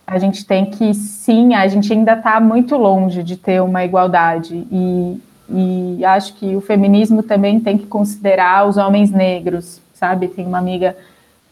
a 0.07 0.17
gente 0.17 0.45
tem 0.45 0.65
que, 0.65 0.93
sim, 0.93 1.53
a 1.53 1.67
gente 1.67 1.91
ainda 1.91 2.13
está 2.13 2.39
muito 2.39 2.77
longe 2.77 3.21
de 3.21 3.35
ter 3.35 3.61
uma 3.61 3.83
igualdade 3.83 4.65
e, 4.71 5.21
e 5.51 6.05
acho 6.05 6.35
que 6.35 6.55
o 6.55 6.61
feminismo 6.61 7.23
também 7.23 7.59
tem 7.59 7.77
que 7.77 7.87
considerar 7.87 8.67
os 8.67 8.77
homens 8.77 9.11
negros, 9.11 9.81
sabe? 9.93 10.27
Tem 10.27 10.45
uma 10.45 10.59
amiga 10.59 10.95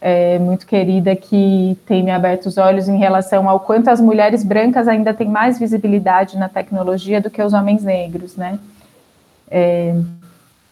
é, 0.00 0.38
muito 0.38 0.66
querida 0.66 1.16
que 1.16 1.76
tem 1.86 2.02
me 2.02 2.10
aberto 2.10 2.46
os 2.46 2.56
olhos 2.56 2.88
em 2.88 2.96
relação 2.96 3.48
ao 3.48 3.60
quanto 3.60 3.88
as 3.88 4.00
mulheres 4.00 4.44
brancas 4.44 4.86
ainda 4.86 5.12
têm 5.12 5.28
mais 5.28 5.58
visibilidade 5.58 6.38
na 6.38 6.48
tecnologia 6.48 7.20
do 7.20 7.30
que 7.30 7.42
os 7.42 7.52
homens 7.52 7.82
negros, 7.82 8.36
né? 8.36 8.58
É, 9.50 9.94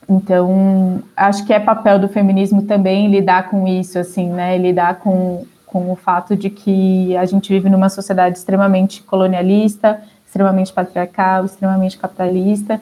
então, 0.09 1.03
acho 1.17 1.45
que 1.45 1.53
é 1.53 1.59
papel 1.59 1.99
do 1.99 2.09
feminismo 2.09 2.63
também 2.63 3.11
lidar 3.11 3.51
com 3.51 3.67
isso, 3.67 3.99
assim, 3.99 4.31
né? 4.31 4.57
Lidar 4.57 5.01
com, 5.01 5.45
com 5.67 5.91
o 5.91 5.97
fato 5.97 6.37
de 6.37 6.49
que 6.49 7.17
a 7.17 7.27
gente 7.27 7.53
vive 7.53 7.69
numa 7.69 7.89
sociedade 7.89 8.39
extremamente 8.39 9.03
colonialista, 9.03 10.01
extremamente 10.25 10.73
patriarcal, 10.73 11.45
extremamente 11.45 11.99
capitalista, 11.99 12.81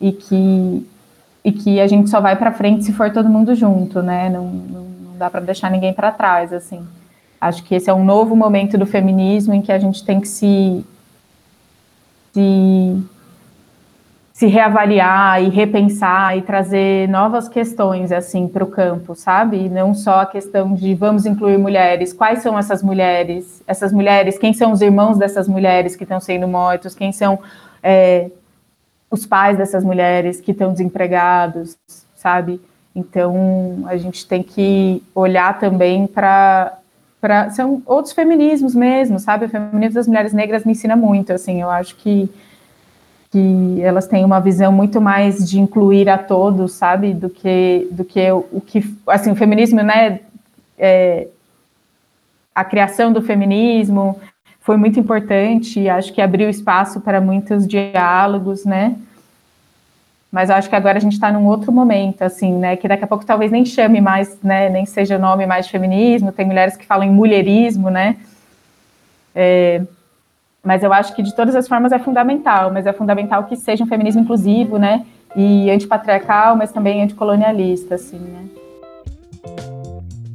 e 0.00 0.12
que 0.12 0.86
e 1.44 1.52
que 1.52 1.80
a 1.80 1.86
gente 1.86 2.10
só 2.10 2.20
vai 2.20 2.36
para 2.36 2.52
frente 2.52 2.84
se 2.84 2.92
for 2.92 3.10
todo 3.10 3.28
mundo 3.28 3.54
junto, 3.54 4.02
né? 4.02 4.28
Não, 4.28 4.44
não, 4.44 4.82
não 4.84 5.16
dá 5.16 5.30
para 5.30 5.40
deixar 5.40 5.70
ninguém 5.70 5.94
para 5.94 6.12
trás, 6.12 6.52
assim. 6.52 6.86
Acho 7.40 7.62
que 7.62 7.74
esse 7.74 7.88
é 7.88 7.94
um 7.94 8.04
novo 8.04 8.34
momento 8.36 8.76
do 8.76 8.84
feminismo 8.84 9.54
em 9.54 9.62
que 9.62 9.72
a 9.72 9.78
gente 9.78 10.04
tem 10.04 10.20
que 10.20 10.28
se 10.28 10.84
se, 12.32 13.02
se 14.32 14.46
reavaliar 14.46 15.42
e 15.42 15.48
repensar 15.48 16.36
e 16.36 16.42
trazer 16.42 17.08
novas 17.08 17.48
questões 17.48 18.12
assim 18.12 18.46
para 18.46 18.62
o 18.62 18.66
campo, 18.66 19.14
sabe? 19.14 19.64
E 19.64 19.68
não 19.68 19.94
só 19.94 20.20
a 20.20 20.26
questão 20.26 20.74
de 20.74 20.94
vamos 20.94 21.26
incluir 21.26 21.58
mulheres. 21.58 22.12
Quais 22.12 22.42
são 22.42 22.58
essas 22.58 22.82
mulheres? 22.82 23.62
Essas 23.66 23.92
mulheres? 23.92 24.38
Quem 24.38 24.52
são 24.52 24.72
os 24.72 24.80
irmãos 24.80 25.16
dessas 25.18 25.48
mulheres 25.48 25.96
que 25.96 26.04
estão 26.04 26.20
sendo 26.20 26.46
mortos? 26.46 26.94
Quem 26.94 27.10
são 27.10 27.38
é, 27.82 28.30
os 29.10 29.26
pais 29.26 29.56
dessas 29.56 29.84
mulheres 29.84 30.40
que 30.40 30.52
estão 30.52 30.72
desempregados, 30.72 31.76
sabe? 32.14 32.60
Então, 32.94 33.84
a 33.86 33.96
gente 33.96 34.26
tem 34.26 34.42
que 34.42 35.02
olhar 35.14 35.58
também 35.58 36.06
para 36.06 36.78
são 37.50 37.82
outros 37.84 38.12
feminismos 38.12 38.74
mesmo, 38.74 39.18
sabe? 39.18 39.46
O 39.46 39.48
feminismo 39.48 39.94
das 39.94 40.06
mulheres 40.06 40.32
negras 40.32 40.64
me 40.64 40.72
ensina 40.72 40.94
muito, 40.96 41.32
assim, 41.32 41.60
eu 41.60 41.70
acho 41.70 41.96
que 41.96 42.30
que 43.30 43.80
elas 43.82 44.06
têm 44.06 44.24
uma 44.24 44.40
visão 44.40 44.72
muito 44.72 45.02
mais 45.02 45.46
de 45.48 45.60
incluir 45.60 46.08
a 46.08 46.16
todos, 46.16 46.72
sabe, 46.72 47.12
do 47.12 47.28
que 47.28 47.86
do 47.90 48.04
que 48.04 48.30
o, 48.30 48.46
o 48.52 48.60
que 48.60 48.82
assim 49.06 49.30
o 49.30 49.36
feminismo, 49.36 49.82
né? 49.82 50.20
É, 50.78 51.28
a 52.54 52.64
criação 52.64 53.12
do 53.12 53.20
feminismo, 53.20 54.18
foi 54.68 54.76
muito 54.76 55.00
importante 55.00 55.80
e 55.80 55.88
acho 55.88 56.12
que 56.12 56.20
abriu 56.20 56.50
espaço 56.50 57.00
para 57.00 57.22
muitos 57.22 57.66
diálogos, 57.66 58.66
né? 58.66 58.96
Mas 60.30 60.50
acho 60.50 60.68
que 60.68 60.76
agora 60.76 60.98
a 60.98 61.00
gente 61.00 61.14
está 61.14 61.32
num 61.32 61.46
outro 61.46 61.72
momento, 61.72 62.20
assim, 62.20 62.52
né? 62.52 62.76
Que 62.76 62.86
daqui 62.86 63.02
a 63.02 63.06
pouco 63.06 63.24
talvez 63.24 63.50
nem 63.50 63.64
chame 63.64 63.98
mais, 63.98 64.38
né? 64.42 64.68
Nem 64.68 64.84
seja 64.84 65.16
nome 65.16 65.46
mais 65.46 65.64
de 65.64 65.72
feminismo. 65.72 66.32
Tem 66.32 66.44
mulheres 66.44 66.76
que 66.76 66.84
falam 66.84 67.08
em 67.08 67.10
mulherismo, 67.10 67.88
né? 67.88 68.16
É, 69.34 69.80
mas 70.62 70.82
eu 70.82 70.92
acho 70.92 71.16
que 71.16 71.22
de 71.22 71.34
todas 71.34 71.56
as 71.56 71.66
formas 71.66 71.90
é 71.90 71.98
fundamental, 71.98 72.70
mas 72.70 72.84
é 72.84 72.92
fundamental 72.92 73.44
que 73.44 73.56
seja 73.56 73.84
um 73.84 73.86
feminismo 73.86 74.20
inclusivo, 74.20 74.76
né? 74.76 75.06
E 75.34 75.70
antipatriarcal, 75.70 76.56
mas 76.56 76.72
também 76.72 77.02
anticolonialista, 77.02 77.94
assim, 77.94 78.18
né? 78.18 79.77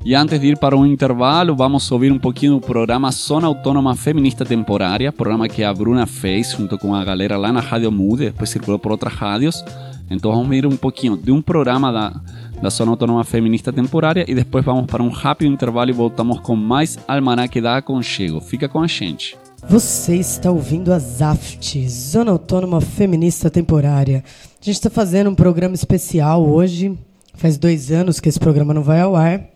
E 0.06 0.14
antes 0.16 0.38
de 0.38 0.48
ir 0.48 0.58
para 0.58 0.76
um 0.76 0.86
intervalo, 0.86 1.56
vamos 1.56 1.90
ouvir 1.90 2.12
um 2.12 2.20
pouquinho 2.20 2.56
do 2.56 2.60
programa 2.60 3.10
Zona 3.10 3.48
Autônoma 3.48 3.96
Feminista 3.96 4.44
Temporária, 4.44 5.14
programa 5.14 5.48
que 5.48 5.64
a 5.64 5.74
Bruna 5.74 6.06
fez 6.06 6.52
junto 6.52 6.78
com 6.78 6.94
a 6.94 7.06
galera 7.06 7.38
lá 7.38 7.54
na 7.54 7.62
Rádio 7.62 7.90
Mude, 7.90 8.26
depois 8.26 8.50
circulou 8.50 8.78
por 8.78 8.92
outras 8.92 9.14
rádios. 9.14 9.64
Então 10.12 10.30
vamos 10.30 10.50
ver 10.50 10.66
um 10.66 10.76
pouquinho 10.76 11.16
de 11.16 11.32
um 11.32 11.42
programa 11.42 11.90
da, 11.90 12.22
da 12.62 12.70
Zona 12.70 12.92
Autônoma 12.92 13.24
Feminista 13.24 13.72
Temporária 13.72 14.26
e 14.28 14.36
depois 14.36 14.66
vamos 14.66 14.88
para 14.88 15.02
um 15.02 15.08
rápido 15.08 15.54
intervalo 15.54 15.90
e 15.90 15.94
voltamos 15.94 16.42
com 16.42 16.54
mais 16.54 17.00
Almanac 17.08 17.62
da 17.62 17.78
Aconchego. 17.78 18.42
Fica 18.42 18.68
com 18.68 18.82
a 18.82 18.88
gente. 18.88 19.38
Você 19.70 20.18
está 20.18 20.52
ouvindo 20.52 20.92
a 20.92 21.00
ZAFT, 21.00 21.88
Zona 21.88 22.32
Autônoma 22.32 22.82
Feminista 22.82 23.50
Temporária. 23.50 24.22
A 24.62 24.66
gente 24.66 24.76
está 24.76 24.90
fazendo 24.90 25.30
um 25.30 25.36
programa 25.36 25.76
especial 25.76 26.46
hoje. 26.46 26.94
Faz 27.36 27.58
dois 27.58 27.90
anos 27.90 28.20
que 28.20 28.28
esse 28.28 28.40
programa 28.40 28.74
não 28.74 28.84
vai 28.84 29.00
ao 29.00 29.16
ar. 29.16 29.53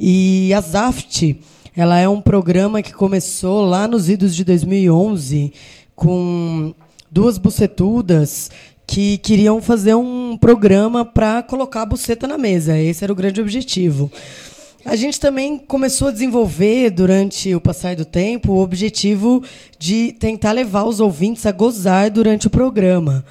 E 0.00 0.54
a 0.54 0.60
ZAFT, 0.60 1.40
ela 1.76 1.98
é 1.98 2.08
um 2.08 2.20
programa 2.20 2.80
que 2.80 2.92
começou 2.92 3.62
lá 3.62 3.88
nos 3.88 4.08
idos 4.08 4.32
de 4.32 4.44
2011 4.44 5.52
com 5.96 6.72
duas 7.10 7.36
bucetudas 7.36 8.48
que 8.86 9.18
queriam 9.18 9.60
fazer 9.60 9.96
um 9.96 10.36
programa 10.36 11.04
para 11.04 11.42
colocar 11.42 11.82
a 11.82 11.86
buceta 11.86 12.28
na 12.28 12.38
mesa. 12.38 12.78
Esse 12.78 13.02
era 13.02 13.12
o 13.12 13.16
grande 13.16 13.40
objetivo. 13.40 14.08
A 14.84 14.94
gente 14.94 15.18
também 15.18 15.58
começou 15.58 16.06
a 16.06 16.12
desenvolver, 16.12 16.90
durante 16.90 17.52
o 17.52 17.60
passar 17.60 17.96
do 17.96 18.04
tempo, 18.04 18.52
o 18.52 18.62
objetivo 18.62 19.42
de 19.80 20.12
tentar 20.12 20.52
levar 20.52 20.84
os 20.84 21.00
ouvintes 21.00 21.44
a 21.44 21.50
gozar 21.50 22.08
durante 22.08 22.46
o 22.46 22.50
programa. 22.50 23.24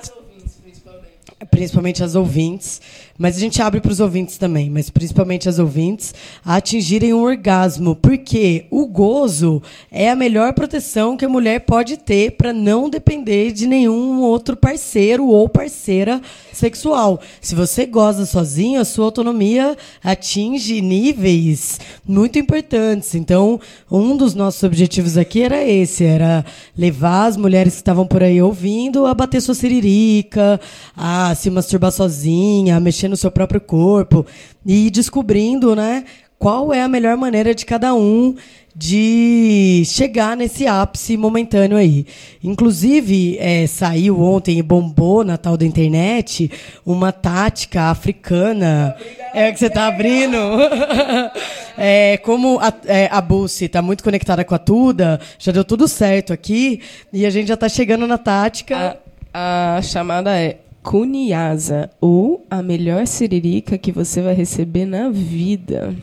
As 0.00 0.12
ouvintes, 0.14 0.54
principalmente. 0.62 1.50
Principalmente 1.50 2.04
as 2.04 2.14
ouvintes 2.14 2.80
mas 3.16 3.36
a 3.36 3.40
gente 3.40 3.62
abre 3.62 3.80
para 3.80 3.92
os 3.92 4.00
ouvintes 4.00 4.36
também, 4.36 4.68
mas 4.68 4.90
principalmente 4.90 5.48
as 5.48 5.58
ouvintes, 5.58 6.12
a 6.44 6.56
atingirem 6.56 7.14
um 7.14 7.22
orgasmo, 7.22 7.94
porque 7.94 8.66
o 8.70 8.86
gozo 8.86 9.62
é 9.90 10.10
a 10.10 10.16
melhor 10.16 10.52
proteção 10.52 11.16
que 11.16 11.24
a 11.24 11.28
mulher 11.28 11.60
pode 11.60 11.96
ter 11.96 12.32
para 12.32 12.52
não 12.52 12.90
depender 12.90 13.52
de 13.52 13.66
nenhum 13.66 14.20
outro 14.20 14.56
parceiro 14.56 15.28
ou 15.28 15.48
parceira 15.48 16.20
sexual. 16.52 17.20
Se 17.40 17.54
você 17.54 17.86
goza 17.86 18.26
sozinho, 18.26 18.80
a 18.80 18.84
sua 18.84 19.04
autonomia 19.04 19.76
atinge 20.02 20.80
níveis 20.80 21.78
muito 22.06 22.38
importantes. 22.38 23.14
Então, 23.14 23.60
um 23.90 24.16
dos 24.16 24.34
nossos 24.34 24.62
objetivos 24.62 25.16
aqui 25.16 25.42
era 25.42 25.62
esse, 25.62 26.04
era 26.04 26.44
levar 26.76 27.26
as 27.26 27.36
mulheres 27.36 27.74
que 27.74 27.80
estavam 27.80 28.06
por 28.06 28.22
aí 28.22 28.42
ouvindo 28.42 29.06
a 29.06 29.14
bater 29.14 29.40
sua 29.40 29.54
siririca, 29.54 30.60
a 30.96 31.34
se 31.34 31.50
masturbar 31.50 31.92
sozinha, 31.92 32.76
a 32.76 32.80
mexer 32.80 33.03
no 33.08 33.16
seu 33.16 33.30
próprio 33.30 33.60
corpo 33.60 34.26
e 34.64 34.90
descobrindo, 34.90 35.74
né? 35.74 36.04
qual 36.44 36.74
é 36.74 36.82
a 36.82 36.88
melhor 36.88 37.16
maneira 37.16 37.54
de 37.54 37.64
cada 37.64 37.94
um 37.94 38.34
de 38.76 39.82
chegar 39.86 40.36
nesse 40.36 40.66
ápice 40.66 41.16
momentâneo 41.16 41.76
aí. 41.76 42.06
Inclusive, 42.42 43.38
é, 43.38 43.66
saiu 43.66 44.20
ontem 44.20 44.58
e 44.58 44.62
bombou 44.62 45.24
na 45.24 45.38
tal 45.38 45.56
da 45.56 45.64
internet 45.64 46.50
uma 46.84 47.12
tática 47.12 47.84
africana. 47.84 48.94
É 49.32 49.50
que 49.52 49.58
você 49.58 49.68
está 49.68 49.86
abrindo. 49.86 50.36
é, 51.78 52.18
como 52.18 52.58
a, 52.60 52.70
é, 52.84 53.06
a 53.06 53.24
está 53.46 53.80
muito 53.80 54.04
conectada 54.04 54.44
com 54.44 54.54
a 54.54 54.58
Tuda, 54.58 55.20
já 55.38 55.50
deu 55.50 55.64
tudo 55.64 55.88
certo 55.88 56.32
aqui, 56.32 56.82
e 57.10 57.24
a 57.24 57.30
gente 57.30 57.48
já 57.48 57.54
está 57.54 57.70
chegando 57.70 58.06
na 58.06 58.18
tática. 58.18 58.98
A, 59.32 59.76
a 59.76 59.82
chamada 59.82 60.36
é 60.36 60.58
Cuniasa, 60.84 61.90
ou 62.00 62.46
a 62.48 62.62
melhor 62.62 63.06
siririca 63.06 63.76
que 63.76 63.90
você 63.90 64.22
vai 64.22 64.34
receber 64.34 64.84
na 64.84 65.08
vida 65.08 65.96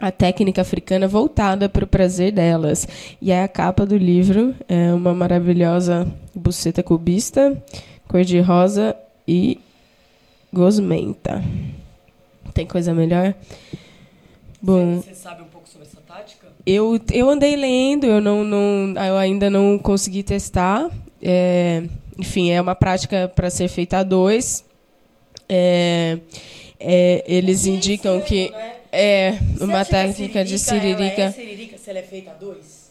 a 0.00 0.12
técnica 0.12 0.62
africana 0.62 1.08
voltada 1.08 1.68
para 1.68 1.84
o 1.84 1.88
prazer 1.88 2.32
delas. 2.32 2.86
E 3.20 3.32
é 3.32 3.42
a 3.42 3.48
capa 3.48 3.84
do 3.84 3.96
livro, 3.96 4.54
é 4.68 4.92
uma 4.92 5.12
maravilhosa 5.12 6.06
buceta 6.34 6.82
cubista, 6.82 7.60
cor-de-rosa 8.06 8.94
e 9.26 9.58
gosmenta. 10.52 11.42
Tem 12.54 12.66
coisa 12.66 12.94
melhor? 12.94 13.34
Bom, 14.60 14.96
você 15.00 15.14
sabe 15.14 15.42
um 15.42 15.46
pouco 15.46 15.68
sobre 15.68 15.86
essa 15.86 16.00
tática? 16.06 16.48
Eu, 16.66 17.00
eu 17.12 17.30
andei 17.30 17.56
lendo, 17.56 18.06
eu, 18.06 18.20
não, 18.20 18.44
não, 18.44 19.02
eu 19.02 19.16
ainda 19.16 19.48
não 19.48 19.78
consegui 19.78 20.22
testar. 20.22 20.88
É, 21.22 21.84
enfim, 22.18 22.50
é 22.50 22.60
uma 22.60 22.74
prática 22.74 23.30
para 23.34 23.48
ser 23.48 23.68
feita 23.68 23.98
a 23.98 24.02
dois. 24.02 24.64
É, 25.48 26.18
é, 26.78 27.24
eles 27.26 27.66
indicam 27.66 28.20
que 28.20 28.52
é 28.92 29.38
uma 29.60 29.84
técnica 29.84 30.44
de 30.44 30.58
siririca. 30.58 31.22
Ela 31.22 31.30
é 31.30 31.32
siririca 31.32 31.78
se 31.78 31.90
ela 31.90 31.98
é 31.98 32.02
feita 32.02 32.30
a 32.30 32.34
dois? 32.34 32.88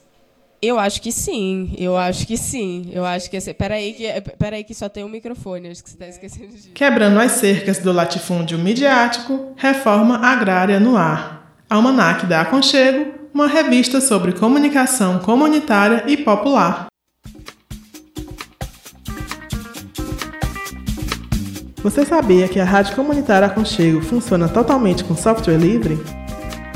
Eu 0.59 0.79
acho 0.79 1.01
que 1.01 1.11
sim, 1.11 1.75
eu 1.77 1.95
acho 1.95 2.25
que 2.25 2.35
sim. 2.35 2.89
Eu 2.91 3.05
acho 3.05 3.29
que. 3.29 3.39
Peraí, 3.53 3.93
que, 3.93 4.21
peraí, 4.39 4.63
que 4.63 4.73
só 4.73 4.89
tem 4.89 5.03
um 5.03 5.09
microfone, 5.09 5.69
acho 5.69 5.83
que 5.83 5.89
você 5.89 5.95
está 5.95 6.07
esquecendo 6.07 6.47
disso. 6.47 6.71
Quebrando 6.73 7.19
as 7.19 7.33
cercas 7.33 7.77
do 7.77 7.91
latifúndio 7.91 8.57
midiático, 8.57 9.53
reforma 9.55 10.17
agrária 10.17 10.79
no 10.79 10.97
ar. 10.97 11.55
Almanac 11.69 12.25
da 12.25 12.41
Aconchego, 12.41 13.13
uma 13.33 13.47
revista 13.47 14.01
sobre 14.01 14.31
comunicação 14.31 15.19
comunitária 15.19 16.05
e 16.07 16.17
popular. 16.17 16.86
Você 21.83 22.03
sabia 22.03 22.47
que 22.47 22.59
a 22.59 22.65
Rádio 22.65 22.95
Comunitária 22.95 23.47
Aconchego 23.47 24.01
funciona 24.01 24.49
totalmente 24.49 25.03
com 25.03 25.15
software 25.15 25.57
livre? 25.57 26.03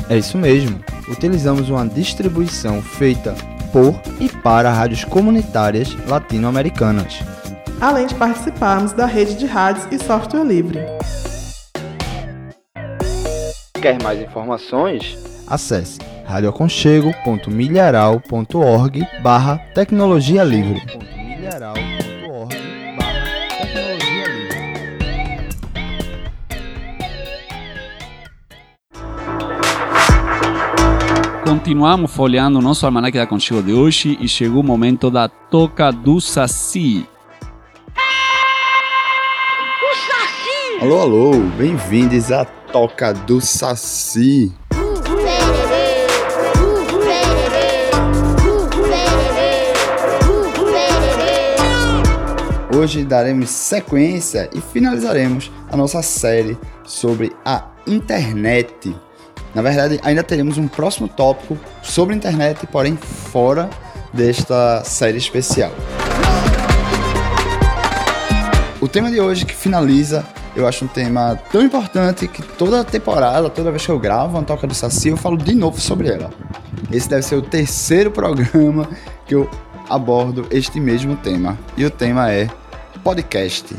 É 0.08 0.16
isso 0.16 0.38
mesmo. 0.38 0.78
Utilizamos 1.08 1.68
uma 1.68 1.84
distribuição 1.86 2.80
feita 2.80 3.34
por 3.72 4.00
e 4.20 4.28
para 4.28 4.72
rádios 4.72 5.02
comunitárias 5.04 5.96
latino-americanas. 6.06 7.18
Além 7.80 8.06
de 8.06 8.14
participarmos 8.14 8.92
da 8.92 9.06
rede 9.06 9.34
de 9.34 9.46
rádios 9.46 9.88
e 9.90 9.98
software 9.98 10.44
livre. 10.44 10.78
Quer 13.80 14.00
mais 14.00 14.20
informações? 14.20 15.18
Acesse 15.48 15.98
radioaconchego.milharal.org 16.24 19.08
barra 19.22 19.58
tecnologia 19.74 20.44
livre. 20.44 20.80
Continuamos 31.52 32.10
folheando 32.10 32.60
o 32.60 32.62
nosso 32.62 32.86
almanac 32.86 33.14
da 33.14 33.26
Conchego 33.26 33.62
de 33.62 33.74
hoje 33.74 34.16
e 34.18 34.26
chegou 34.26 34.62
o 34.62 34.64
momento 34.64 35.10
da 35.10 35.28
Toca 35.28 35.92
do 35.92 36.18
Saci. 36.18 37.06
Alô, 40.80 40.98
alô, 40.98 41.32
bem-vindos 41.58 42.32
à 42.32 42.46
Toca 42.46 43.12
do 43.12 43.38
Saci. 43.38 44.50
Hoje 52.74 53.04
daremos 53.04 53.50
sequência 53.50 54.48
e 54.54 54.60
finalizaremos 54.62 55.52
a 55.70 55.76
nossa 55.76 56.00
série 56.00 56.56
sobre 56.82 57.30
a 57.44 57.66
internet. 57.86 58.96
Na 59.54 59.62
verdade, 59.62 60.00
ainda 60.02 60.22
teremos 60.22 60.56
um 60.56 60.66
próximo 60.66 61.08
tópico 61.08 61.58
sobre 61.82 62.14
internet, 62.14 62.66
porém 62.66 62.96
fora 62.96 63.68
desta 64.12 64.82
série 64.84 65.18
especial. 65.18 65.72
O 68.80 68.88
tema 68.88 69.10
de 69.10 69.20
hoje 69.20 69.44
que 69.44 69.54
finaliza, 69.54 70.26
eu 70.56 70.66
acho 70.66 70.84
um 70.84 70.88
tema 70.88 71.38
tão 71.50 71.62
importante 71.62 72.26
que 72.26 72.42
toda 72.42 72.82
temporada, 72.82 73.48
toda 73.48 73.70
vez 73.70 73.84
que 73.84 73.92
eu 73.92 73.98
gravo 73.98 74.36
uma 74.36 74.42
Toca 74.42 74.66
do 74.66 74.74
Saci, 74.74 75.08
eu 75.08 75.16
falo 75.16 75.36
de 75.36 75.54
novo 75.54 75.80
sobre 75.80 76.08
ela. 76.08 76.30
Esse 76.90 77.08
deve 77.08 77.22
ser 77.22 77.36
o 77.36 77.42
terceiro 77.42 78.10
programa 78.12 78.88
que 79.26 79.34
eu 79.34 79.48
abordo 79.88 80.46
este 80.50 80.80
mesmo 80.80 81.16
tema. 81.16 81.58
E 81.76 81.84
o 81.84 81.90
tema 81.90 82.30
é 82.32 82.48
podcast. 83.04 83.74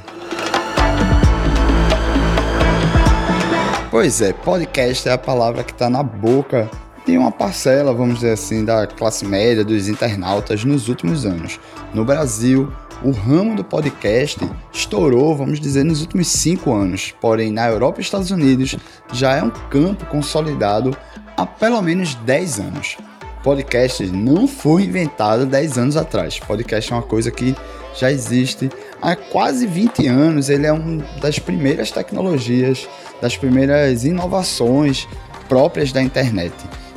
Pois 3.93 4.21
é, 4.21 4.34
podcast 4.34 5.08
é 5.08 5.12
a 5.12 5.19
palavra 5.19 5.63
que 5.63 5.71
está 5.71 5.88
na 5.88 6.01
boca 6.01 6.67
de 7.06 7.15
uma 7.15 7.32
parcela, 7.32 7.93
vamos 7.93 8.15
dizer 8.15 8.32
assim, 8.32 8.65
da 8.65 8.88
classe 8.88 9.23
média, 9.23 9.63
dos 9.63 9.88
internautas 9.88 10.65
nos 10.65 10.89
últimos 10.89 11.27
anos. 11.27 11.60
No 11.93 12.03
Brasil, 12.03 12.73
o 13.03 13.12
ramo 13.12 13.56
do 13.56 13.63
podcast 13.63 14.39
estourou, 14.73 15.36
vamos 15.36 15.60
dizer, 15.60 15.84
nos 15.84 16.01
últimos 16.01 16.27
cinco 16.27 16.73
anos. 16.73 17.13
Porém, 17.21 17.51
na 17.51 17.67
Europa 17.67 17.99
e 17.99 18.01
Estados 18.01 18.32
Unidos 18.32 18.75
já 19.12 19.36
é 19.36 19.43
um 19.43 19.51
campo 19.51 20.08
consolidado 20.08 20.97
há 21.38 21.45
pelo 21.45 21.79
menos 21.79 22.15
10 22.15 22.62
anos. 22.62 22.97
Podcast 23.43 24.08
não 24.08 24.47
foi 24.47 24.86
inventado 24.86 25.45
10 25.45 25.77
anos 25.77 25.97
atrás. 25.97 26.39
Podcast 26.39 26.91
é 26.91 26.95
uma 26.95 27.03
coisa 27.03 27.29
que 27.29 27.56
já 27.95 28.12
existe 28.12 28.71
há 29.03 29.15
quase 29.15 29.67
20 29.67 30.07
anos. 30.07 30.49
Ele 30.49 30.65
é 30.65 30.71
uma 30.71 31.03
das 31.19 31.37
primeiras 31.37 31.91
tecnologias 31.91 32.87
das 33.21 33.37
primeiras 33.37 34.03
inovações 34.05 35.07
próprias 35.47 35.91
da 35.91 36.01
internet. 36.01 36.53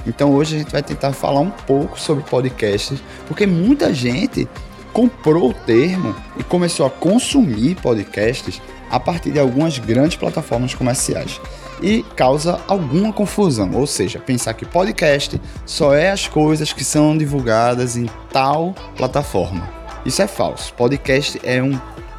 Então 0.07 0.33
hoje 0.33 0.55
a 0.55 0.59
gente 0.61 0.73
vai 0.73 0.83
tentar 0.83 1.13
falar 1.13 1.41
um 1.41 1.51
pouco 1.51 1.99
sobre 1.99 2.23
podcasts, 2.25 3.03
porque 3.27 3.47
muita 3.47 3.93
gente 3.93 4.49
comprou 4.93 5.51
o 5.51 5.55
termo 5.55 6.15
e 6.39 6.45
começou 6.45 6.87
a 6.87 6.91
consumir 6.91 7.75
podcasts 7.77 8.63
a 8.89 9.01
partir 9.01 9.33
de 9.33 9.41
algumas 9.41 9.79
grandes 9.79 10.17
plataformas 10.17 10.75
comerciais 10.75 11.41
e 11.83 12.03
causa 12.15 12.61
alguma 12.67 13.13
confusão, 13.13 13.71
ou 13.75 13.87
seja, 13.87 14.19
pensar 14.19 14.55
que 14.55 14.65
podcast 14.65 15.41
só 15.67 15.95
é 15.95 16.11
as 16.11 16.27
coisas 16.27 16.73
que 16.73 16.85
são 16.85 17.19
divulgadas 17.19 17.97
em 17.97 18.09
tal 18.33 18.75
plataforma. 18.97 19.76
Isso 20.07 20.23
é 20.23 20.29
falso. 20.29 20.73
Podcast 20.75 21.41
é 21.43 21.61
um, 21.61 21.77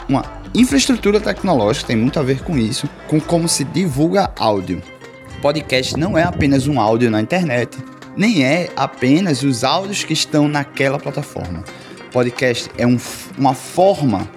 uma 0.09 0.25
Infraestrutura 0.53 1.21
tecnológica 1.21 1.87
tem 1.87 1.95
muito 1.95 2.19
a 2.19 2.23
ver 2.23 2.43
com 2.43 2.57
isso, 2.57 2.89
com 3.07 3.19
como 3.19 3.47
se 3.47 3.63
divulga 3.63 4.29
áudio. 4.37 4.81
Podcast 5.41 5.95
não 5.95 6.17
é 6.17 6.23
apenas 6.23 6.67
um 6.67 6.81
áudio 6.81 7.09
na 7.09 7.21
internet, 7.21 7.77
nem 8.15 8.43
é 8.43 8.69
apenas 8.75 9.41
os 9.43 9.63
áudios 9.63 10.03
que 10.03 10.13
estão 10.13 10.47
naquela 10.49 10.99
plataforma. 10.99 11.63
Podcast 12.11 12.69
é 12.77 12.85
um, 12.85 12.97
uma 13.37 13.53
forma 13.53 14.27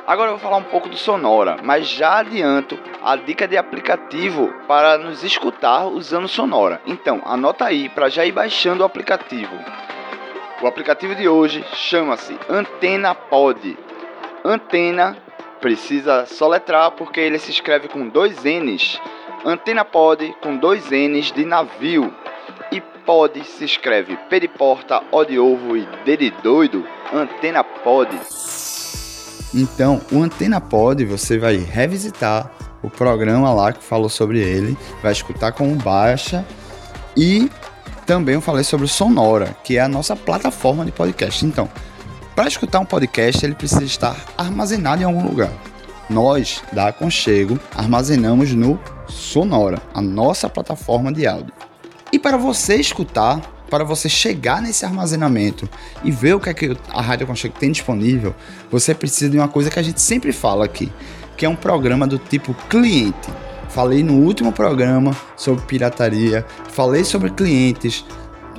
Agora 0.07 0.29
eu 0.29 0.37
vou 0.37 0.42
falar 0.42 0.59
um 0.59 0.64
pouco 0.64 0.90
do 0.90 0.96
Sonora, 0.98 1.57
mas 1.62 1.88
já 1.88 2.18
adianto 2.18 2.79
a 3.02 3.16
dica 3.16 3.48
de 3.48 3.57
aplicativo 3.57 4.52
para 4.68 4.98
nos 4.98 5.24
escutar 5.24 5.87
usando 5.87 6.29
Sonora. 6.29 6.83
Então, 6.87 7.22
anota 7.24 7.64
aí 7.64 7.88
para 7.88 8.11
já 8.11 8.26
ir 8.26 8.33
baixando 8.33 8.83
o 8.83 8.87
aplicativo. 8.87 9.57
O 10.61 10.66
aplicativo 10.66 11.14
de 11.14 11.26
hoje 11.26 11.64
chama-se 11.72 12.38
Antena 12.46 13.14
Pod. 13.14 13.86
Antena 14.46 15.16
precisa 15.61 16.24
soletrar 16.24 16.92
porque 16.92 17.18
ele 17.18 17.37
se 17.37 17.50
escreve 17.50 17.88
com 17.88 18.09
dois 18.09 18.44
N's. 18.44 18.96
Antena 19.44 19.85
Pod 19.85 20.32
com 20.40 20.56
dois 20.56 20.88
N's 20.88 21.32
de 21.32 21.44
navio. 21.44 22.14
E 22.70 22.80
pod 22.80 23.42
se 23.42 23.64
escreve 23.64 24.16
P 24.30 24.38
de 24.38 24.46
porta, 24.46 25.02
O 25.11 25.24
de 25.24 25.37
ovo 25.37 25.76
e 25.76 25.85
D 26.04 26.16
de 26.16 26.30
doido, 26.30 26.87
Antena 27.12 27.64
Pod. 27.64 28.16
Então, 29.52 30.00
o 30.12 30.22
Antena 30.22 30.61
Pod 30.61 31.04
você 31.04 31.38
vai 31.38 31.56
revisitar 31.56 32.48
o 32.85 32.88
programa 32.88 33.52
lá 33.52 33.72
que 33.72 33.82
falou 33.82 34.09
sobre 34.09 34.38
ele, 34.38 34.78
vai 35.02 35.11
escutar 35.11 35.50
como 35.50 35.74
baixa 35.74 36.46
e 37.16 37.50
também 38.06 38.37
eu 38.37 38.40
falei 38.40 38.62
sobre 38.62 38.87
o 38.87 38.88
Sonora, 38.88 39.56
que 39.64 39.76
é 39.76 39.80
a 39.80 39.88
nossa 39.88 40.14
plataforma 40.14 40.85
de 40.85 40.92
podcast. 40.92 41.44
Então, 41.44 41.68
para 42.37 42.49
escutar 42.49 42.81
um 42.81 42.85
podcast, 42.85 43.42
ele 43.42 43.55
precisa 43.55 43.83
estar 43.83 44.14
armazenado 44.37 45.01
em 45.01 45.07
algum 45.07 45.27
lugar. 45.27 45.51
Nós, 46.11 46.62
da 46.70 46.88
Aconchego, 46.88 47.59
armazenamos 47.75 48.53
no 48.53 48.79
Sonora, 49.09 49.81
a 49.94 50.03
nossa 50.03 50.46
plataforma 50.46 51.11
de 51.11 51.27
áudio. 51.27 51.55
E 52.12 52.18
para 52.18 52.37
você 52.37 52.77
escutar, 52.77 53.40
para 53.70 53.85
você 53.85 54.07
chegar 54.07 54.61
nesse 54.61 54.85
armazenamento 54.85 55.66
e 56.05 56.11
ver 56.11 56.35
o 56.35 56.40
que, 56.40 56.51
é 56.51 56.55
que 56.55 56.77
a 56.90 57.01
Rádio 57.01 57.25
Aconchego 57.25 57.59
tem 57.59 57.72
disponível, 57.72 58.35
você 58.70 58.94
precisa 58.94 59.31
de 59.31 59.38
uma 59.38 59.49
coisa 59.49 59.70
que 59.70 59.79
a 59.79 59.83
gente 59.83 60.03
sempre 60.03 60.31
fala 60.31 60.66
aqui, 60.66 60.92
que 61.38 61.46
é 61.46 61.49
um 61.49 61.57
programa 61.57 62.07
do 62.07 62.18
tipo 62.18 62.53
cliente. 62.68 63.31
Falei 63.70 64.03
no 64.03 64.12
último 64.12 64.53
programa 64.53 65.16
sobre 65.37 65.64
pirataria, 65.64 66.44
falei 66.68 67.03
sobre 67.03 67.31
clientes, 67.31 68.05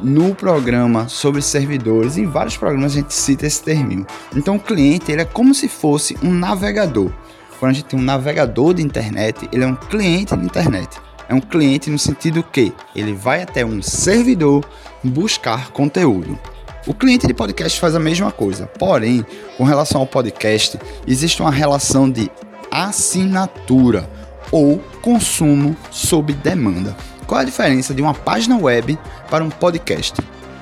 no 0.01 0.35
programa 0.35 1.07
sobre 1.07 1.41
servidores, 1.41 2.17
em 2.17 2.25
vários 2.25 2.57
programas 2.57 2.93
a 2.93 2.95
gente 2.95 3.13
cita 3.13 3.45
esse 3.45 3.61
termo. 3.61 4.05
Então 4.35 4.55
o 4.55 4.59
cliente 4.59 5.11
ele 5.11 5.21
é 5.21 5.25
como 5.25 5.53
se 5.53 5.67
fosse 5.67 6.17
um 6.23 6.31
navegador. 6.31 7.11
Quando 7.59 7.71
a 7.71 7.73
gente 7.73 7.85
tem 7.85 7.99
um 7.99 8.03
navegador 8.03 8.73
de 8.73 8.83
internet, 8.83 9.49
ele 9.51 9.63
é 9.63 9.67
um 9.67 9.75
cliente 9.75 10.35
de 10.35 10.45
internet. 10.45 10.99
É 11.29 11.33
um 11.33 11.41
cliente 11.41 11.89
no 11.89 11.99
sentido 11.99 12.43
que 12.43 12.71
ele 12.95 13.13
vai 13.13 13.41
até 13.41 13.65
um 13.65 13.81
servidor 13.81 14.63
buscar 15.03 15.71
conteúdo. 15.71 16.37
O 16.85 16.93
cliente 16.93 17.27
de 17.27 17.33
podcast 17.33 17.77
faz 17.79 17.95
a 17.95 17.99
mesma 17.99 18.31
coisa, 18.31 18.65
porém, 18.65 19.25
com 19.57 19.65
relação 19.65 19.99
ao 19.99 20.07
podcast, 20.07 20.79
existe 21.05 21.41
uma 21.41 21.51
relação 21.51 22.09
de 22.09 22.31
assinatura 22.71 24.09
ou 24.51 24.77
consumo 25.01 25.75
sob 25.91 26.31
demanda. 26.31 26.95
Qual 27.27 27.41
é 27.41 27.43
a 27.43 27.45
diferença 27.45 27.93
de 27.93 28.01
uma 28.01 28.13
página 28.13 28.57
web 28.57 28.97
para 29.29 29.43
um 29.43 29.49
podcast? 29.49 30.15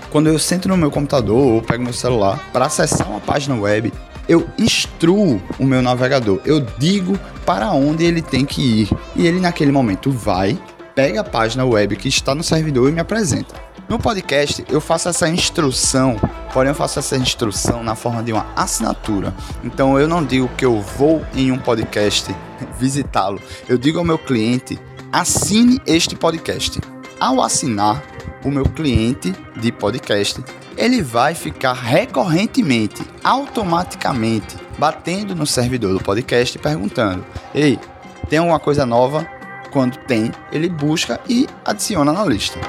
Quando 0.09 0.27
eu 0.27 0.39
sento 0.39 0.67
no 0.67 0.75
meu 0.75 0.89
computador 0.89 1.37
ou 1.37 1.61
pego 1.61 1.83
meu 1.83 1.93
celular 1.93 2.43
para 2.51 2.65
acessar 2.65 3.07
uma 3.07 3.19
página 3.19 3.55
web, 3.55 3.93
eu 4.27 4.49
instruo 4.57 5.39
o 5.59 5.63
meu 5.63 5.83
navegador, 5.83 6.41
eu 6.43 6.59
digo 6.59 7.19
para 7.45 7.71
onde 7.71 8.03
ele 8.03 8.19
tem 8.19 8.43
que 8.43 8.81
ir 8.81 8.89
e 9.15 9.27
ele 9.27 9.39
naquele 9.39 9.71
momento 9.71 10.09
vai, 10.09 10.57
pega 10.95 11.21
a 11.21 11.23
página 11.23 11.63
web 11.63 11.95
que 11.97 12.07
está 12.07 12.33
no 12.33 12.41
servidor 12.41 12.89
e 12.89 12.91
me 12.91 12.99
apresenta. 12.99 13.53
No 13.87 13.99
podcast, 13.99 14.65
eu 14.67 14.81
faço 14.81 15.07
essa 15.07 15.29
instrução, 15.29 16.19
porém 16.51 16.69
eu 16.69 16.75
faço 16.75 16.97
essa 16.97 17.15
instrução 17.15 17.83
na 17.83 17.93
forma 17.93 18.23
de 18.23 18.33
uma 18.33 18.47
assinatura. 18.55 19.31
Então 19.63 19.99
eu 19.99 20.07
não 20.07 20.25
digo 20.25 20.49
que 20.57 20.65
eu 20.65 20.81
vou 20.81 21.23
em 21.35 21.51
um 21.51 21.59
podcast 21.59 22.35
visitá-lo. 22.79 23.39
Eu 23.69 23.77
digo 23.77 23.99
ao 23.99 24.03
meu 24.03 24.17
cliente: 24.17 24.79
assine 25.15 25.81
este 25.87 26.13
podcast. 26.13 26.81
Ao 27.17 27.41
assinar, 27.41 28.03
o 28.43 28.51
meu 28.51 28.65
cliente 28.65 29.33
de 29.55 29.71
podcast, 29.71 30.43
ele 30.77 31.01
vai 31.01 31.33
ficar 31.33 31.71
recorrentemente, 31.71 33.01
automaticamente, 33.23 34.57
batendo 34.77 35.33
no 35.33 35.47
servidor 35.47 35.97
do 35.97 36.03
podcast 36.03 36.59
perguntando: 36.59 37.25
"Ei, 37.53 37.79
tem 38.27 38.39
alguma 38.39 38.59
coisa 38.59 38.85
nova?" 38.85 39.25
Quando 39.71 39.97
tem, 39.99 40.33
ele 40.51 40.67
busca 40.67 41.19
e 41.29 41.47
adiciona 41.63 42.11
na 42.11 42.25
lista. 42.25 42.59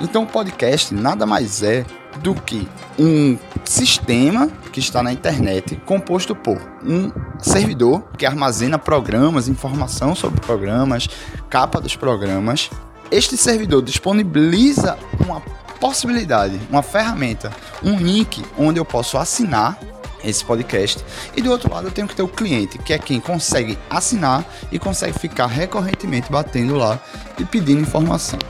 Então, 0.00 0.24
o 0.24 0.26
podcast 0.26 0.94
nada 0.94 1.24
mais 1.24 1.62
é 1.62 1.84
do 2.26 2.34
que 2.34 2.68
um 2.98 3.38
sistema 3.64 4.48
que 4.72 4.80
está 4.80 5.00
na 5.00 5.12
internet 5.12 5.76
composto 5.86 6.34
por 6.34 6.60
um 6.84 7.12
servidor 7.38 8.02
que 8.18 8.26
armazena 8.26 8.80
programas, 8.80 9.46
informação 9.46 10.12
sobre 10.12 10.40
programas, 10.40 11.08
capa 11.48 11.80
dos 11.80 11.94
programas. 11.94 12.68
Este 13.12 13.36
servidor 13.36 13.80
disponibiliza 13.80 14.98
uma 15.24 15.40
possibilidade, 15.78 16.60
uma 16.68 16.82
ferramenta, 16.82 17.52
um 17.80 17.96
link 17.96 18.44
onde 18.58 18.80
eu 18.80 18.84
posso 18.84 19.16
assinar 19.16 19.78
esse 20.24 20.44
podcast. 20.44 21.04
E 21.36 21.40
do 21.40 21.52
outro 21.52 21.72
lado 21.72 21.86
eu 21.86 21.92
tenho 21.92 22.08
que 22.08 22.16
ter 22.16 22.24
o 22.24 22.28
cliente, 22.28 22.76
que 22.78 22.92
é 22.92 22.98
quem 22.98 23.20
consegue 23.20 23.78
assinar 23.88 24.44
e 24.72 24.80
consegue 24.80 25.16
ficar 25.16 25.46
recorrentemente 25.46 26.32
batendo 26.32 26.74
lá 26.74 26.98
e 27.38 27.44
pedindo 27.44 27.82
informação. 27.82 28.40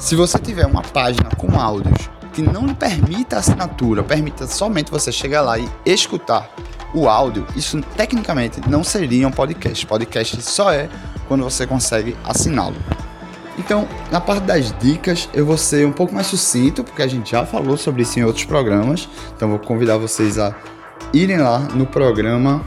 Se 0.00 0.16
você 0.16 0.40
tiver 0.40 0.66
uma 0.66 0.82
página 0.82 1.30
com 1.36 1.56
áudios 1.56 2.10
que 2.32 2.42
não 2.42 2.74
permita 2.74 3.38
assinatura, 3.38 4.02
permita 4.02 4.46
somente 4.46 4.90
você 4.90 5.12
chegar 5.12 5.42
lá 5.42 5.58
e 5.58 5.68
escutar 5.84 6.50
o 6.94 7.08
áudio, 7.08 7.46
isso 7.56 7.80
tecnicamente 7.96 8.60
não 8.68 8.84
seria 8.84 9.26
um 9.26 9.30
podcast. 9.30 9.86
Podcast 9.86 10.42
só 10.42 10.72
é 10.72 10.88
quando 11.26 11.44
você 11.44 11.66
consegue 11.66 12.16
assiná-lo. 12.24 12.76
Então, 13.58 13.86
na 14.10 14.20
parte 14.20 14.44
das 14.44 14.72
dicas, 14.78 15.28
eu 15.32 15.44
vou 15.44 15.56
ser 15.56 15.86
um 15.86 15.92
pouco 15.92 16.14
mais 16.14 16.26
sucinto, 16.26 16.82
porque 16.82 17.02
a 17.02 17.06
gente 17.06 17.30
já 17.30 17.44
falou 17.44 17.76
sobre 17.76 18.02
isso 18.02 18.18
em 18.18 18.24
outros 18.24 18.44
programas. 18.44 19.08
Então, 19.36 19.50
vou 19.50 19.58
convidar 19.58 19.98
vocês 19.98 20.38
a 20.38 20.54
irem 21.12 21.38
lá 21.38 21.58
no 21.58 21.86
programa 21.86 22.64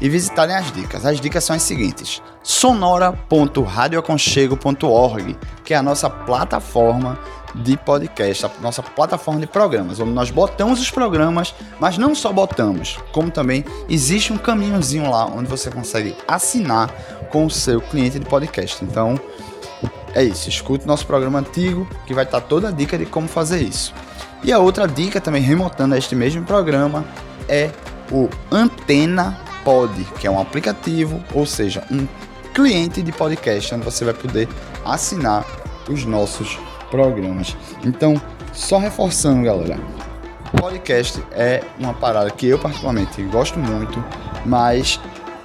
e 0.00 0.08
visitarem 0.08 0.54
as 0.54 0.70
dicas. 0.72 1.04
As 1.04 1.20
dicas 1.20 1.44
são 1.44 1.56
as 1.56 1.62
seguintes: 1.62 2.22
sonora.radioaconchego.org, 2.42 5.36
que 5.64 5.74
é 5.74 5.76
a 5.76 5.82
nossa 5.82 6.08
plataforma 6.08 7.18
de 7.54 7.76
podcast, 7.76 8.46
a 8.46 8.50
nossa 8.60 8.82
plataforma 8.82 9.40
de 9.40 9.46
programas, 9.46 10.00
onde 10.00 10.12
nós 10.12 10.30
botamos 10.30 10.80
os 10.80 10.90
programas, 10.90 11.54
mas 11.80 11.98
não 11.98 12.14
só 12.14 12.32
botamos, 12.32 12.98
como 13.12 13.30
também 13.30 13.64
existe 13.88 14.32
um 14.32 14.38
caminhozinho 14.38 15.10
lá 15.10 15.26
onde 15.26 15.48
você 15.48 15.70
consegue 15.70 16.16
assinar 16.26 16.90
com 17.30 17.46
o 17.46 17.50
seu 17.50 17.80
cliente 17.80 18.18
de 18.18 18.26
podcast. 18.26 18.84
Então, 18.84 19.18
é 20.14 20.22
isso, 20.22 20.48
escute 20.48 20.86
nosso 20.86 21.06
programa 21.06 21.38
antigo, 21.40 21.88
que 22.06 22.14
vai 22.14 22.24
estar 22.24 22.40
toda 22.40 22.68
a 22.68 22.70
dica 22.70 22.98
de 22.98 23.06
como 23.06 23.28
fazer 23.28 23.62
isso. 23.62 23.94
E 24.42 24.52
a 24.52 24.58
outra 24.58 24.86
dica 24.86 25.20
também 25.20 25.42
remotando 25.42 25.94
a 25.94 25.98
este 25.98 26.14
mesmo 26.14 26.44
programa 26.44 27.04
é 27.48 27.70
o 28.10 28.28
Antena 28.50 29.38
Pod, 29.64 29.92
que 30.18 30.26
é 30.26 30.30
um 30.30 30.40
aplicativo, 30.40 31.22
ou 31.34 31.44
seja, 31.44 31.84
um 31.90 32.06
cliente 32.54 33.02
de 33.02 33.12
podcast 33.12 33.74
onde 33.74 33.84
você 33.84 34.04
vai 34.04 34.14
poder 34.14 34.48
assinar 34.84 35.44
os 35.88 36.04
nossos 36.04 36.58
programas. 36.90 37.56
Então, 37.84 38.20
só 38.52 38.78
reforçando, 38.78 39.44
galera, 39.44 39.78
podcast 40.60 41.22
é 41.32 41.62
uma 41.78 41.94
parada 41.94 42.30
que 42.30 42.46
eu 42.46 42.58
particularmente 42.58 43.22
gosto 43.24 43.58
muito, 43.58 44.02
mas 44.44 45.00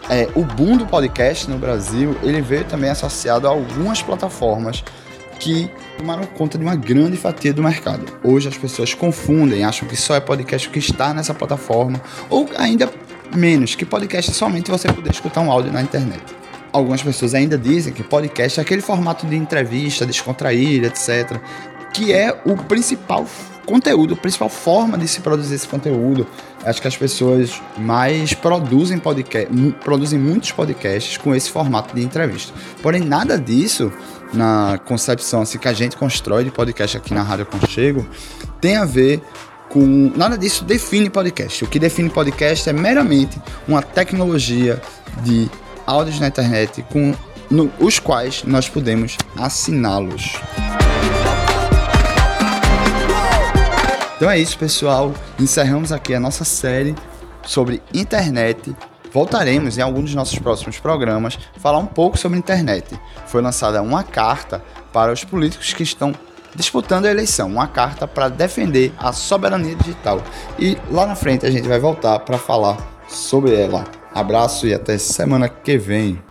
é, 0.09 0.27
o 0.35 0.43
boom 0.43 0.77
do 0.77 0.85
podcast 0.85 1.49
no 1.49 1.57
Brasil 1.57 2.15
ele 2.23 2.41
veio 2.41 2.65
também 2.65 2.89
associado 2.89 3.47
a 3.47 3.51
algumas 3.51 4.01
plataformas 4.01 4.83
que 5.39 5.69
tomaram 5.97 6.25
conta 6.25 6.57
de 6.57 6.63
uma 6.63 6.75
grande 6.75 7.17
fatia 7.17 7.53
do 7.53 7.61
mercado. 7.61 8.05
Hoje 8.23 8.47
as 8.47 8.57
pessoas 8.57 8.93
confundem, 8.93 9.63
acham 9.63 9.87
que 9.87 9.95
só 9.95 10.15
é 10.15 10.19
podcast 10.19 10.69
que 10.69 10.79
está 10.79 11.13
nessa 11.13 11.33
plataforma, 11.33 12.01
ou 12.29 12.49
ainda 12.57 12.89
menos, 13.35 13.75
que 13.75 13.85
podcast 13.85 14.31
é 14.31 14.33
somente 14.33 14.71
você 14.71 14.91
poder 14.91 15.11
escutar 15.11 15.41
um 15.41 15.51
áudio 15.51 15.71
na 15.71 15.81
internet. 15.81 16.23
Algumas 16.73 17.03
pessoas 17.03 17.33
ainda 17.35 17.57
dizem 17.57 17.93
que 17.93 18.03
podcast 18.03 18.59
é 18.59 18.63
aquele 18.63 18.81
formato 18.81 19.27
de 19.27 19.35
entrevista, 19.35 20.05
descontraída, 20.05 20.87
etc., 20.87 21.39
que 21.93 22.11
é 22.11 22.35
o 22.43 22.57
principal 22.57 23.27
conteúdo, 23.65 24.15
a 24.15 24.17
principal 24.17 24.49
forma 24.49 24.97
de 24.97 25.07
se 25.07 25.21
produzir 25.21 25.55
esse 25.55 25.67
conteúdo. 25.67 26.27
Acho 26.65 26.81
que 26.81 26.87
as 26.87 26.97
pessoas 26.97 27.61
mais 27.77 28.33
produzem 28.33 28.97
podcast, 28.97 29.47
produzem 29.83 30.19
muitos 30.19 30.51
podcasts 30.51 31.17
com 31.17 31.35
esse 31.35 31.49
formato 31.49 31.95
de 31.95 32.01
entrevista. 32.01 32.53
Porém, 32.81 33.01
nada 33.01 33.37
disso 33.37 33.91
na 34.33 34.79
concepção 34.85 35.41
assim 35.41 35.59
que 35.59 35.67
a 35.67 35.73
gente 35.73 35.95
constrói 35.95 36.43
de 36.43 36.51
podcast 36.51 36.97
aqui 36.97 37.13
na 37.13 37.21
Rádio 37.21 37.45
Conchego 37.45 38.05
tem 38.59 38.77
a 38.77 38.85
ver 38.85 39.21
com 39.69 40.11
nada 40.15 40.37
disso 40.37 40.63
define 40.63 41.09
podcast. 41.09 41.63
O 41.63 41.67
que 41.67 41.79
define 41.79 42.09
podcast 42.09 42.69
é 42.69 42.73
meramente 42.73 43.39
uma 43.67 43.81
tecnologia 43.81 44.81
de 45.23 45.49
áudios 45.85 46.19
na 46.19 46.27
internet 46.27 46.83
com 46.91 47.13
no, 47.49 47.71
os 47.79 47.99
quais 47.99 48.43
nós 48.43 48.67
podemos 48.67 49.17
assiná-los. 49.37 50.33
Então 54.15 54.29
é 54.29 54.39
isso, 54.39 54.57
pessoal. 54.57 55.13
Encerramos 55.39 55.91
aqui 55.91 56.13
a 56.13 56.19
nossa 56.19 56.45
série 56.45 56.95
sobre 57.45 57.81
internet. 57.93 58.75
Voltaremos 59.11 59.77
em 59.77 59.81
algum 59.81 60.01
dos 60.01 60.15
nossos 60.15 60.39
próximos 60.39 60.79
programas 60.79 61.37
falar 61.57 61.77
um 61.77 61.85
pouco 61.85 62.17
sobre 62.17 62.37
internet. 62.37 62.99
Foi 63.27 63.41
lançada 63.41 63.81
uma 63.81 64.03
carta 64.03 64.63
para 64.91 65.11
os 65.11 65.23
políticos 65.23 65.73
que 65.73 65.83
estão 65.83 66.13
disputando 66.55 67.05
a 67.05 67.11
eleição, 67.11 67.47
uma 67.47 67.67
carta 67.67 68.07
para 68.07 68.29
defender 68.29 68.93
a 68.97 69.11
soberania 69.11 69.75
digital. 69.75 70.21
E 70.57 70.77
lá 70.89 71.05
na 71.05 71.15
frente 71.15 71.45
a 71.45 71.51
gente 71.51 71.67
vai 71.67 71.79
voltar 71.79 72.19
para 72.19 72.37
falar 72.37 72.77
sobre 73.07 73.53
ela. 73.55 74.02
Abraço 74.13 74.67
e 74.67 74.73
até 74.73 74.97
semana 74.97 75.49
que 75.49 75.77
vem. 75.77 76.21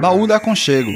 Baú 0.00 0.26
da 0.26 0.38
Conchego, 0.38 0.90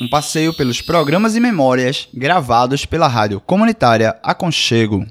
um 0.00 0.08
passeio 0.08 0.54
pelos 0.54 0.80
programas 0.80 1.36
e 1.36 1.40
memórias 1.40 2.08
gravados 2.14 2.86
pela 2.86 3.08
rádio 3.08 3.40
comunitária 3.40 4.16
Aconchego. 4.22 5.04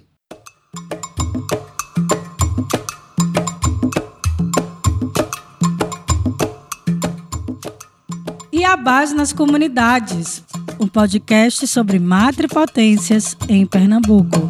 Base 8.79 9.13
nas 9.13 9.33
comunidades, 9.33 10.43
um 10.79 10.87
podcast 10.87 11.67
sobre 11.67 11.99
matripotências 11.99 13.35
em 13.47 13.65
Pernambuco. 13.65 14.49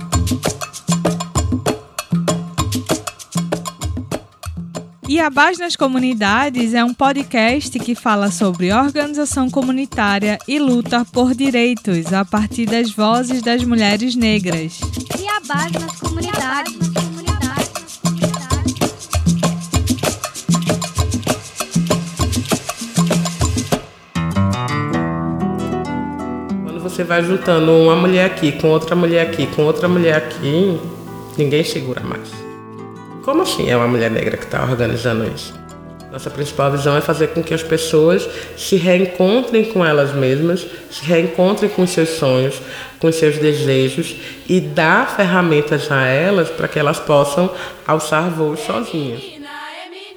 E 5.08 5.20
a 5.20 5.30
Base 5.32 5.60
nas 5.60 5.76
Comunidades 5.76 6.76
é 6.76 6.84
um 6.84 6.94
podcast 6.94 7.80
que 7.80 7.96
fala 7.96 8.30
sobre 8.30 8.72
organização 8.72 9.50
comunitária 9.50 10.38
e 10.48 10.60
luta 10.60 11.04
por 11.04 11.34
direitos 11.34 12.14
a 12.14 12.24
partir 12.24 12.68
das 12.68 12.92
vozes 12.92 13.42
das 13.42 13.64
mulheres 13.64 14.16
negras. 14.16 14.80
E 15.20 15.28
a 15.28 15.40
nas 15.80 16.00
Comunidades. 16.00 16.89
Você 27.00 27.04
vai 27.06 27.24
juntando 27.24 27.72
uma 27.72 27.96
mulher 27.96 28.26
aqui 28.26 28.52
com 28.52 28.68
outra 28.68 28.94
mulher 28.94 29.22
aqui 29.22 29.48
com 29.48 29.64
outra 29.64 29.88
mulher 29.88 30.18
aqui, 30.18 30.78
ninguém 31.38 31.64
segura 31.64 32.02
mais. 32.02 32.30
Como 33.24 33.42
assim 33.42 33.70
é 33.70 33.78
uma 33.78 33.88
mulher 33.88 34.12
negra 34.12 34.36
que 34.36 34.44
está 34.44 34.62
organizando 34.64 35.26
isso? 35.34 35.58
Nossa 36.12 36.30
principal 36.30 36.70
visão 36.72 36.98
é 36.98 37.02
fazer 37.02 37.28
com 37.28 37.42
que 37.42 37.54
as 37.54 37.64
pessoas 37.64 38.28
se 38.58 38.76
reencontrem 38.76 39.64
com 39.64 39.86
elas 39.86 40.14
mesmas, 40.14 40.68
se 40.92 41.06
reencontrem 41.06 41.70
com 41.70 41.88
seus 41.88 42.10
sonhos, 42.10 42.62
com 43.00 43.10
seus 43.14 43.38
desejos 43.38 44.18
e 44.50 44.60
dar 44.60 45.16
ferramentas 45.16 45.90
a 45.90 46.06
elas 46.06 46.50
para 46.50 46.68
que 46.68 46.78
elas 46.78 47.00
possam 47.00 47.50
alçar 47.88 48.30
voos 48.30 48.60
sozinhas. 48.60 49.22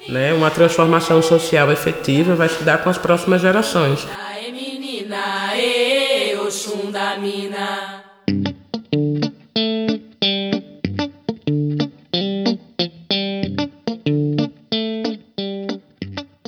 Né? 0.09 0.33
Uma 0.33 0.51
transformação 0.51 1.21
social 1.21 1.71
efetiva 1.71 2.35
vai 2.35 2.49
se 2.49 2.61
dar 2.61 2.79
com 2.79 2.89
as 2.89 2.97
próximas 2.97 3.41
gerações. 3.41 4.05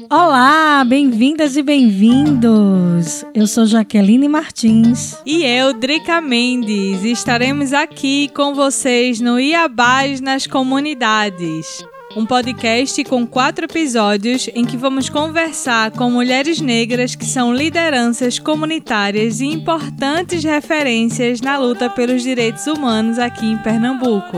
Olá, 0.08 0.86
bem-vindas 0.86 1.58
e 1.58 1.64
bem-vindos. 1.64 3.26
Eu 3.34 3.48
sou 3.48 3.66
Jaqueline 3.66 4.30
Martins. 4.30 5.18
E 5.26 5.44
eu, 5.44 5.74
Drica 5.74 6.22
Mendes, 6.22 7.04
estaremos 7.04 7.74
aqui 7.74 8.30
com 8.36 8.54
vocês 8.54 9.20
no 9.20 9.40
Iabás 9.40 10.22
nas 10.22 10.46
Comunidades. 10.46 11.84
Um 12.16 12.26
podcast 12.26 13.04
com 13.04 13.28
quatro 13.28 13.66
episódios 13.66 14.50
em 14.56 14.64
que 14.64 14.78
vamos 14.78 15.10
conversar 15.10 15.92
com 15.92 16.10
mulheres 16.10 16.62
negras 16.62 17.14
que 17.14 17.26
são 17.26 17.54
lideranças 17.54 18.40
comunitárias 18.40 19.42
e 19.42 19.48
importantes 19.48 20.42
referências 20.42 21.42
na 21.42 21.58
luta 21.58 21.90
pelos 21.90 22.24
direitos 22.24 22.68
humanos 22.68 23.20
aqui 23.20 23.46
em 23.46 23.58
Pernambuco. 23.58 24.38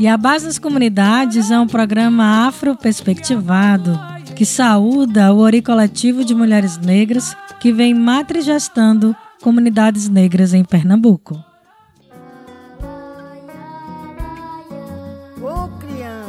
E 0.00 0.08
a 0.08 0.16
Base 0.16 0.46
das 0.46 0.58
Comunidades 0.58 1.52
é 1.52 1.60
um 1.60 1.66
programa 1.68 2.48
afro-perspectivado 2.48 3.96
que 4.34 4.44
saúda 4.44 5.32
o 5.32 5.38
Ori 5.38 5.62
Coletivo 5.62 6.24
de 6.24 6.34
Mulheres 6.34 6.76
Negras 6.76 7.36
que 7.60 7.72
vem 7.72 7.94
matrigestando 7.94 9.14
comunidades 9.40 10.08
negras 10.08 10.52
em 10.52 10.64
Pernambuco. 10.64 11.47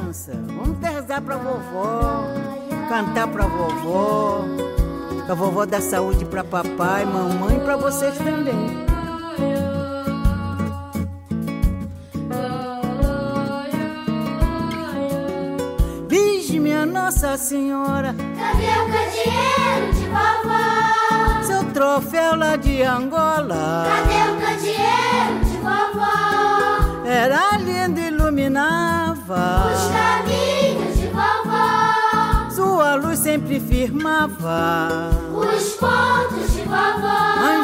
Criança, 0.10 0.32
vamos 0.48 0.80
rezar 0.82 1.22
pra 1.22 1.38
vovó, 1.38 2.24
cantar 2.90 3.28
pra 3.28 3.46
vovó, 3.46 4.44
pra 5.26 5.36
vovó 5.36 5.66
dar 5.66 5.82
saúde 5.82 6.26
pra 6.26 6.44
papai, 6.44 7.06
mamãe 7.06 7.58
e 7.58 7.60
pra 7.60 7.78
vocês 7.78 8.18
também. 8.18 8.88
Virgem, 16.08 16.60
minha 16.60 16.86
Nossa 16.86 17.38
Senhora, 17.38 18.16
Cadê 18.38 18.68
o 18.68 18.86
candeeiro 18.86 19.94
de 19.94 20.06
vovó? 20.08 21.44
seu 21.44 21.64
troféu 21.72 22.36
lá 22.36 22.56
de 22.56 22.82
Angola. 22.82 23.86
Cadê 23.88 24.32
o 24.32 24.36
candeeiro 24.42 25.46
de 25.46 25.58
vovó? 25.58 27.06
Era 27.06 27.58
lindo 27.58 28.00
e 28.00 28.10
iluminava. 29.30 29.72
Os 29.72 29.92
caminhos 29.92 30.98
de 30.98 31.08
vovó. 31.08 32.50
Sua 32.50 32.96
luz 32.96 33.20
sempre 33.20 33.60
firmava. 33.60 35.12
Os 35.36 35.74
pontos 35.76 36.52
de 36.54 36.64
vovó. 36.64 37.36
Mãe 37.40 37.64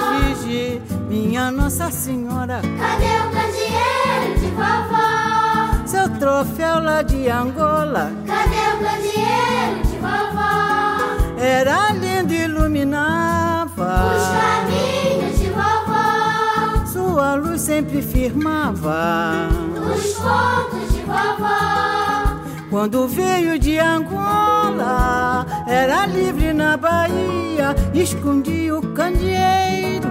minha 1.09 1.51
Nossa 1.51 1.89
Senhora, 1.89 2.61
Cadê 2.61 3.05
o 3.05 3.31
candeeiro 3.31 4.39
de 4.39 4.47
vovó? 4.51 5.87
seu 5.87 6.07
troféu 6.19 6.79
lá 6.83 7.01
de 7.01 7.29
Angola. 7.29 8.11
Cadê 8.27 8.61
o 8.73 8.77
candeeiro 8.85 9.81
de 9.85 9.97
vovó? 9.97 11.39
Era 11.39 11.91
lindo 11.93 12.31
e 12.33 12.37
Os 12.37 12.43
iluminava. 12.43 13.95
caminhos 14.31 15.39
de 15.39 15.49
vovó. 15.49 16.85
Sua 16.85 17.35
luz 17.35 17.61
sempre 17.61 18.01
firmava. 18.03 19.47
Os 19.95 20.13
pontos 20.13 20.94
vovó. 21.25 22.35
Quando 22.69 23.07
veio 23.07 23.57
de 23.57 23.79
Angola, 23.79 25.45
era 25.67 26.05
livre 26.05 26.53
na 26.53 26.75
Bahia, 26.75 27.75
escondia 27.93 28.75
o 28.75 28.81
candeeiro, 28.93 30.09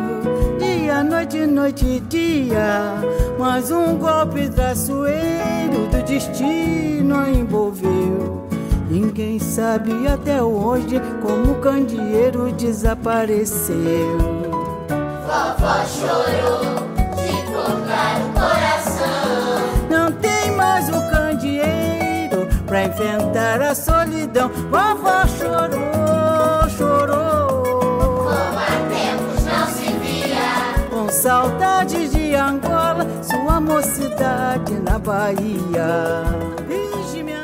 dia, 0.59 1.05
noite, 1.05 1.47
noite 1.47 1.85
e 1.85 2.01
dia. 2.01 2.95
Mas 3.39 3.71
um 3.71 3.97
golpe 3.97 4.49
traiçoeiro 4.49 5.89
do 5.91 6.03
destino 6.05 7.17
a 7.17 7.29
envolveu. 7.31 8.49
Ninguém 8.89 9.39
sabe 9.39 10.07
até 10.07 10.43
hoje 10.43 11.01
como 11.21 11.53
o 11.53 11.61
candeeiro 11.61 12.53
desapareceu. 12.53 14.19
Vovó 15.27 15.85
chorou 15.87 16.64
pra 22.75 22.87
enfrentar 22.87 23.63
a 23.63 23.73
solidão. 23.73 24.49
Vovó 24.49 25.25
chorou, 25.29 26.69
chorou. 26.77 27.63
Como 28.25 28.59
há 28.59 28.89
tempos 28.91 29.45
não 29.45 29.67
se 29.69 29.93
via. 29.99 30.89
Com 30.91 31.09
saudade 31.09 32.09
de 32.09 32.35
Angola, 32.35 33.07
sua 33.23 33.61
mocidade 33.61 34.73
na 34.81 34.99
Bahia. 34.99 36.25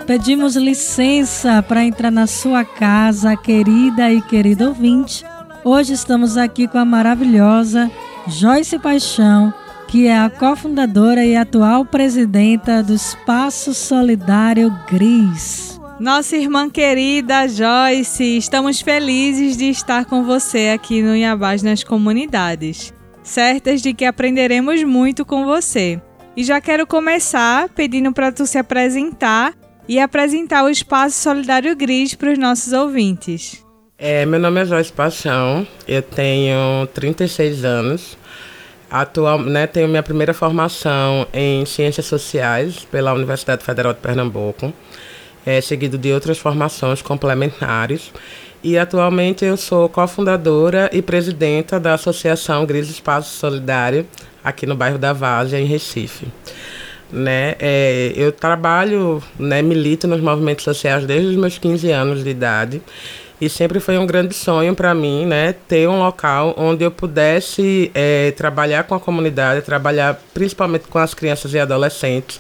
Pedimos 0.04 0.56
licença 0.56 1.62
para 1.62 1.84
entrar 1.84 2.10
na 2.10 2.26
sua 2.26 2.64
casa, 2.64 3.36
querida 3.36 4.10
e 4.10 4.20
querido 4.20 4.66
ouvinte. 4.66 5.24
Hoje 5.62 5.92
estamos 5.92 6.36
aqui 6.36 6.66
com 6.66 6.78
a 6.78 6.84
maravilhosa 6.84 7.88
Joyce 8.26 8.80
Paixão, 8.80 9.54
que 9.90 10.06
é 10.06 10.16
a 10.16 10.30
cofundadora 10.30 11.24
e 11.24 11.34
atual 11.34 11.84
presidenta 11.84 12.80
do 12.80 12.94
Espaço 12.94 13.74
Solidário 13.74 14.72
Gris. 14.88 15.80
Nossa 15.98 16.36
irmã 16.36 16.70
querida 16.70 17.48
Joyce, 17.48 18.36
estamos 18.36 18.80
felizes 18.80 19.56
de 19.56 19.68
estar 19.68 20.04
com 20.04 20.22
você 20.22 20.70
aqui 20.72 21.02
no 21.02 21.16
Iabás 21.16 21.64
nas 21.64 21.82
Comunidades, 21.82 22.94
certas 23.24 23.82
de 23.82 23.92
que 23.92 24.04
aprenderemos 24.04 24.84
muito 24.84 25.24
com 25.24 25.44
você. 25.44 26.00
E 26.36 26.44
já 26.44 26.60
quero 26.60 26.86
começar 26.86 27.68
pedindo 27.70 28.12
para 28.12 28.30
tu 28.30 28.46
se 28.46 28.58
apresentar 28.58 29.54
e 29.88 29.98
apresentar 29.98 30.62
o 30.62 30.70
Espaço 30.70 31.20
Solidário 31.20 31.74
Gris 31.74 32.14
para 32.14 32.30
os 32.30 32.38
nossos 32.38 32.72
ouvintes. 32.72 33.66
É, 33.98 34.24
meu 34.24 34.38
nome 34.38 34.60
é 34.60 34.64
Joyce 34.64 34.92
Paixão, 34.92 35.66
eu 35.88 36.00
tenho 36.00 36.86
36 36.94 37.64
anos. 37.64 38.19
Atual, 38.90 39.38
né, 39.38 39.68
tenho 39.68 39.86
minha 39.86 40.02
primeira 40.02 40.34
formação 40.34 41.24
em 41.32 41.64
Ciências 41.64 42.06
Sociais 42.06 42.84
pela 42.90 43.12
Universidade 43.12 43.64
Federal 43.64 43.92
de 43.92 44.00
Pernambuco, 44.00 44.72
é, 45.46 45.60
seguido 45.60 45.96
de 45.96 46.12
outras 46.12 46.38
formações 46.38 47.00
complementares. 47.00 48.12
E 48.64 48.76
atualmente 48.76 49.44
eu 49.44 49.56
sou 49.56 49.88
cofundadora 49.88 50.90
e 50.92 51.00
presidenta 51.00 51.78
da 51.78 51.94
Associação 51.94 52.66
Gris 52.66 52.90
Espaço 52.90 53.36
Solidário, 53.36 54.06
aqui 54.42 54.66
no 54.66 54.74
bairro 54.74 54.98
da 54.98 55.12
Várzea, 55.12 55.60
em 55.60 55.66
Recife. 55.66 56.26
Né? 57.12 57.54
É, 57.60 58.12
eu 58.16 58.32
trabalho, 58.32 59.22
né, 59.38 59.62
milito 59.62 60.08
nos 60.08 60.20
movimentos 60.20 60.64
sociais 60.64 61.06
desde 61.06 61.28
os 61.28 61.36
meus 61.36 61.58
15 61.58 61.90
anos 61.90 62.24
de 62.24 62.30
idade 62.30 62.82
E 63.40 63.48
sempre 63.48 63.80
foi 63.80 63.96
um 63.96 64.04
grande 64.04 64.34
sonho 64.34 64.74
para 64.74 64.94
mim, 64.94 65.24
né, 65.24 65.54
ter 65.66 65.88
um 65.88 65.98
local 65.98 66.54
onde 66.58 66.84
eu 66.84 66.90
pudesse 66.90 67.90
é, 67.94 68.32
trabalhar 68.32 68.84
com 68.84 68.94
a 68.94 69.00
comunidade, 69.00 69.62
trabalhar 69.62 70.20
principalmente 70.34 70.84
com 70.88 70.98
as 70.98 71.14
crianças 71.14 71.54
e 71.54 71.58
adolescentes 71.58 72.38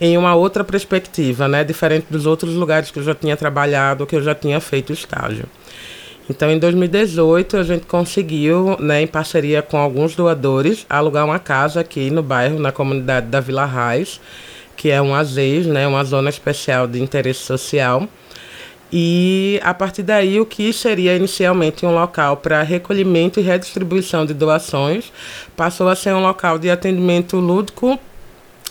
em 0.00 0.18
uma 0.18 0.34
outra 0.34 0.64
perspectiva, 0.64 1.46
né, 1.46 1.62
diferente 1.62 2.06
dos 2.10 2.26
outros 2.26 2.54
lugares 2.54 2.90
que 2.90 2.98
eu 2.98 3.04
já 3.04 3.14
tinha 3.14 3.36
trabalhado, 3.36 4.04
que 4.06 4.16
eu 4.16 4.22
já 4.22 4.34
tinha 4.34 4.60
feito 4.60 4.92
estágio. 4.92 5.44
Então, 6.28 6.50
em 6.50 6.58
2018, 6.58 7.56
a 7.56 7.62
gente 7.62 7.86
conseguiu, 7.86 8.76
né, 8.80 9.02
em 9.02 9.06
parceria 9.06 9.62
com 9.62 9.76
alguns 9.76 10.16
doadores, 10.16 10.84
alugar 10.90 11.24
uma 11.24 11.38
casa 11.38 11.80
aqui 11.80 12.10
no 12.10 12.24
bairro, 12.24 12.58
na 12.58 12.72
comunidade 12.72 13.26
da 13.26 13.40
Vila 13.40 13.64
Raiz, 13.64 14.20
que 14.76 14.90
é 14.90 15.00
um 15.00 15.14
AZES, 15.14 15.66
né, 15.66 15.86
uma 15.86 16.02
zona 16.02 16.30
especial 16.30 16.88
de 16.88 17.00
interesse 17.00 17.40
social 17.40 18.08
e 18.92 19.60
a 19.62 19.72
partir 19.72 20.02
daí, 20.02 20.40
o 20.40 20.46
que 20.46 20.72
seria 20.72 21.14
inicialmente 21.14 21.86
um 21.86 21.94
local 21.94 22.36
para 22.36 22.62
recolhimento 22.62 23.38
e 23.38 23.42
redistribuição 23.42 24.26
de 24.26 24.34
doações 24.34 25.12
passou 25.56 25.88
a 25.88 25.94
ser 25.94 26.12
um 26.12 26.20
local 26.20 26.58
de 26.58 26.68
atendimento 26.68 27.36
lúdico, 27.36 27.98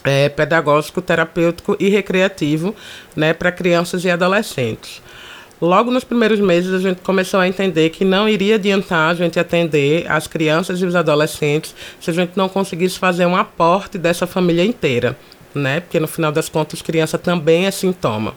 é, 0.03 0.28
pedagógico, 0.28 1.01
terapêutico 1.01 1.78
e 1.80 1.88
recreativo 1.88 2.76
né, 3.15 3.34
para 3.34 3.51
crianças 3.51 4.03
e 4.03 4.09
adolescentes. 4.09 5.01
Logo 5.61 5.91
nos 5.91 6.05
primeiros 6.05 6.39
meses, 6.39 6.74
a 6.74 6.80
gente 6.80 7.01
começou 7.01 7.39
a 7.39 7.47
entender 7.47 7.89
que 7.89 8.05
não 8.05 8.30
iria 8.30 8.55
adiantar 8.55 9.11
a 9.11 9.13
gente 9.13 9.38
atender 9.38 10.09
as 10.09 10.26
crianças 10.26 10.82
e 10.82 10.86
os 10.86 10.95
adolescentes 10.95 11.76
se 11.99 12.09
a 12.09 12.13
gente 12.13 12.32
não 12.36 12.47
conseguisse 12.47 12.97
fazer 12.97 13.26
um 13.26 13.36
aporte 13.36 13.97
dessa 13.97 14.26
família 14.26 14.63
inteira, 14.63 15.17
né? 15.53 15.82
Porque 15.82 15.99
no 15.99 16.07
final 16.07 16.32
das 16.32 16.47
contas, 16.47 16.82
criança 16.82 17.17
também 17.17 17.65
é 17.65 17.72
sintoma. 17.72 18.36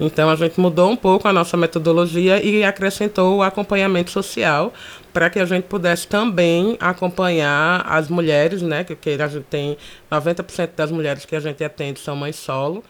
Então 0.00 0.28
a 0.30 0.36
gente 0.36 0.58
mudou 0.58 0.90
um 0.90 0.96
pouco 0.96 1.28
a 1.28 1.32
nossa 1.32 1.56
metodologia 1.56 2.42
e 2.42 2.64
acrescentou 2.64 3.38
o 3.38 3.42
acompanhamento 3.42 4.10
social 4.10 4.72
para 5.12 5.28
que 5.28 5.38
a 5.38 5.44
gente 5.44 5.64
pudesse 5.64 6.06
também 6.08 6.76
acompanhar 6.80 7.84
as 7.86 8.08
mulheres, 8.08 8.62
né? 8.62 8.84
Que, 8.84 8.96
que 8.96 9.10
a 9.10 9.28
gente 9.28 9.44
tem 9.44 9.76
90% 10.10 10.70
das 10.74 10.90
mulheres 10.90 11.24
que 11.24 11.36
a 11.36 11.40
gente 11.40 11.62
atende 11.62 12.00
são 12.00 12.16
mães 12.16 12.36
solo. 12.36 12.82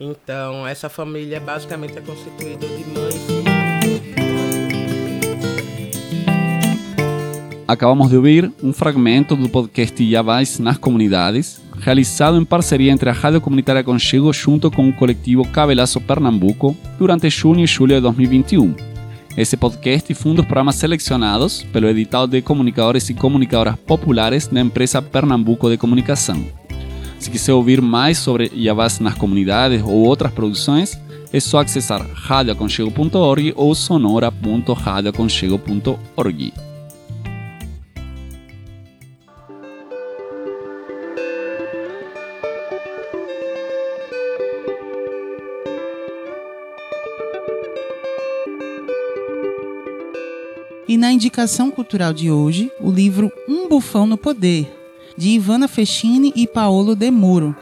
Então 0.00 0.66
essa 0.66 0.88
família 0.88 1.40
basicamente 1.40 1.96
é 1.98 2.00
constituída 2.00 2.66
de 2.66 2.84
mães. 2.84 3.37
Acabamos 7.68 8.08
de 8.08 8.16
ouvir 8.16 8.50
um 8.62 8.72
fragmento 8.72 9.36
do 9.36 9.46
podcast 9.46 10.02
Yavais 10.02 10.58
nas 10.58 10.78
comunidades, 10.78 11.60
realizado 11.78 12.38
em 12.38 12.44
parceria 12.44 12.90
entre 12.90 13.10
a 13.10 13.12
Rádio 13.12 13.42
Comunitária 13.42 13.84
Conchego 13.84 14.32
junto 14.32 14.70
com 14.70 14.88
o 14.88 14.92
coletivo 14.94 15.46
Cabelaço 15.46 16.00
Pernambuco 16.00 16.74
durante 16.98 17.28
junho 17.28 17.62
e 17.62 17.66
julho 17.66 17.96
de 17.96 18.00
2021. 18.00 18.74
Esse 19.36 19.54
podcast 19.54 20.14
foi 20.14 20.32
um 20.32 20.34
dos 20.34 20.46
programas 20.46 20.76
selecionados 20.76 21.62
pelo 21.64 21.88
edital 21.88 22.26
de 22.26 22.40
comunicadores 22.40 23.10
e 23.10 23.14
comunicadoras 23.14 23.76
populares 23.76 24.46
da 24.46 24.62
empresa 24.62 25.02
Pernambuco 25.02 25.68
de 25.68 25.76
Comunicação. 25.76 26.42
Se 27.18 27.30
quiser 27.30 27.52
ouvir 27.52 27.82
mais 27.82 28.16
sobre 28.16 28.50
Yavás 28.56 28.98
nas 28.98 29.12
comunidades 29.12 29.82
ou 29.82 30.06
outras 30.06 30.32
produções, 30.32 30.98
é 31.30 31.38
só 31.38 31.58
acessar 31.58 32.00
radioaconchego.org 32.14 33.52
ou 33.54 33.74
sonora.radioaconchego.org. 33.74 36.67
na 50.98 51.12
indicação 51.12 51.70
cultural 51.70 52.12
de 52.12 52.28
hoje, 52.28 52.72
o 52.80 52.90
livro 52.90 53.32
Um 53.48 53.68
Bufão 53.68 54.04
no 54.04 54.18
Poder, 54.18 54.68
de 55.16 55.28
Ivana 55.28 55.68
Fechini 55.68 56.32
e 56.34 56.44
Paolo 56.44 56.96
De 56.96 57.08
Muro. 57.08 57.54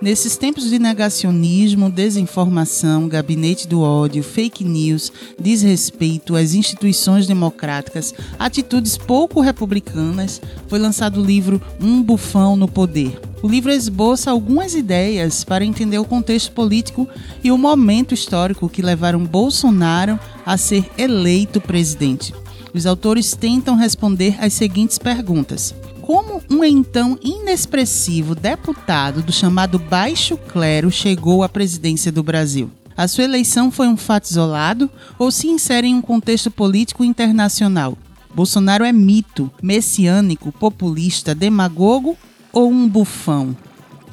Nesses 0.00 0.36
tempos 0.36 0.68
de 0.68 0.78
negacionismo, 0.78 1.90
desinformação, 1.90 3.08
gabinete 3.08 3.66
do 3.66 3.80
ódio, 3.80 4.22
fake 4.22 4.62
news, 4.62 5.10
desrespeito 5.40 6.36
às 6.36 6.52
instituições 6.52 7.26
democráticas, 7.26 8.14
atitudes 8.38 8.98
pouco 8.98 9.40
republicanas, 9.40 10.42
foi 10.68 10.78
lançado 10.78 11.22
o 11.22 11.24
livro 11.24 11.62
Um 11.80 12.02
Bufão 12.02 12.56
no 12.56 12.68
Poder. 12.68 13.18
O 13.42 13.48
livro 13.48 13.72
esboça 13.72 14.30
algumas 14.30 14.74
ideias 14.74 15.44
para 15.44 15.64
entender 15.64 15.98
o 15.98 16.04
contexto 16.04 16.52
político 16.52 17.08
e 17.42 17.50
o 17.50 17.56
momento 17.56 18.12
histórico 18.12 18.68
que 18.68 18.82
levaram 18.82 19.24
Bolsonaro 19.24 20.20
a 20.44 20.58
ser 20.58 20.84
eleito 20.98 21.58
presidente 21.58 22.34
os 22.76 22.86
autores 22.86 23.34
tentam 23.34 23.76
responder 23.76 24.36
as 24.40 24.52
seguintes 24.52 24.98
perguntas. 24.98 25.74
Como 26.02 26.42
um 26.50 26.64
então 26.64 27.18
inexpressivo 27.22 28.34
deputado 28.34 29.22
do 29.22 29.32
chamado 29.32 29.78
Baixo 29.78 30.36
Clero 30.36 30.90
chegou 30.90 31.42
à 31.42 31.48
presidência 31.48 32.12
do 32.12 32.22
Brasil? 32.22 32.70
A 32.96 33.08
sua 33.08 33.24
eleição 33.24 33.70
foi 33.70 33.88
um 33.88 33.96
fato 33.96 34.26
isolado 34.26 34.88
ou 35.18 35.30
se 35.30 35.48
insere 35.48 35.88
em 35.88 35.94
um 35.94 36.00
contexto 36.00 36.50
político 36.50 37.04
internacional? 37.04 37.98
Bolsonaro 38.34 38.84
é 38.84 38.92
mito, 38.92 39.50
messiânico, 39.62 40.52
populista, 40.52 41.34
demagogo 41.34 42.16
ou 42.52 42.70
um 42.70 42.88
bufão? 42.88 43.56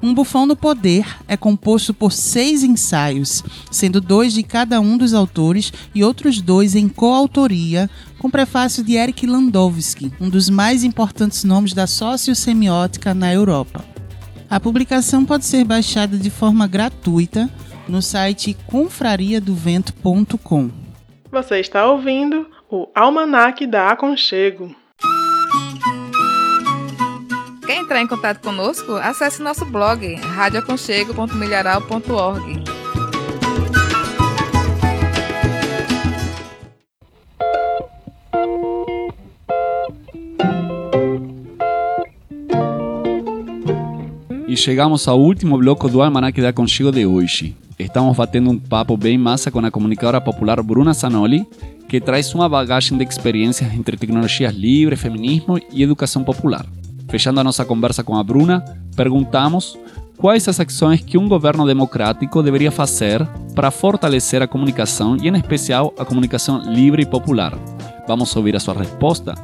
Um 0.04 0.14
Bufão 0.14 0.46
no 0.46 0.54
Poder 0.54 1.08
é 1.30 1.38
composto 1.38 1.94
por 1.94 2.12
seis 2.12 2.62
ensaios, 2.62 3.42
sendo 3.72 4.02
dois 4.02 4.34
de 4.34 4.44
cada 4.44 4.82
um 4.82 4.98
dos 4.98 5.14
autores 5.14 5.72
e 5.96 6.04
outros 6.04 6.42
dois 6.42 6.76
em 6.76 6.90
coautoria, 6.90 7.90
com 8.20 8.30
prefácio 8.30 8.84
de 8.84 8.98
Eric 8.98 9.26
Landowski, 9.26 10.12
um 10.20 10.30
dos 10.30 10.50
mais 10.50 10.84
importantes 10.84 11.46
nomes 11.46 11.74
da 11.74 11.88
sociossemiótica 11.88 13.14
na 13.14 13.34
Europa. 13.34 13.86
A 14.50 14.60
publicação 14.60 15.24
pode 15.24 15.46
ser 15.46 15.64
baixada 15.64 16.18
de 16.18 16.30
forma 16.30 16.68
gratuita 16.68 17.50
no 17.88 18.02
site 18.02 18.58
confrariadovento.com. 18.68 20.70
Você 21.32 21.62
está 21.62 21.90
ouvindo 21.90 22.46
o 22.70 22.90
Almanac 22.94 23.66
da 23.66 23.92
Aconchego. 23.92 24.76
Quer 27.74 27.80
entrar 27.80 28.02
em 28.04 28.08
contato 28.08 28.40
conosco? 28.40 28.92
Acesse 28.98 29.42
nosso 29.42 29.66
blog 29.66 30.14
radioaconchego.milharal.org. 30.14 32.64
E 44.48 44.56
chegamos 44.56 45.08
ao 45.08 45.20
último 45.20 45.58
bloco 45.58 45.90
do 45.90 46.04
Almanac 46.04 46.40
da 46.40 46.54
Conchego 46.54 46.92
de 46.92 47.08
hoje. 47.08 47.58
Estamos 47.80 48.16
batendo 48.16 48.52
um 48.52 48.60
papo 48.60 48.96
bem 48.96 49.18
massa 49.18 49.50
com 49.50 49.66
a 49.66 49.72
comunicadora 49.72 50.22
popular 50.22 50.62
Bruna 50.62 50.94
Zanoli, 50.94 51.44
que 51.90 52.00
traz 52.00 52.36
uma 52.36 52.48
bagagem 52.48 53.00
de 53.00 53.04
experiências 53.04 53.74
entre 53.74 53.98
tecnologias 53.98 54.54
livres, 54.54 55.02
feminismo 55.02 55.60
e 55.72 55.82
educação 55.82 56.24
popular. 56.24 56.68
Fechando 57.14 57.40
a 57.40 57.44
nossa 57.44 57.64
conversa 57.64 58.04
com 58.04 58.18
a 58.18 58.24
Bruna, 58.24 58.66
perguntamos 58.96 59.78
quais 60.18 60.48
as 60.48 60.60
ações 60.60 61.00
que 61.00 61.16
um 61.16 61.30
governo 61.30 61.64
democrático 61.64 62.42
deveria 62.42 62.72
fazer 62.72 63.24
para 63.54 63.70
fortalecer 63.70 64.42
a 64.42 64.48
comunicação 64.48 65.16
e, 65.22 65.30
em 65.30 65.36
especial, 65.36 65.94
a 66.00 66.04
comunicação 66.04 66.64
livre 66.64 67.04
e 67.04 67.06
popular. 67.06 67.54
Vamos 68.08 68.36
ouvir 68.36 68.56
a 68.56 68.60
sua 68.60 68.74
resposta? 68.74 69.36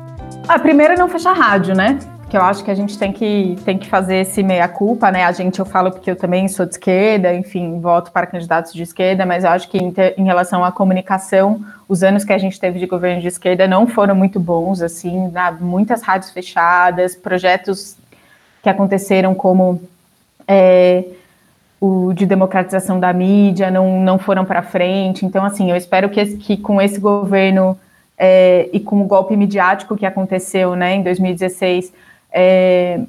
A 0.48 0.58
primeira 0.58 0.96
é 0.96 0.98
não 0.98 1.08
fechar 1.08 1.34
rádio, 1.34 1.76
né? 1.76 2.00
Que 2.30 2.38
eu 2.38 2.42
acho 2.44 2.64
que 2.64 2.70
a 2.70 2.76
gente 2.76 2.96
tem 2.98 3.12
que, 3.12 3.58
tem 3.66 3.78
que 3.78 3.88
fazer 3.88 4.18
esse 4.18 4.44
meia-culpa, 4.44 5.10
né? 5.10 5.24
A 5.24 5.32
gente, 5.32 5.58
eu 5.58 5.66
falo 5.66 5.92
porque 5.92 6.12
eu 6.12 6.16
também 6.16 6.48
sou 6.48 6.64
de 6.64 6.74
esquerda, 6.74 7.34
enfim, 7.34 7.80
voto 7.80 8.12
para 8.12 8.28
candidatos 8.28 8.72
de 8.72 8.84
esquerda, 8.84 9.26
mas 9.26 9.44
eu 9.44 9.50
acho 9.50 9.68
que 9.68 9.80
em, 9.80 9.92
em 10.16 10.26
relação 10.26 10.64
à 10.64 10.72
comunicação, 10.72 11.60
os 11.88 12.04
anos 12.04 12.24
que 12.24 12.32
a 12.32 12.38
gente 12.38 12.60
teve 12.60 12.78
de 12.78 12.86
governo 12.86 13.20
de 13.20 13.28
esquerda 13.28 13.68
não 13.68 13.88
foram 13.88 14.14
muito 14.14 14.40
bons, 14.40 14.80
assim, 14.80 15.30
né? 15.30 15.58
muitas 15.60 16.04
rádios 16.04 16.30
fechadas, 16.30 17.16
projetos 17.16 17.98
que 18.62 18.70
aconteceram 18.70 19.34
como 19.34 19.82
é, 20.48 21.06
o 21.82 22.14
de 22.14 22.28
democratização 22.28 23.00
da 23.00 23.12
mídia 23.12 23.72
não, 23.72 24.02
não 24.02 24.20
foram 24.20 24.46
para 24.46 24.62
frente. 24.62 25.26
Então, 25.26 25.44
assim, 25.44 25.72
eu 25.72 25.76
espero 25.76 26.10
que, 26.10 26.24
que 26.38 26.58
com 26.58 26.80
esse 26.80 27.00
governo 27.00 27.76
é, 28.18 28.70
e 28.72 28.80
com 28.80 29.02
o 29.02 29.06
golpe 29.06 29.36
midiático 29.36 29.98
que 29.98 30.06
aconteceu 30.06 30.76
né, 30.76 30.96
em 30.96 31.02
2016, 31.02 31.92
é, 32.32 33.02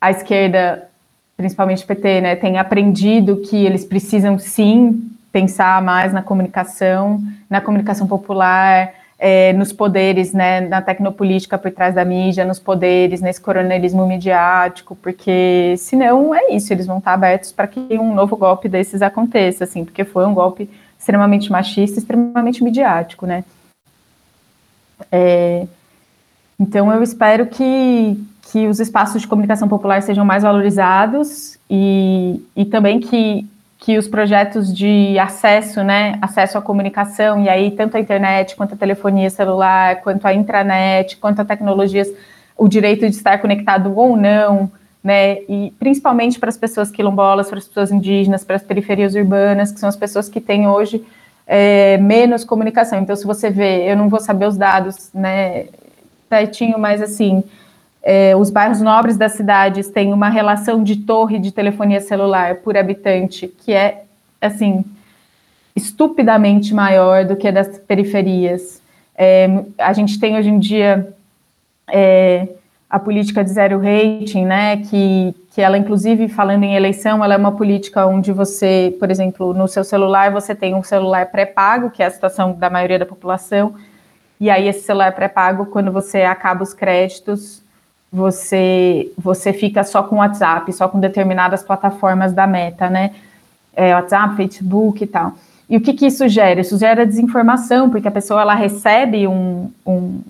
a 0.00 0.10
esquerda, 0.10 0.88
principalmente 1.36 1.84
o 1.84 1.86
PT, 1.86 2.20
né, 2.20 2.36
tenha 2.36 2.60
aprendido 2.60 3.38
que 3.38 3.64
eles 3.64 3.84
precisam 3.84 4.38
sim 4.38 5.10
pensar 5.32 5.82
mais 5.82 6.12
na 6.12 6.22
comunicação, 6.22 7.20
na 7.50 7.60
comunicação 7.60 8.06
popular, 8.06 8.92
é, 9.18 9.52
nos 9.52 9.72
poderes, 9.72 10.32
né, 10.32 10.60
na 10.60 10.82
tecnopolítica 10.82 11.56
por 11.56 11.70
trás 11.70 11.94
da 11.94 12.04
mídia, 12.04 12.44
nos 12.44 12.58
poderes, 12.58 13.20
nesse 13.20 13.40
coronelismo 13.40 14.06
midiático, 14.06 14.94
porque 14.96 15.74
senão 15.78 16.34
é 16.34 16.50
isso, 16.50 16.72
eles 16.72 16.86
vão 16.86 16.98
estar 16.98 17.14
abertos 17.14 17.50
para 17.50 17.66
que 17.66 17.80
um 17.98 18.14
novo 18.14 18.36
golpe 18.36 18.68
desses 18.68 19.02
aconteça, 19.02 19.64
assim, 19.64 19.84
porque 19.84 20.04
foi 20.04 20.26
um 20.26 20.34
golpe 20.34 20.68
extremamente 20.98 21.50
machista, 21.50 21.98
extremamente 21.98 22.62
midiático, 22.62 23.26
né? 23.26 23.44
É, 25.10 25.66
então 26.58 26.92
eu 26.92 27.02
espero 27.02 27.46
que, 27.46 28.18
que 28.50 28.66
os 28.66 28.80
espaços 28.80 29.22
de 29.22 29.28
comunicação 29.28 29.68
popular 29.68 30.02
sejam 30.02 30.24
mais 30.24 30.42
valorizados 30.42 31.58
e, 31.68 32.40
e 32.56 32.64
também 32.64 33.00
que, 33.00 33.46
que 33.78 33.98
os 33.98 34.06
projetos 34.06 34.74
de 34.74 35.18
acesso, 35.18 35.82
né, 35.82 36.18
acesso 36.22 36.56
à 36.56 36.62
comunicação, 36.62 37.42
e 37.42 37.48
aí 37.48 37.70
tanto 37.70 37.96
a 37.96 38.00
internet, 38.00 38.56
quanto 38.56 38.74
a 38.74 38.78
telefonia 38.78 39.28
celular, 39.30 39.96
quanto 40.02 40.26
a 40.26 40.34
intranet, 40.34 41.16
quanto 41.16 41.40
a 41.40 41.44
tecnologias, 41.44 42.08
o 42.56 42.68
direito 42.68 43.00
de 43.00 43.16
estar 43.16 43.38
conectado 43.38 43.92
ou 43.96 44.16
não, 44.16 44.70
né, 45.02 45.38
e 45.48 45.72
principalmente 45.78 46.38
para 46.38 46.48
as 46.48 46.56
pessoas 46.56 46.90
quilombolas, 46.90 47.48
para 47.48 47.58
as 47.58 47.66
pessoas 47.66 47.90
indígenas, 47.90 48.44
para 48.44 48.56
as 48.56 48.62
periferias 48.62 49.14
urbanas, 49.14 49.70
que 49.70 49.80
são 49.80 49.88
as 49.88 49.96
pessoas 49.96 50.28
que 50.28 50.40
têm 50.40 50.66
hoje 50.66 51.04
é, 51.46 51.98
menos 51.98 52.44
comunicação. 52.44 52.98
Então, 53.00 53.14
se 53.14 53.26
você 53.26 53.50
vê, 53.50 53.90
eu 53.90 53.96
não 53.96 54.08
vou 54.08 54.20
saber 54.20 54.46
os 54.46 54.56
dados, 54.56 55.10
né, 55.12 55.66
certinho, 56.34 56.78
mas 56.78 57.00
assim, 57.00 57.44
é, 58.02 58.34
os 58.34 58.50
bairros 58.50 58.80
nobres 58.80 59.16
das 59.16 59.32
cidades 59.32 59.88
têm 59.88 60.12
uma 60.12 60.28
relação 60.28 60.82
de 60.82 60.96
torre 60.96 61.38
de 61.38 61.52
telefonia 61.52 62.00
celular 62.00 62.56
por 62.56 62.76
habitante 62.76 63.46
que 63.46 63.72
é, 63.72 64.02
assim, 64.40 64.84
estupidamente 65.76 66.74
maior 66.74 67.24
do 67.24 67.36
que 67.36 67.46
a 67.46 67.52
das 67.52 67.78
periferias. 67.78 68.82
É, 69.16 69.48
a 69.78 69.92
gente 69.92 70.18
tem 70.18 70.36
hoje 70.36 70.50
em 70.50 70.58
dia 70.58 71.14
é, 71.92 72.48
a 72.90 72.98
política 72.98 73.44
de 73.44 73.50
zero 73.50 73.78
rating, 73.78 74.44
né, 74.44 74.78
que, 74.78 75.34
que 75.52 75.60
ela, 75.60 75.78
inclusive, 75.78 76.28
falando 76.28 76.64
em 76.64 76.74
eleição, 76.74 77.24
ela 77.24 77.34
é 77.34 77.36
uma 77.36 77.52
política 77.52 78.06
onde 78.06 78.32
você, 78.32 78.94
por 78.98 79.10
exemplo, 79.10 79.54
no 79.54 79.68
seu 79.68 79.84
celular, 79.84 80.32
você 80.32 80.54
tem 80.54 80.74
um 80.74 80.82
celular 80.82 81.26
pré-pago, 81.26 81.90
que 81.90 82.02
é 82.02 82.06
a 82.06 82.10
situação 82.10 82.52
da 82.52 82.68
maioria 82.68 82.98
da 82.98 83.06
população, 83.06 83.74
e 84.44 84.50
aí 84.50 84.68
esse 84.68 84.84
celular 84.84 85.10
pré-pago, 85.12 85.64
quando 85.64 85.90
você 85.90 86.20
acaba 86.20 86.62
os 86.62 86.74
créditos, 86.74 87.62
você 88.12 89.10
você 89.16 89.54
fica 89.54 89.82
só 89.82 90.02
com 90.02 90.16
WhatsApp, 90.16 90.70
só 90.70 90.86
com 90.86 91.00
determinadas 91.00 91.62
plataformas 91.62 92.34
da 92.34 92.46
Meta, 92.46 92.90
né? 92.90 93.14
É, 93.74 93.94
WhatsApp, 93.94 94.36
Facebook 94.36 95.02
e 95.02 95.06
tal. 95.06 95.32
E 95.66 95.78
o 95.78 95.80
que, 95.80 95.94
que 95.94 96.04
isso 96.04 96.28
gera? 96.28 96.60
Isso 96.60 96.76
gera 96.76 97.06
desinformação, 97.06 97.88
porque 97.88 98.06
a 98.06 98.10
pessoa 98.10 98.42
ela 98.42 98.54
recebe 98.54 99.26
um, 99.26 99.72
um, 99.86 100.20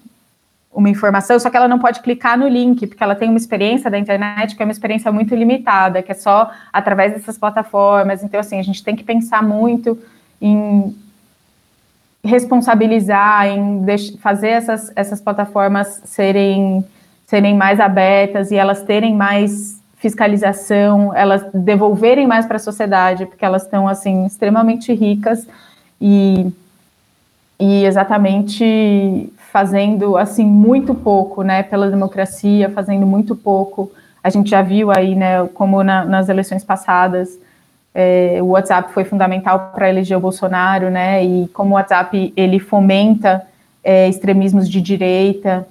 uma 0.72 0.88
informação, 0.88 1.36
só 1.40 1.50
que 1.50 1.56
ela 1.56 1.66
não 1.66 1.80
pode 1.80 1.98
clicar 1.98 2.38
no 2.38 2.46
link, 2.46 2.86
porque 2.86 3.02
ela 3.02 3.16
tem 3.16 3.28
uma 3.28 3.36
experiência 3.36 3.90
da 3.90 3.98
internet 3.98 4.54
que 4.54 4.62
é 4.62 4.64
uma 4.64 4.70
experiência 4.70 5.10
muito 5.10 5.34
limitada, 5.34 6.04
que 6.04 6.12
é 6.12 6.14
só 6.14 6.52
através 6.72 7.14
dessas 7.14 7.36
plataformas. 7.36 8.22
Então, 8.22 8.38
assim, 8.38 8.60
a 8.60 8.62
gente 8.62 8.84
tem 8.84 8.94
que 8.94 9.02
pensar 9.02 9.42
muito 9.42 9.98
em 10.40 10.94
responsabilizar, 12.24 13.46
em 13.48 13.84
fazer 14.18 14.48
essas, 14.48 14.90
essas 14.96 15.20
plataformas 15.20 16.00
serem, 16.06 16.84
serem 17.26 17.54
mais 17.54 17.78
abertas 17.78 18.50
e 18.50 18.56
elas 18.56 18.82
terem 18.82 19.14
mais 19.14 19.78
fiscalização, 19.96 21.14
elas 21.14 21.44
devolverem 21.52 22.26
mais 22.26 22.46
para 22.46 22.56
a 22.56 22.60
sociedade, 22.60 23.26
porque 23.26 23.44
elas 23.44 23.62
estão 23.62 23.86
assim 23.86 24.24
extremamente 24.26 24.92
ricas 24.92 25.46
e, 26.00 26.50
e 27.60 27.84
exatamente 27.84 29.32
fazendo 29.52 30.16
assim 30.16 30.44
muito 30.44 30.94
pouco, 30.94 31.42
né, 31.42 31.62
pela 31.62 31.90
democracia, 31.90 32.70
fazendo 32.70 33.06
muito 33.06 33.36
pouco. 33.36 33.92
A 34.22 34.30
gente 34.30 34.50
já 34.50 34.62
viu 34.62 34.90
aí, 34.90 35.14
né, 35.14 35.46
como 35.54 35.82
na, 35.82 36.04
nas 36.04 36.28
eleições 36.28 36.64
passadas, 36.64 37.38
é, 37.94 38.38
o 38.42 38.46
WhatsApp 38.46 38.92
foi 38.92 39.04
fundamental 39.04 39.70
para 39.72 39.88
eleger 39.88 40.16
o 40.16 40.20
Bolsonaro, 40.20 40.90
né? 40.90 41.24
E 41.24 41.46
como 41.48 41.70
o 41.70 41.74
WhatsApp 41.74 42.32
ele 42.36 42.58
fomenta 42.58 43.46
é, 43.84 44.08
extremismos 44.08 44.68
de 44.68 44.80
direita 44.80 45.66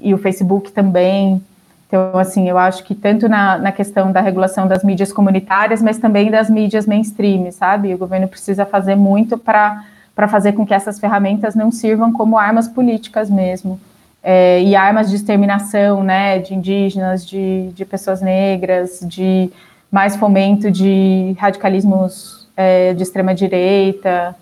e 0.00 0.12
o 0.12 0.18
Facebook 0.18 0.72
também. 0.72 1.40
Então, 1.86 2.18
assim, 2.18 2.48
eu 2.48 2.58
acho 2.58 2.82
que 2.84 2.94
tanto 2.94 3.28
na, 3.28 3.56
na 3.58 3.72
questão 3.72 4.10
da 4.10 4.20
regulação 4.20 4.66
das 4.66 4.82
mídias 4.82 5.12
comunitárias, 5.12 5.80
mas 5.80 5.98
também 5.98 6.30
das 6.30 6.50
mídias 6.50 6.86
mainstream, 6.86 7.50
sabe? 7.52 7.94
O 7.94 7.98
governo 7.98 8.26
precisa 8.26 8.66
fazer 8.66 8.96
muito 8.96 9.38
para 9.38 9.84
fazer 10.28 10.52
com 10.52 10.66
que 10.66 10.74
essas 10.74 10.98
ferramentas 10.98 11.54
não 11.54 11.70
sirvam 11.70 12.12
como 12.12 12.36
armas 12.36 12.66
políticas 12.66 13.30
mesmo. 13.30 13.80
É, 14.22 14.62
e 14.62 14.76
armas 14.76 15.08
de 15.08 15.16
exterminação, 15.16 16.04
né, 16.04 16.38
de 16.40 16.54
indígenas, 16.54 17.26
de, 17.26 17.70
de 17.74 17.84
pessoas 17.86 18.20
negras, 18.20 19.00
de 19.02 19.50
mais 19.90 20.16
fomento 20.16 20.70
de 20.70 21.34
radicalismos 21.38 22.48
é, 22.56 22.94
de 22.94 23.02
extrema 23.02 23.34
direita. 23.34 24.34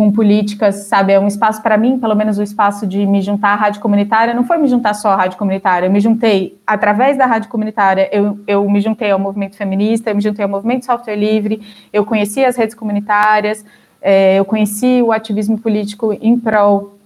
com 0.02 0.12
políticas, 0.12 0.88
sabe? 0.88 1.14
É 1.14 1.20
um 1.20 1.28
espaço 1.28 1.62
para 1.62 1.78
mim, 1.78 2.00
pelo 2.00 2.16
menos 2.16 2.40
o 2.40 2.42
espaço 2.42 2.88
de 2.88 3.06
me 3.06 3.22
juntar 3.22 3.50
à 3.50 3.56
rádio 3.56 3.80
comunitária, 3.80 4.34
não 4.34 4.44
foi 4.44 4.58
me 4.58 4.68
juntar 4.68 4.96
só 4.96 5.10
à 5.10 5.16
rádio 5.16 5.38
comunitária, 5.38 5.86
eu 5.86 5.92
me 5.92 6.00
juntei 6.00 6.60
através 6.66 7.20
da 7.20 7.28
rádio 7.28 7.48
comunitária, 7.52 8.10
eu, 8.12 8.40
eu 8.48 8.68
me 8.68 8.82
juntei 8.82 9.12
ao 9.12 9.20
movimento 9.20 9.56
feminista, 9.56 10.10
eu 10.10 10.16
me 10.16 10.22
juntei 10.24 10.42
ao 10.42 10.50
movimento 10.50 10.88
software 10.88 11.16
livre, 11.16 11.62
eu 11.94 12.04
conheci 12.04 12.44
as 12.44 12.56
redes 12.56 12.74
comunitárias, 12.74 13.64
é, 14.02 14.40
eu 14.40 14.44
conheci 14.44 15.04
o 15.04 15.12
ativismo 15.12 15.60
político 15.60 16.18
em 16.20 16.36
prol 16.36 16.98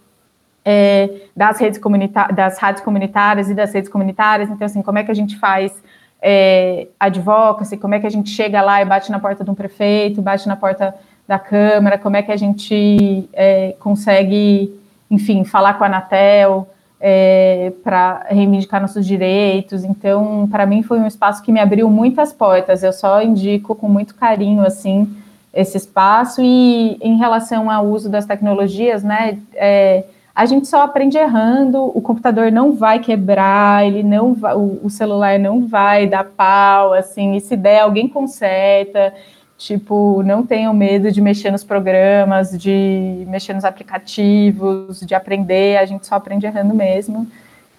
é, 0.63 1.09
das 1.35 1.59
redes 1.59 1.77
comunitárias, 1.77 2.33
das 2.33 2.57
rádios 2.57 2.81
comunitárias 2.81 3.49
e 3.49 3.53
das 3.53 3.73
redes 3.73 3.89
comunitárias, 3.89 4.49
então 4.49 4.65
assim, 4.65 4.81
como 4.81 4.99
é 4.99 5.03
que 5.03 5.11
a 5.11 5.15
gente 5.15 5.37
faz 5.37 5.73
é, 6.21 6.87
advocacy, 6.97 7.75
como 7.75 7.93
é 7.93 7.99
que 7.99 8.07
a 8.07 8.09
gente 8.09 8.29
chega 8.29 8.61
lá 8.61 8.81
e 8.81 8.85
bate 8.85 9.11
na 9.11 9.19
porta 9.19 9.43
de 9.43 9.51
um 9.51 9.53
prefeito, 9.53 10.21
bate 10.21 10.47
na 10.47 10.55
porta 10.55 10.95
da 11.27 11.39
Câmara, 11.39 11.97
como 11.97 12.15
é 12.15 12.21
que 12.21 12.31
a 12.31 12.37
gente 12.37 13.27
é, 13.33 13.75
consegue, 13.79 14.73
enfim, 15.09 15.43
falar 15.43 15.75
com 15.75 15.83
a 15.83 15.87
Anatel 15.87 16.67
é, 16.99 17.73
para 17.83 18.25
reivindicar 18.29 18.81
nossos 18.81 19.05
direitos. 19.05 19.83
Então, 19.83 20.47
para 20.49 20.65
mim 20.65 20.83
foi 20.83 20.99
um 20.99 21.07
espaço 21.07 21.41
que 21.43 21.51
me 21.51 21.59
abriu 21.59 21.89
muitas 21.89 22.31
portas. 22.31 22.83
Eu 22.83 22.93
só 22.93 23.21
indico 23.21 23.75
com 23.75 23.89
muito 23.89 24.15
carinho, 24.15 24.65
assim, 24.65 25.15
esse 25.53 25.77
espaço. 25.77 26.41
E 26.41 26.97
em 27.01 27.17
relação 27.17 27.69
ao 27.69 27.85
uso 27.85 28.09
das 28.09 28.25
tecnologias, 28.25 29.03
né, 29.03 29.39
é, 29.53 30.03
a 30.35 30.45
gente 30.45 30.67
só 30.67 30.81
aprende 30.81 31.17
errando, 31.17 31.81
o 31.81 32.01
computador 32.01 32.51
não 32.51 32.73
vai 32.73 32.99
quebrar, 32.99 33.87
ele 33.87 34.03
não 34.03 34.33
vai, 34.33 34.53
o, 34.53 34.89
celular 34.89 35.39
não 35.39 35.65
vai 35.65 36.07
dar 36.07 36.25
pau, 36.25 36.91
assim, 36.91 37.35
e 37.35 37.39
se 37.39 37.55
der, 37.55 37.79
alguém 37.79 38.05
conserta. 38.07 39.13
Tipo, 39.57 40.21
não 40.23 40.45
tenham 40.45 40.73
medo 40.73 41.11
de 41.11 41.21
mexer 41.21 41.49
nos 41.49 41.63
programas, 41.63 42.51
de 42.51 43.25
mexer 43.27 43.53
nos 43.53 43.63
aplicativos, 43.63 44.99
de 44.99 45.15
aprender, 45.15 45.77
a 45.77 45.85
gente 45.85 46.05
só 46.05 46.15
aprende 46.15 46.45
errando 46.45 46.73
mesmo. 46.73 47.25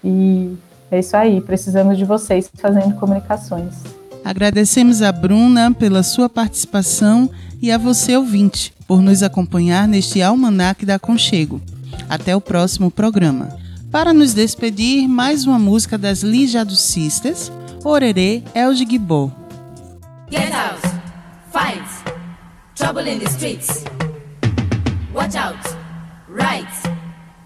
E 0.02 0.56
é 0.90 0.98
isso 0.98 1.16
aí, 1.16 1.40
precisamos 1.40 1.98
de 1.98 2.04
vocês 2.04 2.50
fazendo 2.54 2.94
comunicações. 2.94 3.74
Agradecemos 4.24 5.02
a 5.02 5.12
Bruna 5.12 5.72
pela 5.72 6.02
sua 6.02 6.28
participação 6.28 7.30
e 7.60 7.70
a 7.70 7.78
você, 7.78 8.16
ouvinte, 8.16 8.72
por 8.86 9.00
nos 9.00 9.22
acompanhar 9.22 9.86
neste 9.86 10.22
Almanac 10.22 10.84
da 10.84 10.98
Conchego. 10.98 11.60
Até 12.08 12.34
o 12.34 12.40
próximo 12.40 12.90
programa. 12.90 13.56
Para 13.90 14.12
nos 14.12 14.34
despedir, 14.34 15.08
mais 15.08 15.46
uma 15.46 15.58
música 15.58 15.96
das 15.96 16.22
Lijado 16.22 16.74
Sisters, 16.74 17.52
Orerê 17.84 18.42
El 18.54 18.74
de 18.74 18.84
Guibô. 18.84 19.30
Get 20.30 20.52
out, 20.52 20.95
fight, 21.56 21.88
trouble 22.74 23.06
in 23.06 23.18
the 23.18 23.26
streets. 23.30 23.82
Watch 25.14 25.36
out, 25.36 25.64
right, 26.28 26.74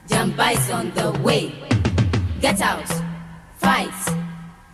Jambai 0.09 0.57
on 0.75 0.91
the 0.97 1.17
way. 1.23 1.55
Get 2.41 2.61
out, 2.61 2.89
fight, 3.59 3.95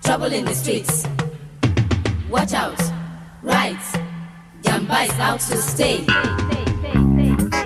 trouble 0.03 0.33
in 0.33 0.47
the 0.47 0.55
streets. 0.55 1.07
Watch 2.31 2.55
out, 2.55 2.81
right, 3.43 3.85
Jambai 4.63 5.11
out 5.21 5.41
to 5.41 5.57
stay. 5.59 6.07
Wíwọ́ 6.07 7.35
làbá 7.37 7.57
wọ 7.57 7.66